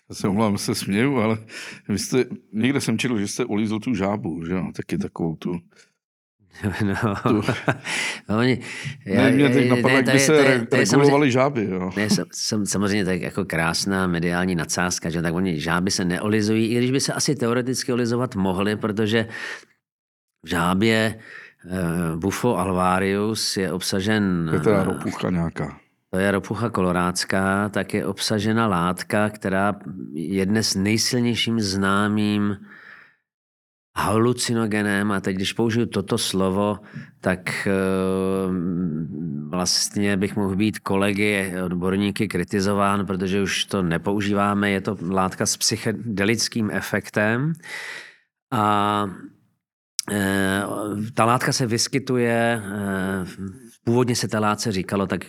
já 0.09 0.15
se 0.15 0.27
omlám, 0.27 0.57
se 0.57 0.75
směju, 0.75 1.17
ale 1.17 1.37
vy 1.89 1.99
jste, 1.99 2.25
někde 2.53 2.81
jsem 2.81 2.97
četl, 2.97 3.19
že 3.19 3.27
jste 3.27 3.45
ulízl 3.45 3.79
tu 3.79 3.93
žábu, 3.93 4.45
že 4.45 4.53
jo, 4.53 4.71
taky 4.75 4.97
takovou 4.97 5.35
tu 5.35 5.59
No, 6.83 7.15
tu... 7.23 7.41
no 8.29 8.37
oni, 8.37 8.59
ne, 9.05 9.31
mě 9.31 9.49
teď 9.49 9.69
napadlo, 9.69 9.97
jak 9.97 10.11
by 10.11 10.19
se 10.19 10.43
re, 10.43 10.67
regulovaly 10.71 11.31
žáby. 11.31 11.67
Jo. 11.71 11.91
Ne, 11.97 12.07
sam, 12.31 12.65
samozřejmě 12.65 13.05
tak 13.05 13.21
jako 13.21 13.45
krásná 13.45 14.07
mediální 14.07 14.55
nadsázka, 14.55 15.09
že 15.09 15.21
tak 15.21 15.33
oni 15.33 15.59
žáby 15.59 15.91
se 15.91 16.05
neolizují, 16.05 16.67
i 16.67 16.77
když 16.77 16.91
by 16.91 16.99
se 16.99 17.13
asi 17.13 17.35
teoreticky 17.35 17.93
olizovat 17.93 18.35
mohly, 18.35 18.75
protože 18.75 19.27
v 20.45 20.49
žábě 20.49 21.19
uh, 21.65 22.19
Bufo 22.19 22.57
alvarius 22.57 23.57
je 23.57 23.71
obsažen... 23.71 24.49
Je 24.53 24.59
teda 24.59 24.83
ropucha 24.83 25.29
nějaká 25.29 25.79
to 26.09 26.19
je 26.19 26.31
ropucha 26.31 26.69
kolorádská, 26.69 27.69
tak 27.69 27.93
je 27.93 28.05
obsažena 28.05 28.67
látka, 28.67 29.29
která 29.29 29.75
je 30.13 30.45
dnes 30.45 30.75
nejsilnějším 30.75 31.59
známým 31.59 32.57
halucinogenem. 33.97 35.11
A 35.11 35.19
teď, 35.19 35.35
když 35.35 35.53
použiju 35.53 35.85
toto 35.85 36.17
slovo, 36.17 36.79
tak 37.21 37.67
eh, 37.67 37.71
vlastně 39.49 40.17
bych 40.17 40.35
mohl 40.35 40.55
být 40.55 40.79
kolegy, 40.79 41.53
odborníky 41.65 42.27
kritizován, 42.27 43.05
protože 43.05 43.41
už 43.41 43.65
to 43.65 43.83
nepoužíváme, 43.83 44.71
je 44.71 44.81
to 44.81 44.97
látka 45.09 45.45
s 45.45 45.57
psychedelickým 45.57 46.71
efektem. 46.71 47.53
A 48.51 49.05
eh, 50.11 50.63
ta 51.13 51.25
látka 51.25 51.51
se 51.51 51.65
vyskytuje, 51.65 52.61
eh, 52.63 53.25
původně 53.83 54.15
se 54.15 54.27
ta 54.27 54.39
látce 54.39 54.71
říkalo 54.71 55.07
tak 55.07 55.25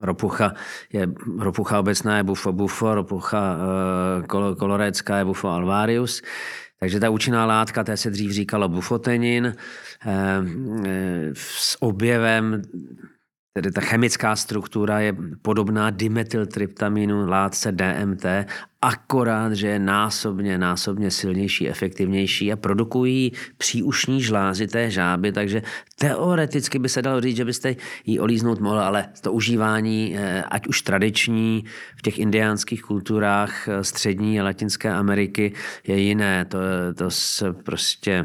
Ropucha 0.00 0.52
je, 0.92 1.08
ropucha 1.38 1.78
obecná 1.80 2.16
je 2.16 2.22
bufo 2.22 2.52
bufo, 2.52 2.94
ropucha 2.94 3.56
uh, 3.56 4.26
kol, 4.26 4.54
kolorécká 4.54 5.18
je 5.18 5.24
bufo 5.24 5.48
alvarius. 5.48 6.22
Takže 6.80 7.00
ta 7.00 7.10
účinná 7.10 7.46
látka, 7.46 7.84
té 7.84 7.96
se 7.96 8.10
dřív 8.10 8.30
říkalo 8.30 8.68
bufotenin, 8.68 9.46
eh, 9.46 10.12
eh, 10.86 11.30
s 11.34 11.82
objevem 11.82 12.62
Tedy 13.56 13.72
ta 13.72 13.80
chemická 13.80 14.36
struktura 14.36 15.00
je 15.00 15.16
podobná 15.42 15.90
dimetyltryptaminu 15.90 17.26
látce 17.28 17.72
DMT, 17.72 18.24
akorát, 18.86 19.52
že 19.52 19.68
je 19.68 19.78
násobně, 19.78 20.58
násobně 20.58 21.10
silnější, 21.10 21.68
efektivnější 21.68 22.52
a 22.52 22.56
produkují 22.56 23.32
příušní 23.58 24.22
žlázy 24.22 24.66
té 24.66 24.90
žáby, 24.90 25.32
takže 25.32 25.62
teoreticky 25.98 26.78
by 26.78 26.88
se 26.88 27.02
dalo 27.02 27.20
říct, 27.20 27.36
že 27.36 27.44
byste 27.44 27.76
ji 28.06 28.20
olíznout 28.20 28.60
mohl, 28.60 28.80
ale 28.80 29.08
to 29.20 29.32
užívání, 29.32 30.16
eh, 30.16 30.42
ať 30.42 30.66
už 30.66 30.82
tradiční 30.82 31.64
v 31.96 32.02
těch 32.02 32.18
indiánských 32.18 32.82
kulturách 32.82 33.68
eh, 33.68 33.84
střední 33.84 34.40
a 34.40 34.44
latinské 34.44 34.92
Ameriky 34.92 35.52
je 35.86 35.98
jiné. 35.98 36.44
To, 36.44 36.58
to 36.94 37.10
se 37.10 37.52
prostě 37.52 38.24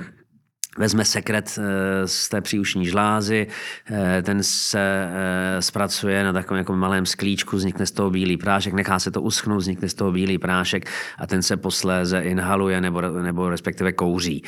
vezme 0.78 1.06
sekret 1.06 1.60
eh, 1.60 2.08
z 2.08 2.30
té 2.30 2.42
příušní 2.42 2.86
žlázy, 2.86 3.48
eh, 3.92 4.22
ten 4.22 4.44
se 4.44 5.10
eh, 5.10 5.62
zpracuje 5.62 6.24
na 6.24 6.34
takovém 6.34 6.58
jako 6.58 6.76
malém 6.76 7.06
sklíčku, 7.06 7.58
vznikne 7.58 7.86
z 7.86 7.92
toho 7.92 8.10
bílý 8.10 8.38
prášek, 8.38 8.74
nechá 8.74 9.00
se 9.00 9.12
to 9.12 9.22
uschnout, 9.22 9.62
vznikne 9.62 9.90
z 9.90 9.94
toho 9.94 10.12
bílý 10.12 10.38
prášek 10.38 10.90
a 11.18 11.28
ten 11.28 11.42
se 11.42 11.58
posléze 11.58 12.22
inhaluje 12.22 12.82
nebo, 12.82 13.02
nebo 13.02 13.50
respektive 13.50 13.92
kouří. 13.92 14.44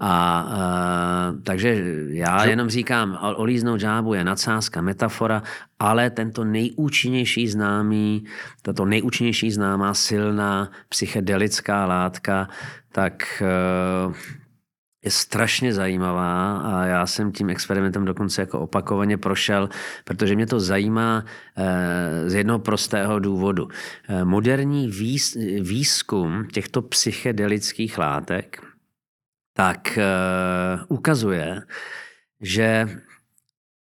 A, 0.00 0.10
a 0.10 1.32
takže 1.42 1.84
já 2.08 2.44
jenom 2.44 2.68
říkám, 2.68 3.18
olíznout 3.36 3.80
žábu 3.80 4.14
je 4.14 4.24
nadsázka, 4.24 4.80
metafora, 4.80 5.42
ale 5.78 6.10
tento 6.10 6.44
nejúčinnější 6.44 7.48
známý, 7.48 8.24
tato 8.62 8.84
nejúčinnější 8.84 9.50
známá 9.50 9.94
silná 9.94 10.70
psychedelická 10.88 11.86
látka, 11.86 12.48
tak 12.92 13.42
je 15.04 15.10
strašně 15.10 15.72
zajímavá 15.72 16.58
a 16.58 16.84
já 16.84 17.06
jsem 17.06 17.32
tím 17.32 17.50
experimentem 17.50 18.04
dokonce 18.04 18.42
jako 18.42 18.60
opakovaně 18.60 19.16
prošel, 19.16 19.68
protože 20.04 20.34
mě 20.34 20.46
to 20.46 20.60
zajímá 20.60 21.24
eh, 21.56 22.30
z 22.30 22.34
jednoho 22.34 22.58
prostého 22.58 23.18
důvodu. 23.18 23.68
Eh, 24.08 24.24
moderní 24.24 24.90
výzkum 25.60 26.48
těchto 26.52 26.82
psychedelických 26.82 27.98
látek 27.98 28.62
tak 29.56 29.98
eh, 29.98 30.04
ukazuje, 30.88 31.62
že 32.40 32.88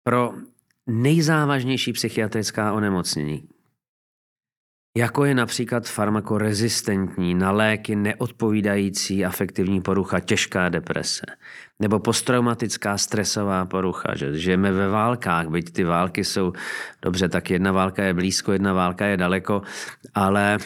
pro 0.05 0.33
nejzávažnější 0.87 1.93
psychiatrická 1.93 2.73
onemocnění, 2.73 3.49
jako 4.97 5.25
je 5.25 5.35
například 5.35 5.89
farmakorezistentní, 5.89 7.35
na 7.35 7.51
léky 7.51 7.97
neodpovídající 7.97 9.25
afektivní 9.25 9.81
porucha, 9.81 10.21
těžká 10.21 10.69
deprese, 10.69 11.27
nebo 11.81 11.99
posttraumatická 11.99 12.99
stresová 12.99 13.67
porucha, 13.67 14.17
že 14.17 14.39
žijeme 14.39 14.73
ve 14.73 14.89
válkách, 14.89 15.49
byť 15.49 15.73
ty 15.73 15.85
války 15.85 16.25
jsou, 16.25 16.53
dobře, 17.03 17.29
tak 17.29 17.51
jedna 17.51 17.73
válka 17.73 18.05
je 18.05 18.15
blízko, 18.15 18.53
jedna 18.53 18.73
válka 18.73 19.07
je 19.07 19.17
daleko, 19.17 19.63
ale 20.15 20.59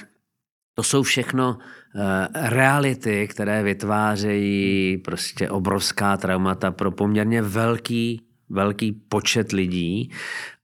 to 0.75 0.83
jsou 0.83 1.03
všechno 1.03 1.59
eh, 1.59 2.49
reality, 2.49 3.29
které 3.29 3.63
vytvářejí 3.63 4.99
prostě 4.99 5.51
obrovská 5.51 6.17
traumata 6.17 6.71
pro 6.71 6.91
poměrně 6.91 7.43
velký, 7.43 8.23
velký 8.51 8.93
počet 8.93 9.53
lidí, 9.53 10.13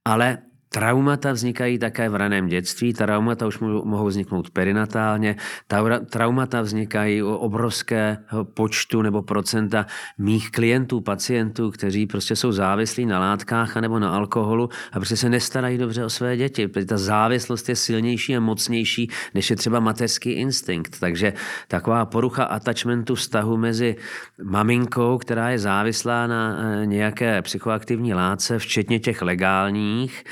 ale 0.04 0.38
Traumata 0.68 1.32
vznikají 1.32 1.78
také 1.78 2.08
v 2.08 2.14
raném 2.14 2.46
dětství, 2.46 2.92
traumata 2.92 3.46
už 3.46 3.58
mohou 3.58 4.06
vzniknout 4.06 4.50
perinatálně, 4.50 5.36
traumata 6.10 6.62
vznikají 6.62 7.22
u 7.22 7.34
obrovského 7.34 8.44
počtu 8.54 9.02
nebo 9.02 9.22
procenta 9.22 9.86
mých 10.18 10.50
klientů, 10.50 11.00
pacientů, 11.00 11.70
kteří 11.70 12.06
prostě 12.06 12.36
jsou 12.36 12.52
závislí 12.52 13.06
na 13.06 13.18
látkách 13.18 13.76
nebo 13.76 13.98
na 13.98 14.10
alkoholu 14.10 14.68
a 14.92 14.96
prostě 14.96 15.16
se 15.16 15.28
nestarají 15.28 15.78
dobře 15.78 16.04
o 16.04 16.10
své 16.10 16.36
děti, 16.36 16.68
protože 16.68 16.86
ta 16.86 16.98
závislost 16.98 17.68
je 17.68 17.76
silnější 17.76 18.36
a 18.36 18.40
mocnější, 18.40 19.10
než 19.34 19.50
je 19.50 19.56
třeba 19.56 19.80
mateřský 19.80 20.30
instinkt. 20.30 21.00
Takže 21.00 21.32
taková 21.68 22.04
porucha 22.04 22.44
attachmentu 22.44 23.14
vztahu 23.14 23.56
mezi 23.56 23.96
maminkou, 24.42 25.18
která 25.18 25.50
je 25.50 25.58
závislá 25.58 26.26
na 26.26 26.56
eh, 26.58 26.86
nějaké 26.86 27.42
psychoaktivní 27.42 28.14
látce, 28.14 28.58
včetně 28.58 29.00
těch 29.00 29.22
legálních, 29.22 30.24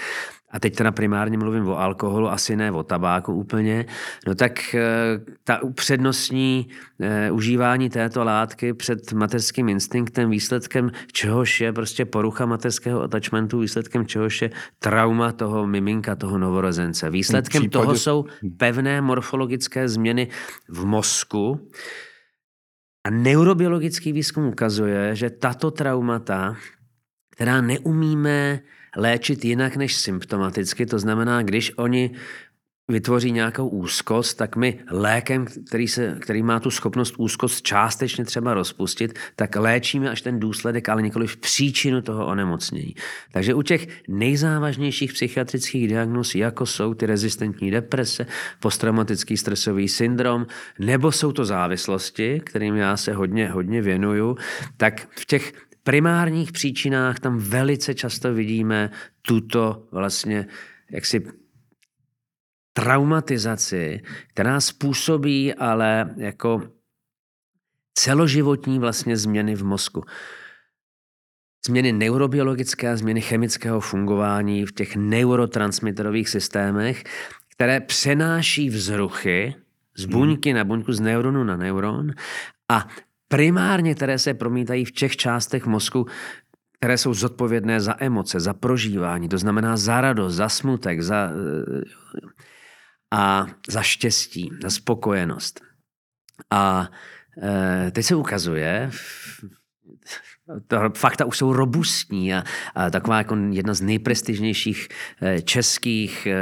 a 0.56 0.58
teď 0.58 0.76
teda 0.76 0.92
primárně 0.92 1.38
mluvím 1.38 1.68
o 1.68 1.78
alkoholu, 1.78 2.28
asi 2.28 2.56
ne 2.56 2.72
o 2.72 2.82
tabáku 2.82 3.32
úplně, 3.32 3.86
no 4.26 4.34
tak 4.34 4.74
eh, 4.74 4.80
ta 5.44 5.62
upřednostní 5.62 6.68
eh, 7.00 7.30
užívání 7.30 7.90
této 7.90 8.24
látky 8.24 8.72
před 8.72 9.12
mateřským 9.12 9.68
instinktem, 9.68 10.30
výsledkem 10.30 10.90
čehož 11.12 11.60
je 11.60 11.72
prostě 11.72 12.04
porucha 12.04 12.46
mateřského 12.46 13.02
attachmentu, 13.02 13.58
výsledkem 13.58 14.06
čehož 14.06 14.42
je 14.42 14.50
trauma 14.78 15.32
toho 15.32 15.66
miminka, 15.66 16.16
toho 16.16 16.38
novorozence. 16.38 17.10
Výsledkem 17.10 17.62
případě... 17.62 17.82
toho 17.82 17.96
jsou 17.96 18.24
pevné 18.56 19.00
morfologické 19.00 19.88
změny 19.88 20.28
v 20.68 20.84
mozku, 20.84 21.68
a 23.06 23.10
neurobiologický 23.10 24.12
výzkum 24.12 24.46
ukazuje, 24.46 25.14
že 25.14 25.30
tato 25.30 25.70
traumata, 25.70 26.56
která 27.30 27.60
neumíme 27.60 28.60
léčit 28.96 29.44
jinak 29.44 29.76
než 29.76 29.96
symptomaticky, 29.96 30.86
to 30.86 30.98
znamená, 30.98 31.42
když 31.42 31.72
oni 31.78 32.10
vytvoří 32.88 33.32
nějakou 33.32 33.68
úzkost, 33.68 34.38
tak 34.38 34.56
my 34.56 34.78
lékem, 34.90 35.46
který, 35.68 35.88
se, 35.88 36.16
který 36.20 36.42
má 36.42 36.60
tu 36.60 36.70
schopnost 36.70 37.14
úzkost 37.18 37.62
částečně 37.62 38.24
třeba 38.24 38.54
rozpustit, 38.54 39.18
tak 39.36 39.56
léčíme 39.56 40.10
až 40.10 40.20
ten 40.22 40.40
důsledek, 40.40 40.88
ale 40.88 41.02
nikoli 41.02 41.26
v 41.26 41.36
příčinu 41.36 42.02
toho 42.02 42.26
onemocnění. 42.26 42.94
Takže 43.32 43.54
u 43.54 43.62
těch 43.62 43.88
nejzávažnějších 44.08 45.12
psychiatrických 45.12 45.88
diagnóz, 45.88 46.34
jako 46.34 46.66
jsou 46.66 46.94
ty 46.94 47.06
rezistentní 47.06 47.70
deprese, 47.70 48.26
posttraumatický 48.60 49.36
stresový 49.36 49.88
syndrom, 49.88 50.46
nebo 50.78 51.12
jsou 51.12 51.32
to 51.32 51.44
závislosti, 51.44 52.40
kterým 52.44 52.76
já 52.76 52.96
se 52.96 53.12
hodně, 53.12 53.48
hodně 53.48 53.82
věnuju, 53.82 54.36
tak 54.76 55.08
v 55.18 55.26
těch 55.26 55.52
primárních 55.86 56.52
příčinách 56.52 57.20
tam 57.20 57.38
velice 57.38 57.94
často 57.94 58.34
vidíme 58.34 58.90
tuto 59.22 59.88
vlastně 59.92 60.46
jaksi 60.90 61.26
traumatizaci, 62.72 64.02
která 64.28 64.60
způsobí 64.60 65.54
ale 65.54 66.14
jako 66.16 66.62
celoživotní 67.94 68.78
vlastně 68.78 69.16
změny 69.16 69.54
v 69.54 69.64
mozku. 69.64 70.04
Změny 71.66 71.92
neurobiologické 71.92 72.90
a 72.90 72.96
změny 72.96 73.20
chemického 73.20 73.80
fungování 73.80 74.66
v 74.66 74.72
těch 74.72 74.96
neurotransmiterových 74.96 76.28
systémech, 76.28 77.04
které 77.48 77.80
přenáší 77.80 78.70
vzruchy 78.70 79.54
z 79.96 80.04
buňky 80.04 80.52
na 80.52 80.64
buňku, 80.64 80.92
z 80.92 81.00
neuronu 81.00 81.44
na 81.44 81.56
neuron 81.56 82.10
a 82.68 82.88
primárně, 83.28 83.94
které 83.94 84.18
se 84.18 84.34
promítají 84.34 84.84
v 84.84 84.92
těch 84.92 85.16
částech 85.16 85.66
mozku, 85.66 86.06
které 86.78 86.98
jsou 86.98 87.14
zodpovědné 87.14 87.80
za 87.80 87.94
emoce, 87.98 88.40
za 88.40 88.54
prožívání, 88.54 89.28
to 89.28 89.38
znamená 89.38 89.76
za 89.76 90.00
radost, 90.00 90.34
za 90.34 90.48
smutek, 90.48 91.02
za 91.02 91.30
a 93.10 93.46
za 93.68 93.82
štěstí, 93.82 94.50
za 94.62 94.70
spokojenost. 94.70 95.60
A 96.50 96.90
e, 97.42 97.90
teď 97.90 98.06
se 98.06 98.14
ukazuje, 98.14 98.90
to 100.66 100.76
fakta 100.96 101.24
už 101.24 101.38
jsou 101.38 101.52
robustní 101.52 102.34
a, 102.34 102.44
a 102.74 102.90
taková 102.90 103.18
jako 103.18 103.36
jedna 103.50 103.74
z 103.74 103.80
nejprestižnějších 103.80 104.88
e, 105.22 105.42
českých 105.42 106.26
e, 106.26 106.36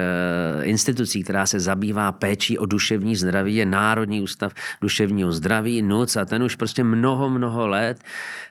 institucí, 0.65 1.23
která 1.23 1.47
se 1.47 1.61
zabývá 1.61 2.13
péčí 2.13 2.59
o 2.59 2.67
duševní 2.67 3.17
zdraví, 3.17 3.57
je 3.57 3.67
Národní 3.67 4.21
ústav 4.21 4.53
duševního 4.81 5.33
zdraví, 5.33 5.83
NUC 5.83 6.17
a 6.17 6.25
ten 6.25 6.43
už 6.43 6.57
prostě 6.57 6.85
mnoho, 6.85 7.31
mnoho 7.31 7.67
let 7.67 8.05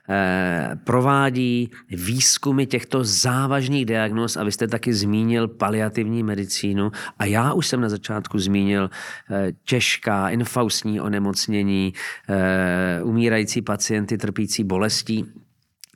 Eh, 0.10 0.72
provádí 0.84 1.72
výzkumy 1.90 2.66
těchto 2.66 3.04
závažných 3.04 3.86
diagnóz 3.86 4.38
a 4.38 4.44
vy 4.44 4.52
jste 4.52 4.68
taky 4.68 4.94
zmínil 4.94 5.48
paliativní 5.48 6.24
medicínu 6.24 6.92
a 7.20 7.26
já 7.26 7.54
už 7.54 7.68
jsem 7.68 7.82
na 7.82 7.90
začátku 7.90 8.40
zmínil 8.40 8.90
eh, 9.32 9.52
těžká 9.66 10.30
infaustní 10.30 11.02
onemocnění, 11.02 11.94
eh, 12.30 13.04
umírající 13.04 13.62
pacienty 13.62 14.18
trpící 14.18 14.64
bolestí. 14.64 15.43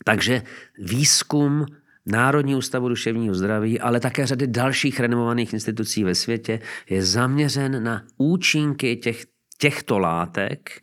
Takže 0.07 0.41
výzkum 0.79 1.65
Národní 2.05 2.55
ústavu 2.55 2.89
duševního 2.89 3.35
zdraví, 3.35 3.79
ale 3.79 3.99
také 3.99 4.25
řady 4.25 4.47
dalších 4.47 4.99
renomovaných 4.99 5.53
institucí 5.53 6.03
ve 6.03 6.15
světě 6.15 6.59
je 6.89 7.03
zaměřen 7.03 7.83
na 7.83 8.03
účinky 8.17 8.95
těch, 8.95 9.25
těchto 9.57 9.99
látek 9.99 10.81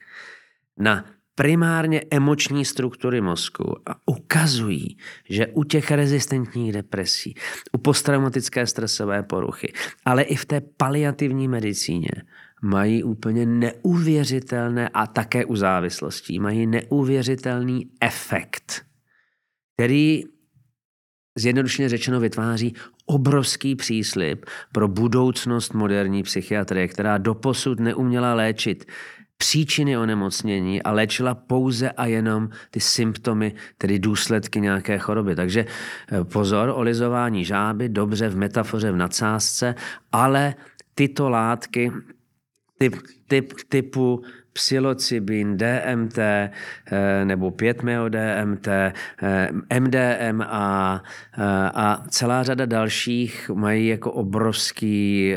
na 0.78 1.04
primárně 1.34 2.02
emoční 2.10 2.64
struktury 2.64 3.20
mozku 3.20 3.76
a 3.86 3.96
ukazují, 4.06 4.96
že 5.28 5.46
u 5.46 5.64
těch 5.64 5.90
rezistentních 5.90 6.72
depresí, 6.72 7.34
u 7.72 7.78
posttraumatické 7.78 8.66
stresové 8.66 9.22
poruchy, 9.22 9.72
ale 10.04 10.22
i 10.22 10.36
v 10.36 10.44
té 10.44 10.60
paliativní 10.76 11.48
medicíně 11.48 12.10
mají 12.62 13.02
úplně 13.02 13.46
neuvěřitelné 13.46 14.88
a 14.88 15.06
také 15.06 15.44
u 15.44 15.56
závislostí 15.56 16.38
mají 16.38 16.66
neuvěřitelný 16.66 17.90
efekt, 18.00 18.84
který 19.74 20.24
zjednodušeně 21.38 21.88
řečeno 21.88 22.20
vytváří 22.20 22.74
obrovský 23.06 23.76
příslip 23.76 24.46
pro 24.72 24.88
budoucnost 24.88 25.74
moderní 25.74 26.22
psychiatrie, 26.22 26.88
která 26.88 27.18
doposud 27.18 27.80
neuměla 27.80 28.34
léčit 28.34 28.84
příčiny 29.36 29.98
onemocnění 29.98 30.82
a 30.82 30.92
léčila 30.92 31.34
pouze 31.34 31.90
a 31.90 32.06
jenom 32.06 32.48
ty 32.70 32.80
symptomy, 32.80 33.54
tedy 33.78 33.98
důsledky 33.98 34.60
nějaké 34.60 34.98
choroby. 34.98 35.36
Takže 35.36 35.66
eh, 36.12 36.24
pozor, 36.24 36.72
olizování 36.74 37.44
žáby, 37.44 37.88
dobře 37.88 38.28
v 38.28 38.36
metafoře, 38.36 38.92
v 38.92 38.96
nadsázce, 38.96 39.74
ale 40.12 40.54
tyto 40.94 41.28
látky 41.28 41.92
typ, 42.78 42.96
typ, 43.28 43.52
typu 43.68 44.22
psilocybin, 44.54 45.56
DMT 45.56 46.18
eh, 46.18 46.50
nebo 47.24 47.50
5-meo-DMT, 47.50 48.92
eh, 49.22 49.80
MDMA 49.80 51.02
eh, 51.38 51.42
a 51.74 52.04
celá 52.08 52.42
řada 52.42 52.66
dalších 52.66 53.50
mají 53.54 53.86
jako 53.86 54.12
obrovský 54.12 55.34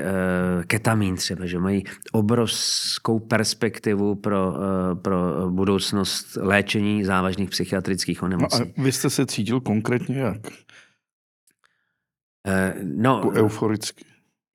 ketamin 0.67 1.15
třeba, 1.15 1.45
že 1.45 1.59
mají 1.59 1.83
obrovskou 2.11 3.19
perspektivu 3.19 4.15
pro, 4.15 4.53
pro 5.01 5.49
budoucnost 5.49 6.37
léčení 6.41 7.03
závažných 7.03 7.49
psychiatrických 7.49 8.23
onemocnění. 8.23 8.73
No 8.77 8.83
a 8.83 8.85
vy 8.85 8.91
jste 8.91 9.09
se 9.09 9.25
cítil 9.25 9.61
konkrétně 9.61 10.19
jak? 10.19 10.37
No, 12.83 13.15
jako 13.15 13.31
euforicky. 13.31 14.05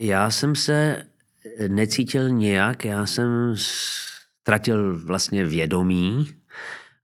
Já 0.01 0.31
jsem 0.31 0.57
se 0.57 1.05
necítil 1.69 2.31
nijak, 2.31 2.85
já 2.85 3.07
jsem 3.07 3.55
ztratil 4.43 4.99
vlastně 5.07 5.47
vědomí 5.47 6.35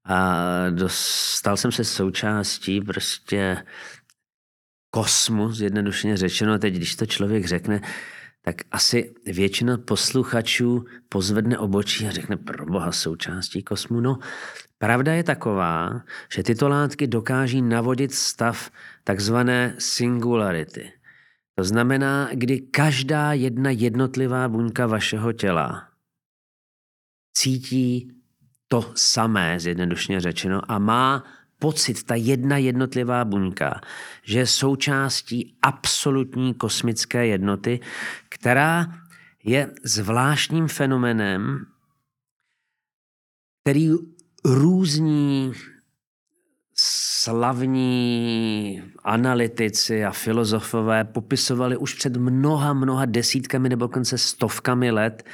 a 0.05 0.45
dostal 0.70 1.57
jsem 1.57 1.72
se 1.72 1.84
součástí 1.84 2.80
prostě 2.80 3.57
kosmu, 4.91 5.53
zjednodušeně 5.53 6.16
řečeno. 6.16 6.59
Teď, 6.59 6.74
když 6.74 6.97
to 6.97 7.07
člověk 7.07 7.47
řekne, 7.47 7.80
tak 8.43 8.57
asi 8.70 9.14
většina 9.26 9.78
posluchačů 9.78 10.84
pozvedne 11.09 11.59
obočí 11.59 12.07
a 12.07 12.11
řekne, 12.11 12.36
pro 12.36 12.66
boha 12.66 12.93
součástí 12.93 13.62
kosmu. 13.62 14.01
No, 14.01 14.18
pravda 14.78 15.12
je 15.12 15.22
taková, 15.22 16.03
že 16.32 16.43
tyto 16.43 16.68
látky 16.68 17.07
dokáží 17.07 17.62
navodit 17.62 18.14
stav 18.14 18.70
takzvané 19.05 19.74
singularity. 19.78 20.93
To 21.55 21.64
znamená, 21.64 22.28
kdy 22.32 22.61
každá 22.61 23.32
jedna 23.32 23.70
jednotlivá 23.70 24.49
buňka 24.49 24.86
vašeho 24.86 25.32
těla 25.32 25.88
cítí 27.39 28.12
to 28.68 28.93
samé, 28.95 29.61
zjednodušně 29.61 30.20
řečeno, 30.20 30.61
a 30.68 30.78
má 30.78 31.24
pocit, 31.59 32.03
ta 32.03 32.14
jedna 32.14 32.57
jednotlivá 32.57 33.24
buňka, 33.24 33.80
že 34.22 34.39
je 34.39 34.47
součástí 34.47 35.57
absolutní 35.62 36.55
kosmické 36.55 37.26
jednoty, 37.26 37.80
která 38.28 38.86
je 39.45 39.70
zvláštním 39.84 40.68
fenomenem, 40.68 41.66
který 43.62 43.91
různí 44.45 45.53
slavní 46.74 48.82
analytici 49.05 50.05
a 50.05 50.11
filozofové 50.11 51.05
popisovali 51.05 51.76
už 51.76 51.95
před 51.95 52.16
mnoha, 52.16 52.72
mnoha 52.72 53.05
desítkami 53.05 53.68
nebo 53.68 53.84
dokonce 53.84 54.18
stovkami 54.18 54.91
let 54.91 55.24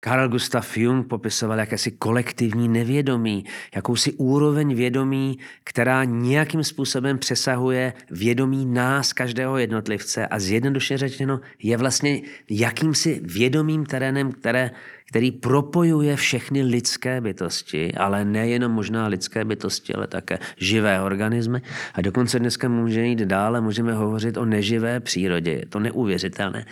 Carl 0.00 0.28
Gustav 0.28 0.76
Jung 0.76 1.06
popisoval 1.06 1.58
jakési 1.58 1.90
kolektivní 1.90 2.68
nevědomí, 2.68 3.44
jakousi 3.74 4.12
úroveň 4.12 4.74
vědomí, 4.74 5.38
která 5.64 6.04
nějakým 6.04 6.64
způsobem 6.64 7.18
přesahuje 7.18 7.92
vědomí 8.10 8.66
nás, 8.66 9.12
každého 9.12 9.58
jednotlivce 9.58 10.26
a 10.26 10.38
zjednodušně 10.38 10.98
řečeno 10.98 11.40
je 11.62 11.76
vlastně 11.76 12.22
jakýmsi 12.50 13.20
vědomým 13.24 13.86
terénem, 13.86 14.32
které, 14.32 14.70
který 15.08 15.32
propojuje 15.32 16.16
všechny 16.16 16.62
lidské 16.62 17.20
bytosti, 17.20 17.94
ale 17.94 18.24
nejenom 18.24 18.72
možná 18.72 19.06
lidské 19.06 19.44
bytosti, 19.44 19.94
ale 19.94 20.06
také 20.06 20.38
živé 20.56 21.02
organismy. 21.02 21.62
A 21.94 22.00
dokonce 22.00 22.38
dneska 22.38 22.68
můžeme 22.68 23.06
jít 23.06 23.18
dále, 23.18 23.60
můžeme 23.60 23.92
hovořit 23.92 24.36
o 24.36 24.44
neživé 24.44 25.00
přírodě. 25.00 25.50
Je 25.50 25.66
to 25.66 25.80
neuvěřitelné. 25.80 26.66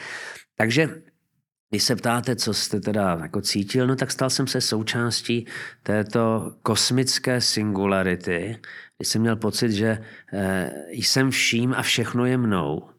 Takže 0.56 0.88
když 1.70 1.82
se 1.82 1.96
ptáte, 1.96 2.36
co 2.36 2.54
jste 2.54 2.80
teda 2.80 3.18
jako 3.22 3.40
cítil, 3.40 3.86
no 3.86 3.96
tak 3.96 4.10
stal 4.10 4.30
jsem 4.30 4.46
se 4.46 4.60
součástí 4.60 5.46
této 5.82 6.54
kosmické 6.62 7.40
singularity, 7.40 8.58
kdy 8.96 9.04
jsem 9.06 9.20
měl 9.20 9.36
pocit, 9.36 9.72
že 9.72 10.04
eh, 10.32 10.70
jsem 10.90 11.30
vším 11.30 11.74
a 11.74 11.82
všechno 11.82 12.26
je 12.26 12.36
mnou. 12.38 12.90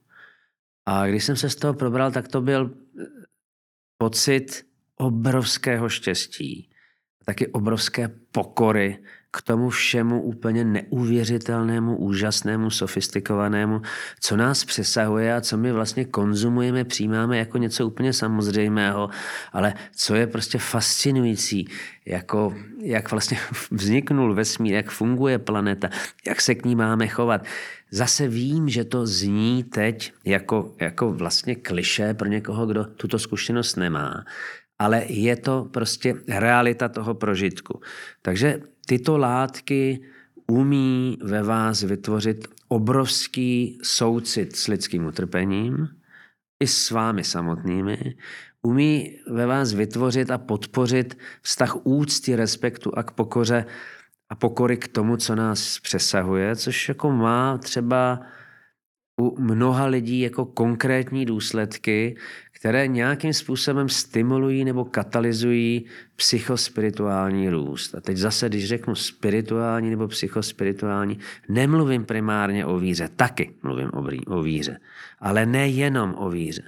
A 0.86 1.08
když 1.08 1.24
jsem 1.24 1.36
se 1.36 1.50
z 1.50 1.56
toho 1.56 1.74
probral, 1.74 2.12
tak 2.12 2.28
to 2.28 2.42
byl 2.42 2.74
eh, 3.00 3.04
pocit 3.98 4.66
obrovského 4.96 5.90
štěstí, 5.90 6.70
taky 7.26 7.48
obrovské 7.48 8.08
pokory 8.32 9.04
k 9.32 9.42
tomu 9.42 9.70
všemu 9.70 10.22
úplně 10.22 10.64
neuvěřitelnému, 10.64 11.98
úžasnému, 11.98 12.70
sofistikovanému, 12.70 13.82
co 14.20 14.38
nás 14.38 14.66
přesahuje 14.66 15.36
a 15.36 15.42
co 15.42 15.58
my 15.58 15.72
vlastně 15.72 16.06
konzumujeme, 16.06 16.84
přijímáme 16.84 17.38
jako 17.38 17.58
něco 17.58 17.88
úplně 17.88 18.14
samozřejmého, 18.14 19.10
ale 19.54 19.74
co 19.96 20.16
je 20.16 20.28
prostě 20.28 20.58
fascinující, 20.58 21.68
jako, 22.06 22.56
jak 22.82 23.12
vlastně 23.12 23.40
vzniknul 23.72 24.36
vesmír, 24.36 24.74
jak 24.74 24.92
funguje 24.92 25.40
planeta, 25.40 25.90
jak 26.28 26.42
se 26.42 26.56
k 26.56 26.66
ní 26.66 26.76
máme 26.76 27.08
chovat. 27.08 27.46
Zase 27.92 28.28
vím, 28.28 28.70
že 28.70 28.84
to 28.84 29.06
zní 29.06 29.64
teď 29.64 30.14
jako, 30.26 30.76
jako 30.80 31.12
vlastně 31.12 31.56
kliše 31.56 32.14
pro 32.14 32.28
někoho, 32.28 32.66
kdo 32.66 32.86
tuto 32.86 33.20
zkušenost 33.20 33.76
nemá, 33.76 34.26
ale 34.80 35.06
je 35.08 35.36
to 35.36 35.68
prostě 35.74 36.16
realita 36.28 36.90
toho 36.90 37.14
prožitku. 37.14 37.82
Takže 38.22 38.60
tyto 38.88 39.18
látky 39.18 40.02
umí 40.48 41.18
ve 41.24 41.44
vás 41.44 41.84
vytvořit 41.84 42.48
obrovský 42.68 43.80
soucit 43.84 44.56
s 44.56 44.68
lidským 44.68 45.06
utrpením 45.06 45.88
i 46.64 46.68
s 46.68 46.92
vámi 46.92 47.24
samotnými. 47.24 48.16
Umí 48.62 49.20
ve 49.28 49.46
vás 49.46 49.74
vytvořit 49.74 50.32
a 50.32 50.38
podpořit 50.38 51.18
vztah 51.42 51.76
úcty, 51.84 52.36
respektu 52.36 52.98
a 52.98 53.04
k 53.04 53.12
pokoře 53.12 53.66
a 54.30 54.36
pokory 54.36 54.78
k 54.78 54.88
tomu, 54.88 55.18
co 55.18 55.36
nás 55.36 55.80
přesahuje, 55.80 56.56
což 56.56 56.90
jako 56.90 57.12
má 57.12 57.58
třeba 57.58 58.20
u 59.22 59.42
mnoha 59.42 59.86
lidí 59.86 60.20
jako 60.20 60.46
konkrétní 60.46 61.26
důsledky, 61.26 62.18
které 62.60 62.88
nějakým 62.88 63.34
způsobem 63.34 63.90
stimulují 63.90 64.66
nebo 64.66 64.86
katalyzují 64.86 65.86
psychospirituální 66.16 67.50
růst. 67.50 67.96
A 67.96 68.02
teď 68.02 68.18
zase, 68.18 68.50
když 68.50 68.68
řeknu 68.68 68.96
spirituální 68.96 69.90
nebo 69.90 70.08
psychospirituální, 70.08 71.20
nemluvím 71.50 72.06
primárně 72.06 72.66
o 72.66 72.78
víře, 72.80 73.10
taky 73.16 73.54
mluvím 73.64 73.90
o 74.28 74.42
víře, 74.42 74.80
ale 75.20 75.46
nejenom 75.46 76.16
o 76.18 76.30
víře. 76.30 76.64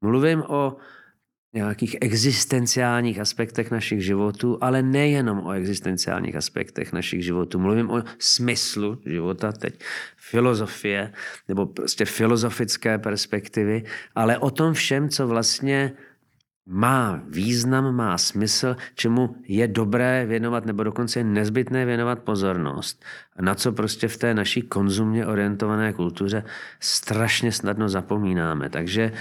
Mluvím 0.00 0.42
o 0.48 0.76
nějakých 1.54 1.96
existenciálních 2.00 3.20
aspektech 3.20 3.70
našich 3.70 4.04
životů, 4.04 4.58
ale 4.60 4.82
nejenom 4.82 5.38
o 5.38 5.52
existenciálních 5.52 6.36
aspektech 6.36 6.92
našich 6.92 7.24
životů. 7.24 7.58
Mluvím 7.58 7.90
o 7.90 8.02
smyslu 8.18 8.98
života 9.06 9.52
teď, 9.52 9.80
filozofie 10.16 11.12
nebo 11.48 11.66
prostě 11.66 12.04
filozofické 12.04 12.98
perspektivy, 12.98 13.84
ale 14.14 14.38
o 14.38 14.50
tom 14.50 14.72
všem, 14.72 15.08
co 15.08 15.26
vlastně 15.26 15.92
má 16.66 17.22
význam, 17.28 17.94
má 17.94 18.18
smysl, 18.18 18.76
čemu 18.94 19.36
je 19.48 19.68
dobré 19.68 20.26
věnovat 20.26 20.66
nebo 20.66 20.84
dokonce 20.84 21.20
je 21.20 21.24
nezbytné 21.24 21.84
věnovat 21.84 22.18
pozornost. 22.18 23.04
Na 23.40 23.54
co 23.54 23.72
prostě 23.72 24.08
v 24.08 24.16
té 24.16 24.34
naší 24.34 24.62
konzumně 24.62 25.26
orientované 25.26 25.92
kultuře 25.92 26.44
strašně 26.80 27.52
snadno 27.52 27.88
zapomínáme. 27.88 28.70
Takže 28.70 29.12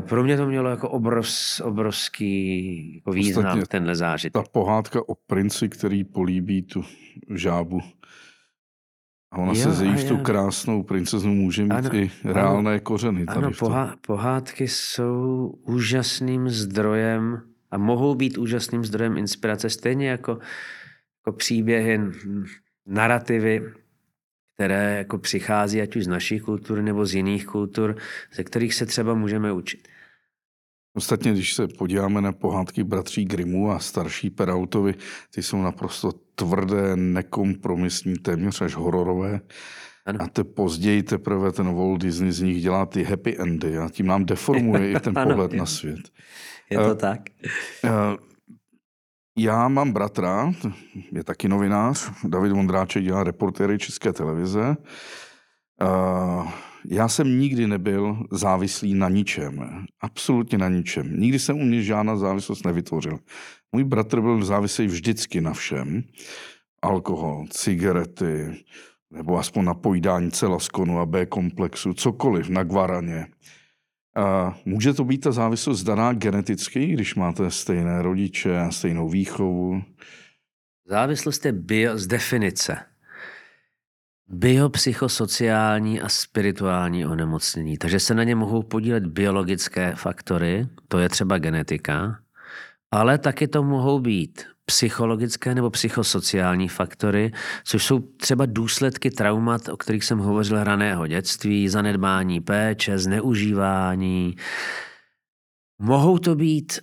pro 0.00 0.24
mě 0.24 0.36
to 0.36 0.46
mělo 0.46 0.70
jako 0.70 0.88
obrovs, 0.88 1.60
obrovský 1.60 2.94
jako 2.94 3.10
význam, 3.10 3.44
Ostatně 3.44 3.66
tenhle 3.66 3.94
zážitek. 3.94 4.32
Ta 4.32 4.50
pohádka 4.52 5.08
o 5.08 5.14
princi, 5.14 5.68
který 5.68 6.04
políbí 6.04 6.62
tu 6.62 6.84
žábu. 7.34 7.80
A 9.32 9.38
ona 9.38 9.52
jo, 9.52 9.62
se 9.62 9.72
zejí 9.72 9.94
v 9.94 10.08
tu 10.08 10.16
krásnou 10.16 10.82
princeznu, 10.82 11.34
může 11.34 11.62
mít 11.62 11.70
ano, 11.70 11.94
i 11.94 12.10
reálné 12.24 12.70
ano, 12.70 12.80
kořeny. 12.80 13.26
Tady 13.26 13.38
ano, 13.38 13.50
pohá, 13.58 13.96
pohádky 14.06 14.68
jsou 14.68 15.46
úžasným 15.66 16.48
zdrojem 16.48 17.42
a 17.70 17.78
mohou 17.78 18.14
být 18.14 18.38
úžasným 18.38 18.84
zdrojem 18.84 19.18
inspirace, 19.18 19.70
stejně 19.70 20.08
jako, 20.08 20.38
jako 21.26 21.36
příběhy, 21.36 22.00
narrativy 22.86 23.72
které 24.60 24.96
jako 24.98 25.18
přichází 25.18 25.80
ať 25.80 25.96
už 25.96 26.04
z 26.04 26.08
naší 26.08 26.40
kultury 26.40 26.82
nebo 26.82 27.06
z 27.06 27.14
jiných 27.14 27.46
kultur, 27.46 27.96
ze 28.34 28.44
kterých 28.44 28.74
se 28.74 28.86
třeba 28.86 29.14
můžeme 29.14 29.52
učit. 29.52 29.88
Ostatně, 30.96 31.32
když 31.32 31.54
se 31.54 31.68
podíváme 31.68 32.20
na 32.20 32.32
pohádky 32.32 32.84
bratří 32.84 33.24
Grimu 33.24 33.70
a 33.70 33.78
starší 33.78 34.30
Perautovi, 34.30 34.94
ty 35.34 35.42
jsou 35.42 35.62
naprosto 35.62 36.12
tvrdé, 36.34 36.96
nekompromisní, 36.96 38.14
téměř 38.14 38.60
až 38.60 38.74
hororové. 38.74 39.40
Ano. 40.06 40.18
A 40.22 40.26
te 40.28 40.44
později 40.44 41.02
teprve 41.02 41.52
ten 41.52 41.74
Walt 41.74 42.00
Disney 42.00 42.32
z 42.32 42.40
nich 42.40 42.62
dělá 42.62 42.86
ty 42.86 43.04
happy 43.04 43.36
endy 43.38 43.78
a 43.78 43.88
tím 43.88 44.06
nám 44.06 44.24
deformuje 44.24 44.90
i 44.90 45.00
ten 45.00 45.14
pohled 45.24 45.52
na 45.52 45.66
svět. 45.66 46.10
Je 46.70 46.78
to 46.78 46.84
uh, 46.84 46.94
tak. 46.94 47.20
Uh, 47.84 48.29
já 49.42 49.68
mám 49.68 49.92
bratra, 49.92 50.52
je 51.12 51.24
taky 51.24 51.48
novinář, 51.48 52.10
David 52.24 52.52
Vondráček 52.52 53.04
dělá 53.04 53.24
reportéry 53.24 53.78
České 53.78 54.12
televize. 54.12 54.76
Já 56.84 57.08
jsem 57.08 57.40
nikdy 57.40 57.66
nebyl 57.66 58.26
závislý 58.30 58.94
na 58.94 59.08
ničem. 59.08 59.84
Absolutně 60.00 60.58
na 60.58 60.68
ničem. 60.68 61.20
Nikdy 61.20 61.38
jsem 61.38 61.56
u 61.56 61.64
mě 61.64 61.82
žádná 61.82 62.16
závislost 62.16 62.66
nevytvořil. 62.66 63.18
Můj 63.72 63.84
bratr 63.84 64.20
byl 64.20 64.44
závislý 64.44 64.86
vždycky 64.86 65.40
na 65.40 65.52
všem. 65.52 66.02
Alkohol, 66.82 67.46
cigarety, 67.50 68.64
nebo 69.10 69.38
aspoň 69.38 69.64
na 69.64 69.74
pojídání 69.74 70.30
celaskonu 70.30 70.98
a 71.00 71.06
B 71.06 71.26
komplexu, 71.26 71.94
cokoliv, 71.94 72.48
na 72.48 72.64
guaraně. 72.64 73.26
Může 74.64 74.92
to 74.92 75.04
být 75.04 75.18
ta 75.18 75.32
závislost 75.32 75.82
daná 75.82 76.12
geneticky, 76.12 76.86
když 76.86 77.14
máte 77.14 77.50
stejné 77.50 78.02
rodiče 78.02 78.66
stejnou 78.70 79.08
výchovu? 79.08 79.82
Závislost 80.86 81.46
je 81.46 81.52
bio 81.52 81.98
z 81.98 82.06
definice. 82.06 82.76
Biopsychosociální 84.28 86.00
a 86.00 86.08
spirituální 86.08 87.06
onemocnění. 87.06 87.78
Takže 87.78 88.00
se 88.00 88.14
na 88.14 88.24
ně 88.24 88.34
mohou 88.34 88.62
podílet 88.62 89.06
biologické 89.06 89.94
faktory, 89.94 90.68
to 90.88 90.98
je 90.98 91.08
třeba 91.08 91.38
genetika, 91.38 92.18
ale 92.90 93.18
taky 93.18 93.48
to 93.48 93.62
mohou 93.62 94.00
být 94.00 94.44
psychologické 94.64 95.54
nebo 95.54 95.70
psychosociální 95.70 96.68
faktory, 96.68 97.32
což 97.64 97.84
jsou 97.84 97.98
třeba 98.00 98.46
důsledky 98.46 99.10
traumat, 99.10 99.68
o 99.68 99.76
kterých 99.76 100.04
jsem 100.04 100.18
hovořil 100.18 100.64
raného 100.64 101.06
dětství, 101.06 101.68
zanedbání 101.68 102.40
péče, 102.40 102.98
zneužívání. 102.98 104.36
Mohou 105.78 106.18
to 106.18 106.34
být 106.34 106.80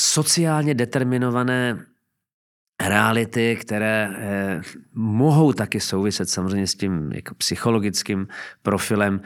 sociálně 0.00 0.74
determinované 0.74 1.86
reality, 2.82 3.56
které 3.60 4.08
eh, 4.12 4.60
mohou 4.94 5.52
taky 5.52 5.80
souviset 5.80 6.30
samozřejmě 6.30 6.66
s 6.66 6.74
tím 6.74 7.12
jako 7.12 7.34
psychologickým 7.34 8.28
profilem 8.62 9.20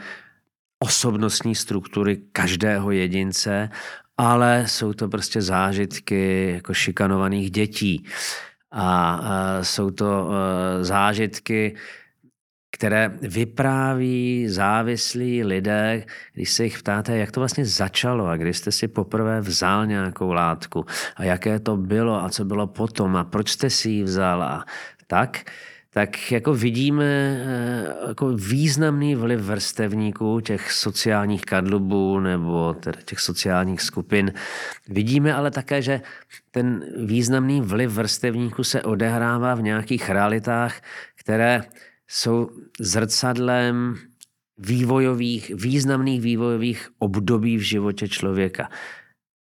osobnostní 0.79 1.55
struktury 1.55 2.17
každého 2.31 2.91
jedince 2.91 3.69
ale 4.21 4.63
jsou 4.67 4.93
to 4.93 5.07
prostě 5.07 5.41
zážitky 5.41 6.51
jako 6.55 6.73
šikanovaných 6.73 7.51
dětí. 7.51 8.05
A, 8.71 9.13
a 9.13 9.63
jsou 9.63 9.91
to 9.91 10.25
uh, 10.25 10.33
zážitky, 10.83 11.75
které 12.71 13.09
vypráví 13.21 14.47
závislí 14.49 15.43
lidé, 15.43 16.05
když 16.33 16.51
se 16.51 16.63
jich 16.63 16.79
ptáte, 16.79 17.17
jak 17.17 17.31
to 17.31 17.39
vlastně 17.39 17.65
začalo 17.65 18.27
a 18.27 18.37
když 18.37 18.57
jste 18.57 18.71
si 18.71 18.87
poprvé 18.87 19.41
vzal 19.41 19.85
nějakou 19.85 20.31
látku 20.33 20.85
a 21.15 21.23
jaké 21.23 21.59
to 21.59 21.77
bylo 21.77 22.23
a 22.23 22.29
co 22.29 22.45
bylo 22.45 22.67
potom 22.67 23.15
a 23.15 23.23
proč 23.23 23.49
jste 23.49 23.69
si 23.69 23.89
ji 23.89 24.03
vzal 24.03 24.43
a 24.43 24.65
tak, 25.07 25.43
tak 25.93 26.31
jako 26.31 26.53
vidíme 26.53 27.05
eh, 27.05 28.07
jako 28.07 28.33
významný 28.33 29.15
vliv 29.15 29.39
vrstevníků 29.39 30.39
těch 30.39 30.71
sociálních 30.71 31.41
kadlubů 31.41 32.19
nebo 32.19 32.73
teda 32.73 33.01
těch 33.05 33.19
sociálních 33.19 33.81
skupin. 33.81 34.33
Vidíme 34.87 35.33
ale 35.33 35.51
také, 35.51 35.81
že 35.81 36.01
ten 36.51 36.85
významný 37.05 37.61
vliv 37.61 37.91
vrstevníků 37.91 38.63
se 38.63 38.81
odehrává 38.81 39.55
v 39.55 39.61
nějakých 39.61 40.09
realitách, 40.09 40.81
které 41.15 41.63
jsou 42.07 42.49
zrcadlem 42.79 43.95
vývojových, 44.57 45.51
významných 45.55 46.21
vývojových 46.21 46.89
období 46.99 47.57
v 47.57 47.61
životě 47.61 48.07
člověka. 48.07 48.69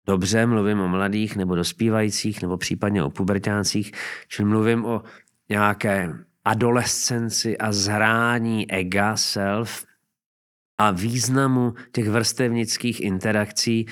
Dobře, 0.07 0.45
mluvím 0.45 0.79
o 0.79 0.87
mladých 0.87 1.35
nebo 1.35 1.55
dospívajících 1.55 2.41
nebo 2.41 2.57
případně 2.57 3.03
o 3.03 3.09
pubertácích, 3.09 3.91
čili 4.27 4.49
mluvím 4.49 4.85
o 4.85 5.03
nějaké 5.49 6.13
adolescenci 6.45 7.57
a 7.57 7.71
zhrání 7.71 8.71
ega, 8.71 9.17
self 9.17 9.85
a 10.77 10.91
významu 10.91 11.73
těch 11.91 12.09
vrstevnických 12.09 13.01
interakcí, 13.01 13.85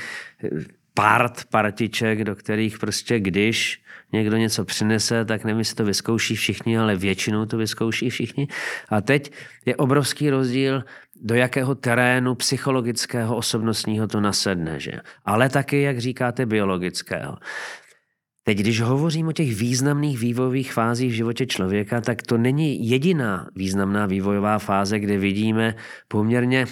part, 0.94 1.46
partiček, 1.46 2.24
do 2.24 2.36
kterých 2.36 2.80
prostě 2.80 3.20
když 3.20 3.82
někdo 4.14 4.38
něco 4.38 4.66
přinese, 4.66 5.26
tak 5.26 5.44
nevím, 5.44 5.60
jestli 5.60 5.76
to 5.76 5.86
vyzkouší 5.86 6.36
všichni, 6.36 6.78
ale 6.78 6.96
většinou 6.96 7.46
to 7.46 7.58
vyzkouší 7.58 8.10
všichni. 8.10 8.48
A 8.90 9.02
teď 9.02 9.32
je 9.66 9.76
obrovský 9.76 10.30
rozdíl, 10.30 10.84
do 11.22 11.36
jakého 11.36 11.76
terénu 11.76 12.36
psychologického, 12.36 13.36
osobnostního 13.36 14.08
to 14.08 14.22
nasedne. 14.22 14.80
Že? 14.80 14.92
Ale 15.26 15.50
taky, 15.50 15.82
jak 15.82 16.00
říkáte, 16.00 16.46
biologického. 16.46 17.38
Teď, 18.48 18.58
když 18.58 18.82
hovořím 18.82 19.28
o 19.28 19.32
těch 19.32 19.56
významných 19.56 20.20
vývojových 20.20 20.74
fázích 20.74 21.12
v 21.12 21.16
životě 21.16 21.46
člověka, 21.46 22.02
tak 22.02 22.22
to 22.22 22.38
není 22.38 22.90
jediná 22.90 23.50
významná 23.56 24.06
vývojová 24.06 24.60
fáze, 24.60 25.00
kde 25.00 25.18
vidíme 25.18 25.76
poměrně 26.08 26.66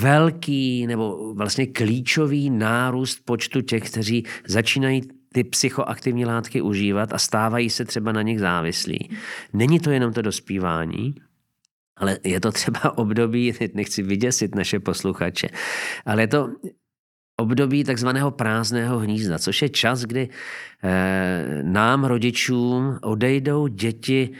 velký 0.00 0.86
nebo 0.86 1.34
vlastně 1.34 1.66
klíčový 1.66 2.50
nárůst 2.50 3.20
počtu 3.24 3.60
těch, 3.60 3.90
kteří 3.90 4.24
začínají 4.46 5.02
ty 5.32 5.44
psychoaktivní 5.44 6.24
látky 6.24 6.62
užívat 6.62 7.12
a 7.12 7.18
stávají 7.18 7.70
se 7.70 7.84
třeba 7.84 8.12
na 8.12 8.22
nich 8.22 8.40
závislí. 8.40 9.10
Není 9.52 9.80
to 9.80 9.90
jenom 9.90 10.12
to 10.12 10.22
dospívání, 10.22 11.14
ale 11.96 12.18
je 12.24 12.40
to 12.40 12.52
třeba 12.52 12.98
období, 12.98 13.52
nechci 13.74 14.02
vyděsit 14.02 14.54
naše 14.54 14.80
posluchače, 14.80 15.48
ale 16.06 16.22
je 16.22 16.28
to 16.28 16.48
období 17.40 17.84
takzvaného 17.84 18.30
prázdného 18.30 18.98
hnízda, 18.98 19.38
což 19.38 19.62
je 19.62 19.68
čas, 19.68 20.02
kdy 20.02 20.28
eh, 20.82 21.60
nám, 21.62 22.04
rodičům, 22.04 22.98
odejdou 23.02 23.66
děti 23.66 24.30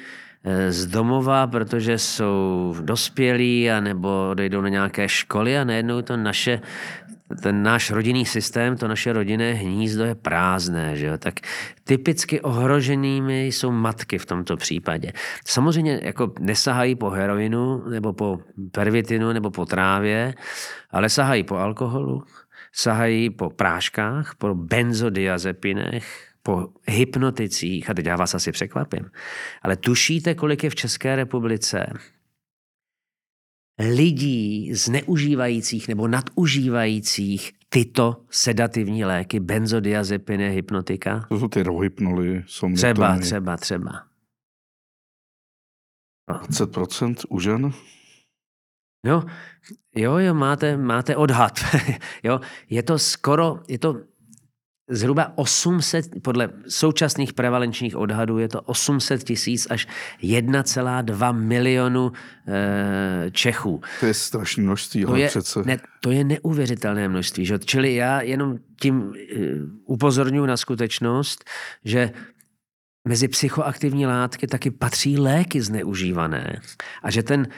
eh, 0.45 0.73
z 0.73 0.87
domova, 0.87 1.47
protože 1.47 1.99
jsou 1.99 2.75
dospělí 2.81 3.71
a 3.71 3.81
nebo 3.81 4.29
odejdou 4.31 4.61
na 4.61 4.69
nějaké 4.69 5.09
školy 5.09 5.59
a 5.59 5.65
najednou 5.65 6.03
to 6.03 6.17
naše 6.17 6.61
ten 7.43 7.63
náš 7.63 7.91
rodinný 7.91 8.27
systém, 8.27 8.77
to 8.77 8.89
naše 8.89 9.13
rodinné 9.13 9.53
hnízdo 9.53 10.05
je 10.05 10.15
prázdné, 10.15 10.97
že 10.97 11.07
jo? 11.07 11.19
tak 11.19 11.41
typicky 11.85 12.41
ohroženými 12.41 13.47
jsou 13.47 13.71
matky 13.71 14.19
v 14.19 14.27
tomto 14.27 14.57
případě. 14.57 15.13
Samozřejmě 15.47 16.01
jako 16.03 16.33
nesahají 16.41 16.95
po 16.95 17.11
heroinu 17.11 17.89
nebo 17.89 18.13
po 18.13 18.39
pervitinu 18.73 19.33
nebo 19.33 19.51
po 19.51 19.67
trávě, 19.67 20.35
ale 20.91 21.09
sahají 21.09 21.43
po 21.43 21.57
alkoholu, 21.57 22.23
sahají 22.73 23.31
po 23.31 23.51
práškách, 23.51 24.35
po 24.35 24.55
benzodiazepinech, 24.55 26.31
po 26.43 26.69
hypnoticích, 26.89 27.91
a 27.91 27.95
teď 27.95 28.07
já 28.07 28.17
vás 28.17 28.35
asi 28.35 28.53
překvapím, 28.53 29.11
ale 29.63 29.77
tušíte, 29.77 30.35
kolik 30.35 30.65
je 30.65 30.71
v 30.71 30.75
České 30.75 31.17
republice 31.17 31.87
lidí 33.81 34.75
zneužívajících 34.75 35.89
nebo 35.89 36.09
nadužívajících 36.09 37.53
tyto 37.69 38.25
sedativní 38.31 39.05
léky, 39.05 39.41
benzodiazepiny, 39.41 40.51
hypnotika? 40.55 41.27
To 41.29 41.39
jsou 41.39 41.49
ty 41.49 41.63
rohypnoly, 41.63 42.45
jsou 42.47 42.73
Třeba, 42.75 43.19
třeba, 43.19 43.57
třeba. 43.57 43.91
20% 46.31 47.15
u 47.29 47.41
žen? 47.41 47.73
No, 49.07 49.25
jo, 49.95 50.19
jo, 50.19 50.35
máte, 50.35 50.77
máte 50.77 51.17
odhad. 51.17 51.61
jo, 52.23 52.41
je 52.71 52.83
to 52.83 52.99
skoro, 52.99 53.61
je 53.69 53.79
to 53.79 53.97
zhruba 54.91 55.33
800, 55.35 56.07
podle 56.23 56.49
současných 56.69 57.33
prevalenčních 57.33 57.97
odhadů 57.97 58.39
je 58.39 58.49
to 58.49 58.61
800 58.61 59.25
tisíc 59.25 59.67
až 59.71 59.89
1,2 60.23 61.35
milionu 61.35 62.13
e, 62.49 63.31
Čechů. 63.31 63.81
To 64.01 64.07
je 64.07 64.15
strašné 64.15 64.63
množství, 64.63 65.05
to 65.05 65.17
je, 65.17 65.29
přece. 65.29 65.63
Ne, 65.65 65.79
to 66.01 66.11
je 66.11 66.25
neuvěřitelné 66.25 67.09
množství. 67.09 67.47
Že? 67.47 67.59
Čili 67.59 67.95
já 67.95 68.23
jenom 68.23 68.59
tím 68.81 69.15
e, 69.15 69.37
upozorňuji 69.85 70.47
na 70.47 70.57
skutečnost, 70.57 71.45
že 71.85 72.11
mezi 73.09 73.29
psychoaktivní 73.29 74.07
látky 74.07 74.47
taky 74.47 74.71
patří 74.71 75.19
léky 75.19 75.63
zneužívané 75.63 76.61
a 77.03 77.11
že 77.11 77.23
ten 77.23 77.49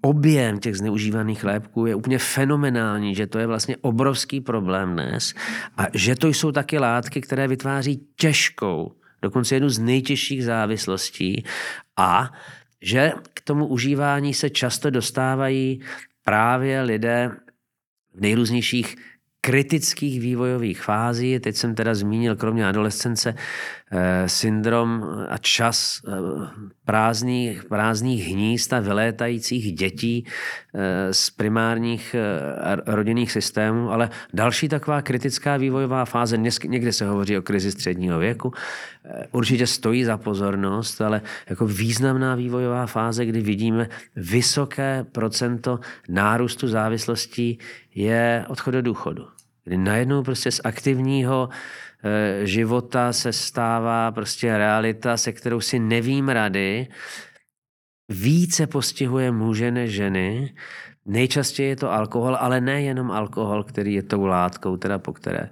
objem 0.00 0.58
těch 0.58 0.76
zneužívaných 0.76 1.44
léků 1.44 1.86
je 1.86 1.94
úplně 1.94 2.18
fenomenální, 2.18 3.14
že 3.14 3.26
to 3.26 3.38
je 3.38 3.46
vlastně 3.46 3.76
obrovský 3.76 4.40
problém 4.40 4.92
dnes 4.92 5.34
a 5.76 5.86
že 5.94 6.14
to 6.14 6.28
jsou 6.28 6.52
taky 6.52 6.78
látky, 6.78 7.20
které 7.20 7.48
vytváří 7.48 8.06
těžkou, 8.16 8.92
dokonce 9.22 9.54
jednu 9.54 9.68
z 9.68 9.78
nejtěžších 9.78 10.44
závislostí 10.44 11.44
a 11.96 12.32
že 12.82 13.12
k 13.34 13.40
tomu 13.40 13.66
užívání 13.66 14.34
se 14.34 14.50
často 14.50 14.90
dostávají 14.90 15.80
právě 16.24 16.82
lidé 16.82 17.30
v 18.14 18.20
nejrůznějších 18.20 18.96
kritických 19.40 20.20
vývojových 20.20 20.82
fází. 20.82 21.38
Teď 21.38 21.56
jsem 21.56 21.74
teda 21.74 21.94
zmínil, 21.94 22.36
kromě 22.36 22.66
adolescence, 22.66 23.34
syndrom 24.26 25.04
a 25.28 25.38
čas 25.38 26.00
eh, 26.08 26.12
prázdných, 26.84 27.64
prázdných 27.64 28.28
hnízd 28.28 28.72
a 28.72 28.80
vylétajících 28.80 29.72
dětí 29.72 30.24
eh, 30.24 31.14
z 31.14 31.30
primárních 31.30 32.16
rodinných 32.86 33.32
systémů, 33.32 33.90
ale 33.90 34.10
další 34.34 34.68
taková 34.68 35.02
kritická 35.02 35.56
vývojová 35.56 36.04
fáze, 36.04 36.38
někde 36.64 36.92
se 36.92 37.06
hovoří 37.06 37.38
o 37.38 37.42
krizi 37.42 37.72
středního 37.72 38.18
věku, 38.18 38.52
určitě 39.32 39.66
stojí 39.66 40.04
za 40.04 40.16
pozornost, 40.16 41.00
ale 41.00 41.22
jako 41.50 41.66
významná 41.66 42.34
vývojová 42.34 42.86
fáze, 42.86 43.26
kdy 43.26 43.40
vidíme 43.40 43.88
vysoké 44.16 45.06
procento 45.12 45.80
nárůstu 46.08 46.68
závislostí 46.68 47.58
je 47.94 48.44
odchod 48.48 48.70
do 48.70 48.82
důchodu. 48.82 49.26
Kdy 49.64 49.76
najednou 49.76 50.22
prostě 50.22 50.50
z 50.50 50.60
aktivního 50.64 51.48
života 52.42 53.12
se 53.12 53.32
stává 53.32 54.12
prostě 54.12 54.58
realita, 54.58 55.16
se 55.16 55.32
kterou 55.32 55.60
si 55.60 55.78
nevím 55.78 56.28
rady, 56.28 56.88
více 58.08 58.66
postihuje 58.66 59.32
muže 59.32 59.70
než 59.70 59.92
ženy. 59.92 60.54
Nejčastěji 61.06 61.68
je 61.68 61.76
to 61.76 61.92
alkohol, 61.92 62.36
ale 62.40 62.60
nejenom 62.60 63.10
alkohol, 63.10 63.64
který 63.64 63.94
je 63.94 64.02
tou 64.02 64.24
látkou, 64.24 64.76
teda 64.76 64.98
po 64.98 65.12
které 65.12 65.50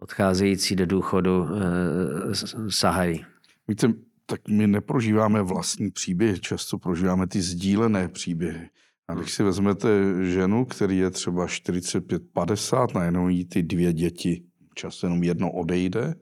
odcházející 0.00 0.76
do 0.76 0.86
důchodu 0.86 1.46
e, 1.46 2.70
sahají. 2.70 3.24
Víte, 3.68 3.92
tak 4.26 4.40
my 4.48 4.66
neprožíváme 4.66 5.42
vlastní 5.42 5.90
příběhy, 5.90 6.40
často 6.40 6.78
prožíváme 6.78 7.26
ty 7.26 7.40
sdílené 7.40 8.08
příběhy. 8.08 8.68
A 9.08 9.14
když 9.14 9.32
si 9.32 9.42
vezmete 9.42 9.88
ženu, 10.22 10.64
který 10.64 10.98
je 10.98 11.10
třeba 11.10 11.46
45-50, 11.46 12.94
najednou 12.94 13.28
jí 13.28 13.44
ty 13.44 13.62
dvě 13.62 13.92
děti, 13.92 14.45
často 14.76 15.06
jenom 15.06 15.22
jedno 15.22 15.52
odejde 15.52 16.14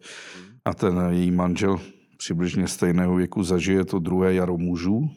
a 0.65 0.75
ten 0.75 1.01
její 1.11 1.31
manžel 1.31 1.81
přibližně 2.17 2.69
stejného 2.69 3.15
věku 3.15 3.43
zažije 3.43 3.85
to 3.85 3.99
druhé 3.99 4.35
jaro 4.35 4.59
mužů, 4.59 5.11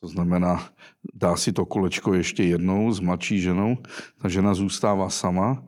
to 0.00 0.08
znamená, 0.08 0.68
dá 1.14 1.36
si 1.36 1.52
to 1.52 1.66
kolečko 1.66 2.14
ještě 2.14 2.44
jednou 2.44 2.92
s 2.92 3.00
mladší 3.00 3.40
ženou, 3.40 3.76
ta 4.22 4.28
žena 4.28 4.54
zůstává 4.54 5.10
sama, 5.10 5.64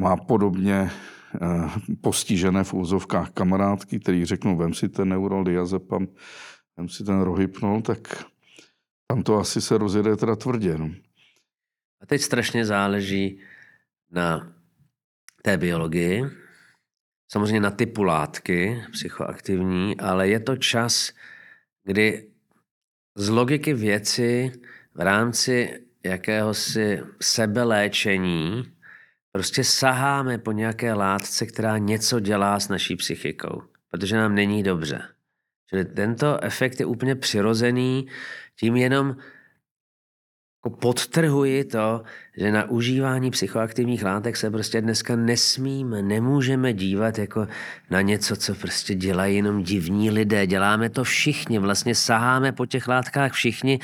má 0.00 0.16
podobně 0.16 0.90
eh, 0.90 1.70
postižené 2.00 2.64
v 2.64 2.74
úzovkách 2.74 3.30
kamarádky, 3.30 4.00
který 4.00 4.24
řeknou, 4.24 4.56
vem 4.56 4.74
si 4.74 4.88
ten 4.88 5.08
neural 5.08 5.44
diazepam, 5.44 6.06
vem 6.76 6.88
si 6.88 7.04
ten 7.04 7.20
rohypnol, 7.20 7.82
tak 7.82 8.24
tam 9.06 9.22
to 9.22 9.38
asi 9.38 9.60
se 9.60 9.78
rozjede 9.78 10.16
teda 10.16 10.36
tvrdě. 10.36 10.78
No. 10.78 10.90
A 12.02 12.06
teď 12.06 12.20
strašně 12.20 12.64
záleží 12.64 13.40
na 14.10 14.57
té 15.42 15.56
biologii, 15.56 16.24
samozřejmě 17.32 17.60
na 17.60 17.70
typu 17.70 18.02
látky 18.02 18.82
psychoaktivní, 18.92 20.00
ale 20.00 20.28
je 20.28 20.40
to 20.40 20.56
čas, 20.56 21.12
kdy 21.84 22.28
z 23.16 23.28
logiky 23.28 23.74
věci 23.74 24.52
v 24.94 25.00
rámci 25.00 25.80
jakéhosi 26.04 27.00
sebeléčení 27.20 28.72
prostě 29.32 29.64
saháme 29.64 30.38
po 30.38 30.52
nějaké 30.52 30.92
látce, 30.92 31.46
která 31.46 31.78
něco 31.78 32.20
dělá 32.20 32.60
s 32.60 32.68
naší 32.68 32.96
psychikou, 32.96 33.62
protože 33.90 34.16
nám 34.16 34.34
není 34.34 34.62
dobře. 34.62 35.02
Čili 35.70 35.84
tento 35.84 36.44
efekt 36.44 36.80
je 36.80 36.86
úplně 36.86 37.14
přirozený, 37.16 38.06
tím 38.60 38.76
jenom 38.76 39.16
jako 40.64 40.76
podtrhuji 40.76 41.64
to, 41.64 42.02
že 42.36 42.52
na 42.52 42.70
užívání 42.70 43.30
psychoaktivních 43.30 44.04
látek 44.04 44.36
se 44.36 44.50
prostě 44.50 44.80
dneska 44.80 45.16
nesmíme, 45.16 46.02
nemůžeme 46.02 46.72
dívat 46.72 47.18
jako 47.18 47.46
na 47.90 48.00
něco, 48.00 48.36
co 48.36 48.54
prostě 48.54 48.94
dělají 48.94 49.36
jenom 49.36 49.62
divní 49.62 50.10
lidé. 50.10 50.46
Děláme 50.46 50.90
to 50.90 51.04
všichni, 51.04 51.58
vlastně 51.58 51.94
saháme 51.94 52.52
po 52.52 52.66
těch 52.66 52.88
látkách 52.88 53.32
všichni, 53.32 53.78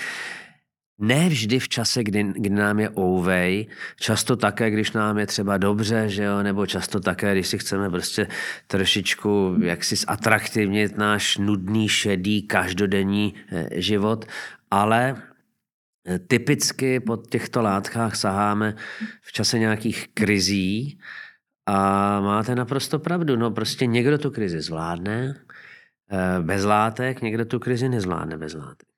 ne 0.99 1.29
vždy 1.29 1.59
v 1.59 1.68
čase, 1.68 2.05
kdy, 2.05 2.25
kdy 2.35 2.51
nám 2.51 2.81
je 2.81 2.91
ouvej, 2.91 3.66
často 4.01 4.37
také, 4.37 4.70
když 4.70 4.93
nám 4.93 5.18
je 5.18 5.27
třeba 5.27 5.59
dobře, 5.59 6.09
že 6.09 6.22
jo, 6.22 6.43
nebo 6.43 6.66
často 6.66 7.01
také, 7.01 7.33
když 7.33 7.47
si 7.47 7.59
chceme 7.59 7.91
prostě 7.91 8.27
trošičku 8.66 9.57
jaksi 9.62 9.97
zatraktivnit 9.97 10.99
náš 10.99 11.39
nudný, 11.39 11.89
šedý, 11.89 12.43
každodenní 12.43 13.35
eh, 13.53 13.68
život, 13.72 14.25
ale 14.70 15.16
typicky 16.26 17.00
po 17.00 17.16
těchto 17.16 17.62
látkách 17.62 18.16
saháme 18.16 18.76
v 19.22 19.32
čase 19.32 19.59
nějakých 19.59 20.09
krizí 20.14 20.98
a 21.66 22.20
máte 22.20 22.55
naprosto 22.55 22.98
pravdu, 22.98 23.36
no 23.36 23.50
prostě 23.50 23.86
někdo 23.86 24.18
tu 24.18 24.30
krizi 24.30 24.61
zvládne 24.61 25.44
eh, 26.11 26.42
bez 26.42 26.64
látek, 26.64 27.22
někdo 27.22 27.44
tu 27.44 27.59
krizi 27.59 27.88
nezvládne 27.88 28.38
bez 28.38 28.55
látek. 28.55 28.88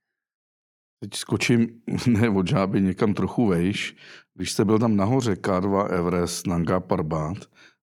Teď 1.00 1.14
skočím, 1.14 1.82
ne 2.07 2.28
od 2.28 2.48
žáby, 2.48 2.80
někam 2.80 3.14
trochu 3.14 3.46
vejš. 3.46 3.96
Když 4.34 4.52
jste 4.52 4.64
byl 4.64 4.78
tam 4.78 4.96
nahoře 4.96 5.32
K2 5.32 5.86
Everest, 5.94 6.46
Nanga 6.46 6.80
Parbat, 6.80 7.38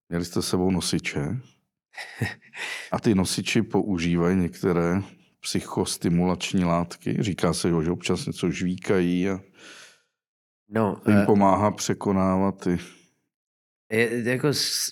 měli 0.10 0.26
jste 0.26 0.42
sebou 0.42 0.72
nosiče 0.72 1.22
a 2.92 3.00
ty 3.00 3.16
nosiči 3.16 3.62
používají 3.62 4.38
některé 4.38 5.02
psychostimulační 5.44 6.64
látky. 6.64 7.18
Říká 7.20 7.54
se, 7.54 7.70
že 7.84 7.92
občas 7.92 8.26
něco 8.26 8.52
žvíkají 8.52 9.30
a 9.30 9.40
no, 10.70 11.02
jim 11.08 11.18
uh... 11.18 11.26
pomáhá 11.26 11.72
překonávat 11.72 12.64
ty 12.64 12.80
je 13.94 14.24
jako 14.24 14.48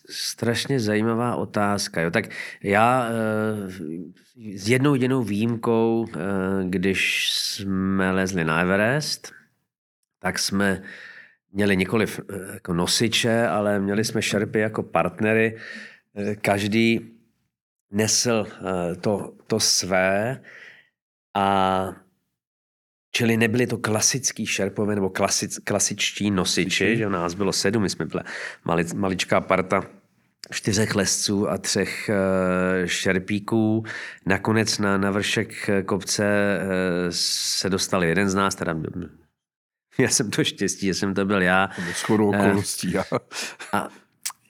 strašně 0.09 0.79
zajímavá 0.79 1.35
otázka. 1.35 2.01
Jo. 2.01 2.11
Tak 2.11 2.25
já 2.63 3.09
eh, 3.09 3.69
s 4.57 4.69
jednou 4.69 4.93
jedinou 4.93 5.23
výjimkou, 5.23 6.05
eh, 6.09 6.19
když 6.69 7.29
jsme 7.33 8.11
lezli 8.11 8.43
na 8.43 8.61
Everest, 8.61 9.31
tak 10.19 10.39
jsme 10.39 10.81
měli 11.51 11.77
nikoliv 11.77 12.19
eh, 12.19 12.53
jako 12.53 12.73
nosiče, 12.73 13.47
ale 13.47 13.79
měli 13.79 14.05
jsme 14.05 14.21
šerpy 14.21 14.59
jako 14.59 14.83
partnery. 14.83 15.57
Každý 16.41 17.11
nesl 17.91 18.47
to, 19.01 19.33
to 19.47 19.59
své 19.59 20.41
a 21.35 21.93
Čili 23.13 23.37
nebyli 23.37 23.67
to 23.67 23.77
klasický 23.77 24.45
šerpové 24.45 24.95
nebo 24.95 25.09
klasic, 25.09 25.59
klasičtí 25.63 26.31
nosiči, 26.31 26.97
že 26.97 27.09
nás 27.09 27.33
bylo 27.33 27.53
sedm, 27.53 27.81
my 27.83 27.89
jsme 27.89 28.05
byli 28.05 28.23
mali, 28.65 28.85
maličká 28.95 29.41
parta 29.41 29.83
čtyřech 30.51 30.95
lesců 30.95 31.49
a 31.49 31.57
třech 31.57 32.09
uh, 32.09 32.85
šerpíků. 32.85 33.83
Nakonec 34.25 34.79
na, 34.79 34.97
na 34.97 35.11
vršek 35.11 35.69
kopce 35.85 36.59
uh, 36.61 36.67
se 37.09 37.69
dostal 37.69 38.03
jeden 38.03 38.29
z 38.29 38.35
nás, 38.35 38.55
teda 38.55 38.75
já 39.97 40.09
jsem 40.09 40.31
to 40.31 40.43
štěstí, 40.43 40.85
že 40.85 40.93
jsem 40.93 41.13
to 41.13 41.25
byl 41.25 41.41
já. 41.41 41.69
Shodou 41.95 42.29
okolností. 42.29 42.97
A, 42.97 43.89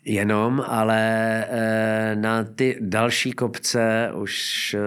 jenom, 0.06 0.64
ale 0.68 1.02
eh, 1.50 2.16
na 2.16 2.44
ty 2.44 2.78
další 2.82 3.32
kopce 3.32 4.12
už 4.16 4.74
eh, 4.74 4.80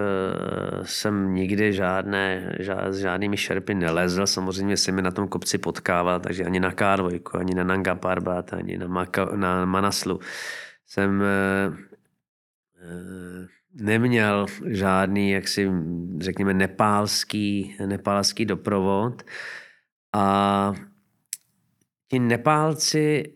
jsem 0.83 1.35
nikdy 1.35 1.73
žádné, 1.73 2.55
žád, 2.59 2.93
s 2.93 2.97
žádnými 2.97 3.37
šerpy 3.37 3.73
nelezl. 3.75 4.27
Samozřejmě 4.27 4.77
se 4.77 4.91
mi 4.91 5.01
na 5.01 5.11
tom 5.11 5.27
kopci 5.27 5.57
potkával, 5.57 6.19
takže 6.19 6.45
ani 6.45 6.59
na 6.59 6.71
K2, 6.71 7.39
ani 7.39 7.53
na 7.55 7.63
Nanga 7.63 7.95
Parbat, 7.95 8.53
ani 8.53 8.77
na, 8.77 8.87
Maka, 8.87 9.25
na 9.35 9.65
Manaslu 9.65 10.19
jsem 10.87 11.23
eh, 11.23 11.73
neměl 13.73 14.45
žádný, 14.65 15.31
jaksi 15.31 15.71
řekněme, 16.19 16.53
nepálský, 16.53 17.75
nepálský 17.85 18.45
doprovod. 18.45 19.23
A 20.13 20.73
ti 22.07 22.19
Nepálci 22.19 23.35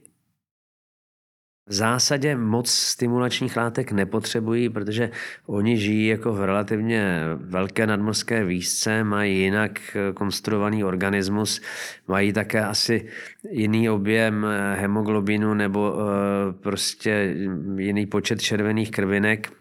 v 1.70 1.74
zásadě 1.74 2.36
moc 2.36 2.70
stimulačních 2.72 3.58
látek 3.58 3.92
nepotřebují, 3.92 4.70
protože 4.70 5.12
oni 5.46 5.78
žijí 5.78 6.08
jako 6.08 6.34
v 6.34 6.44
relativně 6.44 7.22
velké 7.36 7.88
nadmorské 7.88 8.46
výšce, 8.46 9.04
mají 9.04 9.40
jinak 9.40 9.80
eh, 9.96 10.14
konstruovaný 10.14 10.84
organismus, 10.84 11.62
mají 12.08 12.34
také 12.34 12.66
asi 12.66 13.06
jiný 13.52 13.90
objem 13.90 14.46
eh, 14.46 14.76
hemoglobinu 14.76 15.54
nebo 15.54 15.96
eh, 16.00 16.54
prostě 16.54 17.36
jiný 17.78 18.06
počet 18.06 18.42
červených 18.42 18.92
krvinek 18.92 19.52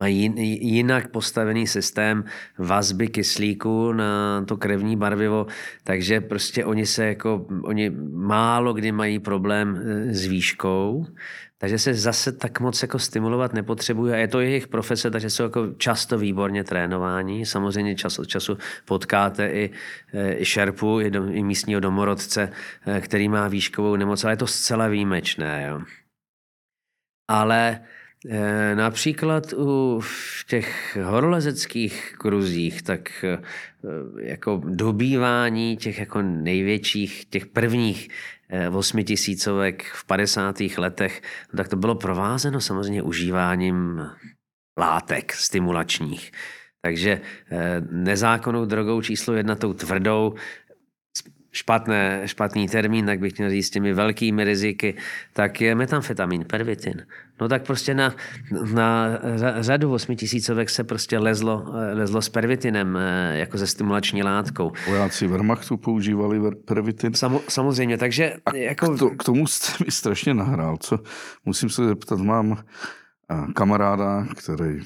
mají 0.00 0.32
jinak 0.66 1.08
postavený 1.08 1.66
systém 1.66 2.24
vazby 2.58 3.08
kyslíku 3.08 3.92
na 3.92 4.44
to 4.44 4.56
krevní 4.56 4.96
barvivo, 4.96 5.46
takže 5.84 6.20
prostě 6.20 6.64
oni 6.64 6.86
se 6.86 7.06
jako, 7.06 7.46
oni 7.64 7.90
málo 8.12 8.72
kdy 8.72 8.92
mají 8.92 9.18
problém 9.18 9.76
e, 9.76 10.14
s 10.14 10.26
výškou, 10.26 11.06
takže 11.58 11.78
se 11.78 11.94
zase 11.94 12.32
tak 12.32 12.60
moc 12.60 12.82
jako 12.82 12.98
stimulovat 12.98 13.52
nepotřebují 13.52 14.12
a 14.12 14.16
je 14.16 14.28
to 14.28 14.40
jejich 14.40 14.68
profese, 14.68 15.10
takže 15.10 15.30
jsou 15.30 15.42
jako 15.42 15.66
často 15.76 16.18
výborně 16.18 16.64
trénování. 16.64 17.46
Samozřejmě 17.46 17.94
čas 17.94 18.18
od 18.18 18.24
času 18.24 18.58
potkáte 18.84 19.48
i, 19.48 19.70
e, 20.12 20.38
i 20.38 20.44
šerpu, 20.44 21.00
i, 21.00 21.10
do, 21.10 21.26
i 21.26 21.42
místního 21.42 21.80
domorodce, 21.80 22.52
e, 22.86 23.00
který 23.00 23.28
má 23.28 23.48
výškovou 23.48 23.96
nemoc, 23.96 24.24
ale 24.24 24.32
je 24.32 24.36
to 24.36 24.46
zcela 24.46 24.88
výjimečné. 24.88 25.66
Jo. 25.70 25.80
Ale 27.28 27.80
například 28.74 29.52
u 29.52 30.00
v 30.00 30.44
těch 30.48 30.98
horolezeckých 31.02 32.14
kruzích, 32.18 32.82
tak 32.82 33.24
eh, 33.24 33.38
jako 34.20 34.62
dobývání 34.64 35.76
těch 35.76 35.98
jako 35.98 36.22
největších, 36.22 37.24
těch 37.24 37.46
prvních 37.46 38.08
eh, 38.48 38.68
osmitisícovek 38.68 39.84
v 39.84 40.04
50. 40.04 40.60
letech, 40.78 41.22
no 41.52 41.56
tak 41.56 41.68
to 41.68 41.76
bylo 41.76 41.94
provázeno 41.94 42.60
samozřejmě 42.60 43.02
užíváním 43.02 44.06
látek 44.78 45.32
stimulačních. 45.32 46.30
Takže 46.82 47.20
nezákonnou 47.90 48.64
drogou 48.64 49.02
číslo 49.02 49.34
jedna, 49.34 49.54
tou 49.54 49.72
tvrdou, 49.72 50.34
špatné, 51.56 52.22
špatný 52.28 52.68
termín, 52.68 53.06
tak 53.06 53.18
bych 53.18 53.38
měl 53.38 53.50
říct 53.50 53.66
s 53.66 53.70
těmi 53.70 53.92
velkými 53.92 54.44
riziky, 54.44 54.94
tak 55.32 55.60
je 55.60 55.74
metamfetamin, 55.74 56.44
pervitin. 56.44 57.06
No 57.40 57.48
tak 57.48 57.66
prostě 57.66 57.94
na, 57.94 58.14
na 58.74 59.18
řadu 59.60 59.92
osmitisícovek 59.92 60.70
se 60.70 60.84
prostě 60.84 61.18
lezlo, 61.18 61.64
lezlo 61.92 62.22
s 62.22 62.28
pervitinem 62.28 62.96
eh, 62.96 63.38
jako 63.38 63.58
ze 63.58 63.66
stimulační 63.66 64.22
látkou. 64.22 64.72
Vojáci 64.88 65.26
Wehrmachtu 65.26 65.76
používali 65.76 66.40
pervitin. 66.64 67.14
Samo, 67.14 67.40
samozřejmě, 67.48 67.98
takže... 67.98 68.36
A 68.46 68.56
jako... 68.56 68.94
k, 68.94 68.98
to, 68.98 69.10
k 69.10 69.24
tomu 69.24 69.46
jste 69.46 69.84
mi 69.84 69.90
strašně 69.90 70.34
nahrál. 70.34 70.76
Co? 70.76 70.98
Musím 71.44 71.70
se 71.70 71.86
zeptat, 71.86 72.18
mám 72.18 72.58
eh, 73.30 73.52
kamaráda, 73.52 74.26
který 74.36 74.80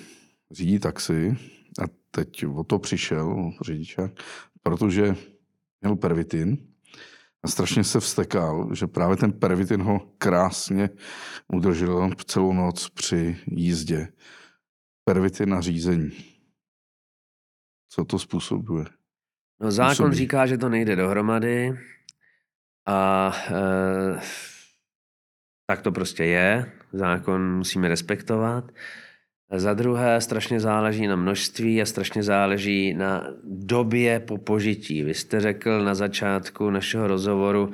řídí 0.51 0.79
taxi 0.79 1.37
a 1.83 1.85
teď 2.11 2.47
o 2.47 2.65
to 2.65 2.79
přišel 2.79 3.53
řidičák, 3.63 4.11
protože 4.63 5.15
měl 5.81 5.97
pervitin 5.97 6.59
a 7.43 7.49
strašně 7.49 7.85
se 7.85 8.01
vstekal, 8.01 8.75
že 8.75 8.87
právě 8.87 9.17
ten 9.17 9.33
pervitin 9.33 9.83
ho 9.83 10.01
krásně 10.19 10.91
udržel 11.53 12.11
celou 12.27 12.53
noc 12.53 12.89
při 12.89 13.39
jízdě. 13.47 14.09
Pervitin 15.05 15.49
na 15.49 15.61
řízení. 15.61 16.11
Co 17.89 18.05
to 18.05 18.19
způsobuje? 18.19 18.85
No 19.61 19.71
zákon 19.71 19.97
Působí. 19.97 20.17
říká, 20.17 20.47
že 20.47 20.59
to 20.59 20.69
nejde 20.69 20.97
dohromady 20.97 21.79
a 22.87 23.33
e, 23.51 24.21
tak 25.67 25.83
to 25.83 25.93
prostě 25.93 26.25
je. 26.25 26.73
Zákon 26.93 27.57
musíme 27.57 27.89
respektovat. 27.89 28.73
Za 29.53 29.75
druhé, 29.75 30.21
strašně 30.21 30.61
záleží 30.61 31.07
na 31.07 31.17
množství 31.17 31.83
a 31.83 31.87
strašně 31.87 32.23
záleží 32.23 32.95
na 32.95 33.27
době 33.45 34.21
po 34.21 34.39
požití. 34.39 35.03
Vy 35.03 35.15
jste 35.15 35.41
řekl 35.41 35.85
na 35.85 35.95
začátku 35.95 36.71
našeho 36.71 37.07
rozhovoru, 37.07 37.71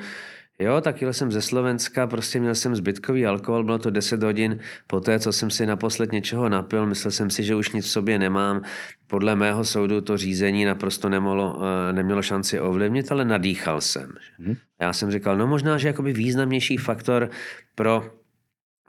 Jo, 0.59 0.81
tak 0.81 1.03
jel 1.03 1.12
jsem 1.12 1.33
ze 1.33 1.43
Slovenska, 1.43 2.07
prostě 2.07 2.41
měl 2.41 2.55
jsem 2.55 2.77
zbytkový 2.77 3.27
alkohol, 3.27 3.64
bylo 3.64 3.79
to 3.79 3.91
10 3.91 4.22
hodin 4.22 4.59
po 4.87 5.01
té, 5.01 5.20
co 5.20 5.33
jsem 5.33 5.51
si 5.51 5.66
naposled 5.66 6.12
něčeho 6.12 6.49
napil, 6.49 6.87
myslel 6.87 7.11
jsem 7.11 7.31
si, 7.31 7.45
že 7.45 7.55
už 7.55 7.72
nic 7.72 7.85
v 7.85 7.91
sobě 7.91 8.18
nemám. 8.18 8.62
Podle 9.07 9.37
mého 9.37 9.64
soudu 9.64 10.01
to 10.01 10.16
řízení 10.16 10.64
naprosto 10.64 11.09
nemohlo, 11.09 11.61
eh, 11.61 11.93
nemělo 11.93 12.22
šanci 12.22 12.61
ovlivnit, 12.61 13.12
ale 13.12 13.24
nadýchal 13.24 13.81
jsem. 13.81 14.14
Hmm. 14.39 14.57
Já 14.81 14.93
jsem 14.93 15.11
říkal, 15.11 15.37
no 15.37 15.47
možná, 15.47 15.79
že 15.79 15.89
jakoby 15.89 16.12
významnější 16.12 16.77
faktor 16.77 17.31
pro 17.74 18.11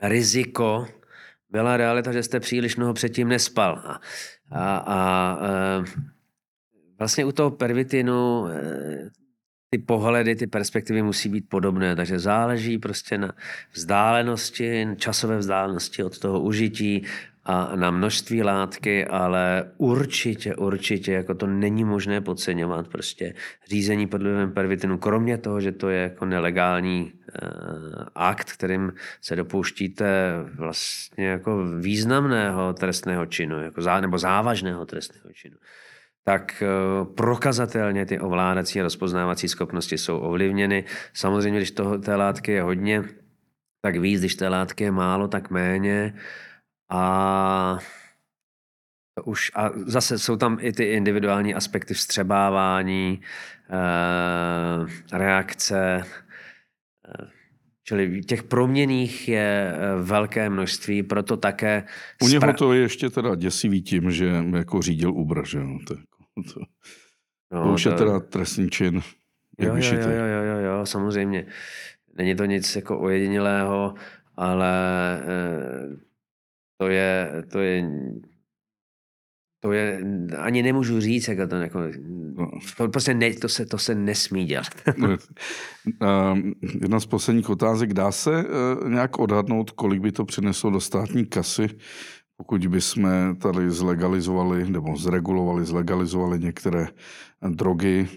riziko 0.01 0.87
byla 1.49 1.77
realita, 1.77 2.11
že 2.11 2.23
jste 2.23 2.39
příliš 2.39 2.75
mnoho 2.75 2.93
předtím 2.93 3.27
nespal. 3.27 3.81
A, 3.85 3.99
a, 4.51 4.77
a 4.77 5.39
e, 5.41 5.83
vlastně 6.99 7.25
u 7.25 7.31
toho 7.31 7.51
pervitinu 7.51 8.47
e, 8.47 9.09
ty 9.69 9.77
pohledy, 9.77 10.35
ty 10.35 10.47
perspektivy 10.47 11.01
musí 11.01 11.29
být 11.29 11.49
podobné, 11.49 11.95
takže 11.95 12.19
záleží 12.19 12.77
prostě 12.77 13.17
na 13.17 13.33
vzdálenosti, 13.73 14.87
časové 14.97 15.37
vzdálenosti 15.37 16.03
od 16.03 16.19
toho 16.19 16.41
užití 16.41 17.05
a 17.47 17.75
na 17.75 17.91
množství 17.91 18.43
látky, 18.43 19.05
ale 19.05 19.71
určitě, 19.77 20.55
určitě, 20.55 21.11
jako 21.11 21.35
to 21.35 21.47
není 21.47 21.83
možné 21.83 22.21
podceňovat 22.21 22.87
prostě 22.87 23.33
řízení 23.69 24.07
pod 24.07 24.21
vlivem 24.21 24.51
pervitinu, 24.51 24.97
kromě 24.97 25.37
toho, 25.37 25.61
že 25.61 25.71
to 25.71 25.89
je 25.89 26.01
jako 26.01 26.25
nelegální 26.25 27.13
uh, 27.13 28.03
akt, 28.15 28.51
kterým 28.51 28.93
se 29.21 29.35
dopouštíte 29.35 30.33
vlastně 30.55 31.27
jako 31.27 31.63
významného 31.79 32.73
trestného 32.73 33.25
činu, 33.25 33.63
jako 33.63 33.81
zá, 33.81 34.01
nebo 34.01 34.17
závažného 34.17 34.85
trestného 34.85 35.33
činu 35.33 35.57
tak 36.23 36.63
uh, 36.63 37.13
prokazatelně 37.13 38.05
ty 38.05 38.19
ovládací 38.19 38.79
a 38.79 38.83
rozpoznávací 38.83 39.47
schopnosti 39.47 39.97
jsou 39.97 40.19
ovlivněny. 40.19 40.83
Samozřejmě, 41.13 41.59
když 41.59 41.71
toho, 41.71 41.97
té 41.97 42.15
látky 42.15 42.51
je 42.51 42.61
hodně, 42.61 43.03
tak 43.81 43.97
víc, 43.97 44.19
když 44.19 44.35
té 44.35 44.47
látky 44.47 44.83
je 44.83 44.91
málo, 44.91 45.27
tak 45.27 45.49
méně. 45.49 46.13
A 46.89 47.79
už 49.25 49.51
a 49.55 49.69
zase 49.75 50.19
jsou 50.19 50.35
tam 50.35 50.57
i 50.61 50.73
ty 50.73 50.83
individuální 50.83 51.55
aspekty 51.55 51.93
vstřebávání, 51.93 53.21
eh, 53.69 55.17
reakce, 55.17 56.03
eh, 57.07 57.27
čili 57.83 58.21
těch 58.21 58.43
proměných 58.43 59.29
je 59.29 59.73
eh, 59.73 60.01
velké 60.01 60.49
množství, 60.49 61.03
proto 61.03 61.37
také... 61.37 61.83
U 62.23 62.27
něho 62.27 62.53
to 62.53 62.73
je 62.73 62.81
ještě 62.81 63.09
teda 63.09 63.35
děsivý 63.35 63.81
tím, 63.81 64.11
že 64.11 64.43
jako 64.55 64.81
řídil 64.81 65.13
Uber, 65.13 65.45
že 65.45 65.57
jo? 65.57 65.79
To, 65.87 65.95
to, 66.53 66.59
no, 67.51 67.63
to 67.63 67.73
už 67.73 67.83
to... 67.83 67.89
je 67.89 67.95
teda 67.95 68.19
trestný 68.19 68.69
čin. 68.69 69.01
Jo, 69.59 69.75
jo, 69.75 69.93
jo, 69.93 70.09
jo, 70.09 70.43
jo, 70.43 70.57
jo, 70.57 70.85
samozřejmě. 70.85 71.45
Není 72.17 72.35
to 72.35 72.45
nic 72.45 72.75
jako 72.75 72.99
ojedinělého, 72.99 73.93
ale 74.35 74.73
to 76.77 76.87
je, 76.87 77.31
to 77.51 77.59
je, 77.59 77.89
to 79.59 79.71
je, 79.71 80.01
ani 80.37 80.63
nemůžu 80.63 81.01
říct, 81.01 81.27
jako 81.27 81.47
to, 81.47 81.55
jako, 81.55 81.79
no. 82.37 82.51
to, 82.77 82.89
prostě 82.89 83.13
ne, 83.13 83.33
to, 83.33 83.49
se, 83.49 83.65
to 83.65 83.77
se 83.77 83.95
nesmí 83.95 84.45
dělat. 84.45 84.67
Jedna 86.81 86.99
z 86.99 87.05
posledních 87.05 87.49
otázek, 87.49 87.93
dá 87.93 88.11
se 88.11 88.45
uh, 88.45 88.89
nějak 88.89 89.19
odhadnout, 89.19 89.71
kolik 89.71 90.01
by 90.01 90.11
to 90.11 90.25
přineslo 90.25 90.69
do 90.69 90.79
státní 90.79 91.25
kasy, 91.25 91.67
pokud 92.37 92.67
bychom 92.67 93.09
tady 93.41 93.71
zlegalizovali 93.71 94.69
nebo 94.69 94.97
zregulovali, 94.97 95.65
zlegalizovali 95.65 96.39
některé 96.39 96.87
drogy, 97.49 98.07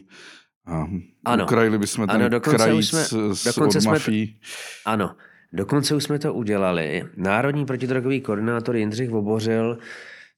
a 0.66 0.86
ano. 1.24 1.44
ukrajili 1.44 1.78
bychom 1.78 2.06
ten 2.06 2.22
ano, 2.22 2.40
krajíc 2.40 2.88
jsme, 2.88 3.34
s 3.34 3.58
od 3.58 3.84
mafí. 3.84 4.26
Jsme, 4.26 4.92
ano, 4.92 5.16
Dokonce 5.52 5.94
už 5.94 6.04
jsme 6.04 6.18
to 6.18 6.34
udělali. 6.34 7.04
Národní 7.16 7.66
protidrogový 7.66 8.20
koordinátor 8.20 8.76
Jindřich 8.76 9.10
Vobořil 9.10 9.78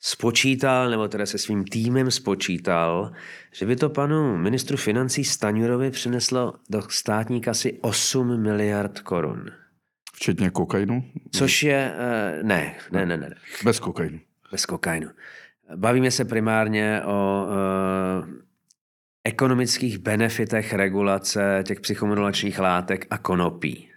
spočítal, 0.00 0.90
nebo 0.90 1.08
teda 1.08 1.26
se 1.26 1.38
svým 1.38 1.64
týmem 1.64 2.10
spočítal, 2.10 3.12
že 3.52 3.66
by 3.66 3.76
to 3.76 3.90
panu 3.90 4.36
ministru 4.36 4.76
financí 4.76 5.24
Staňurovi 5.24 5.90
přineslo 5.90 6.54
do 6.70 6.82
státní 6.88 7.40
kasy 7.40 7.78
8 7.80 8.42
miliard 8.42 9.00
korun. 9.00 9.50
Včetně 10.14 10.50
kokainu? 10.50 11.04
Což 11.32 11.62
je, 11.62 11.92
uh, 11.94 12.46
ne, 12.46 12.74
ne, 12.92 13.06
ne, 13.06 13.16
ne. 13.16 13.34
Bez 13.64 13.80
kokainu. 13.80 14.18
Bez 14.50 14.66
kokainu. 14.66 15.08
Bavíme 15.76 16.10
se 16.10 16.24
primárně 16.24 17.02
o 17.04 17.46
uh, 17.46 18.28
ekonomických 19.24 19.98
benefitech 19.98 20.72
regulace 20.72 21.64
těch 21.66 21.80
psychomodulačních 21.80 22.58
látek 22.58 23.06
a 23.10 23.18
konopí. 23.18 23.91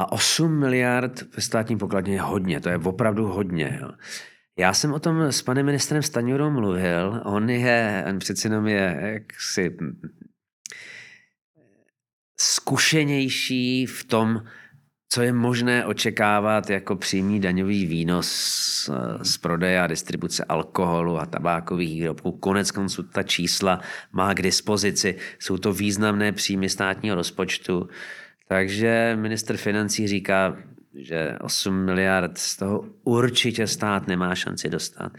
A 0.00 0.12
8 0.12 0.58
miliard 0.58 1.36
ve 1.36 1.42
státním 1.42 1.78
pokladně 1.78 2.14
je 2.14 2.20
hodně, 2.20 2.60
to 2.60 2.68
je 2.68 2.78
opravdu 2.78 3.26
hodně. 3.26 3.78
Jo. 3.82 3.90
Já 4.58 4.72
jsem 4.72 4.92
o 4.92 4.98
tom 4.98 5.20
s 5.20 5.42
panem 5.42 5.66
ministrem 5.66 6.02
Staňurou 6.02 6.50
mluvil, 6.50 7.22
on 7.24 7.50
je, 7.50 8.04
on 8.08 8.18
přeci 8.18 8.46
jenom 8.46 8.66
je 8.66 8.98
jaksi 9.02 9.76
zkušenější 12.40 13.86
v 13.86 14.04
tom, 14.04 14.42
co 15.12 15.22
je 15.22 15.32
možné 15.32 15.86
očekávat 15.86 16.70
jako 16.70 16.96
přímý 16.96 17.40
daňový 17.40 17.86
výnos 17.86 18.30
z 19.22 19.38
prodeje 19.38 19.80
a 19.80 19.86
distribuce 19.86 20.44
alkoholu 20.44 21.18
a 21.18 21.26
tabákových 21.26 21.94
výrobků. 21.94 22.32
Konec 22.32 22.70
konců 22.70 23.02
ta 23.02 23.22
čísla 23.22 23.80
má 24.12 24.34
k 24.34 24.42
dispozici. 24.42 25.16
Jsou 25.38 25.58
to 25.58 25.72
významné 25.72 26.32
příjmy 26.32 26.68
státního 26.68 27.16
rozpočtu. 27.16 27.88
Takže 28.50 29.16
minister 29.20 29.56
financí 29.56 30.08
říká, 30.08 30.56
že 30.94 31.38
8 31.40 31.74
miliard 31.84 32.38
z 32.38 32.56
toho 32.56 32.84
určitě 33.04 33.66
stát 33.66 34.06
nemá 34.06 34.34
šanci 34.34 34.68
dostat, 34.68 35.12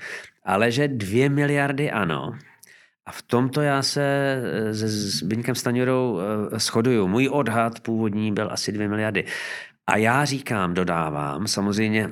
ale 0.43 0.71
že 0.71 0.87
2 0.87 1.29
miliardy 1.29 1.91
ano. 1.91 2.35
A 3.05 3.11
v 3.11 3.21
tomto 3.21 3.61
já 3.61 3.81
se 3.81 4.03
eh, 4.03 4.73
se 4.73 4.87
Zbyňkem 4.87 5.55
Staněrou 5.55 6.19
eh, 6.19 6.59
shoduju. 6.59 7.07
Můj 7.07 7.29
odhad 7.31 7.79
původní 7.79 8.31
byl 8.31 8.51
asi 8.51 8.71
2 8.71 8.87
miliardy. 8.87 9.25
A 9.87 9.97
já 9.97 10.25
říkám, 10.25 10.73
dodávám, 10.73 11.47
samozřejmě 11.47 12.09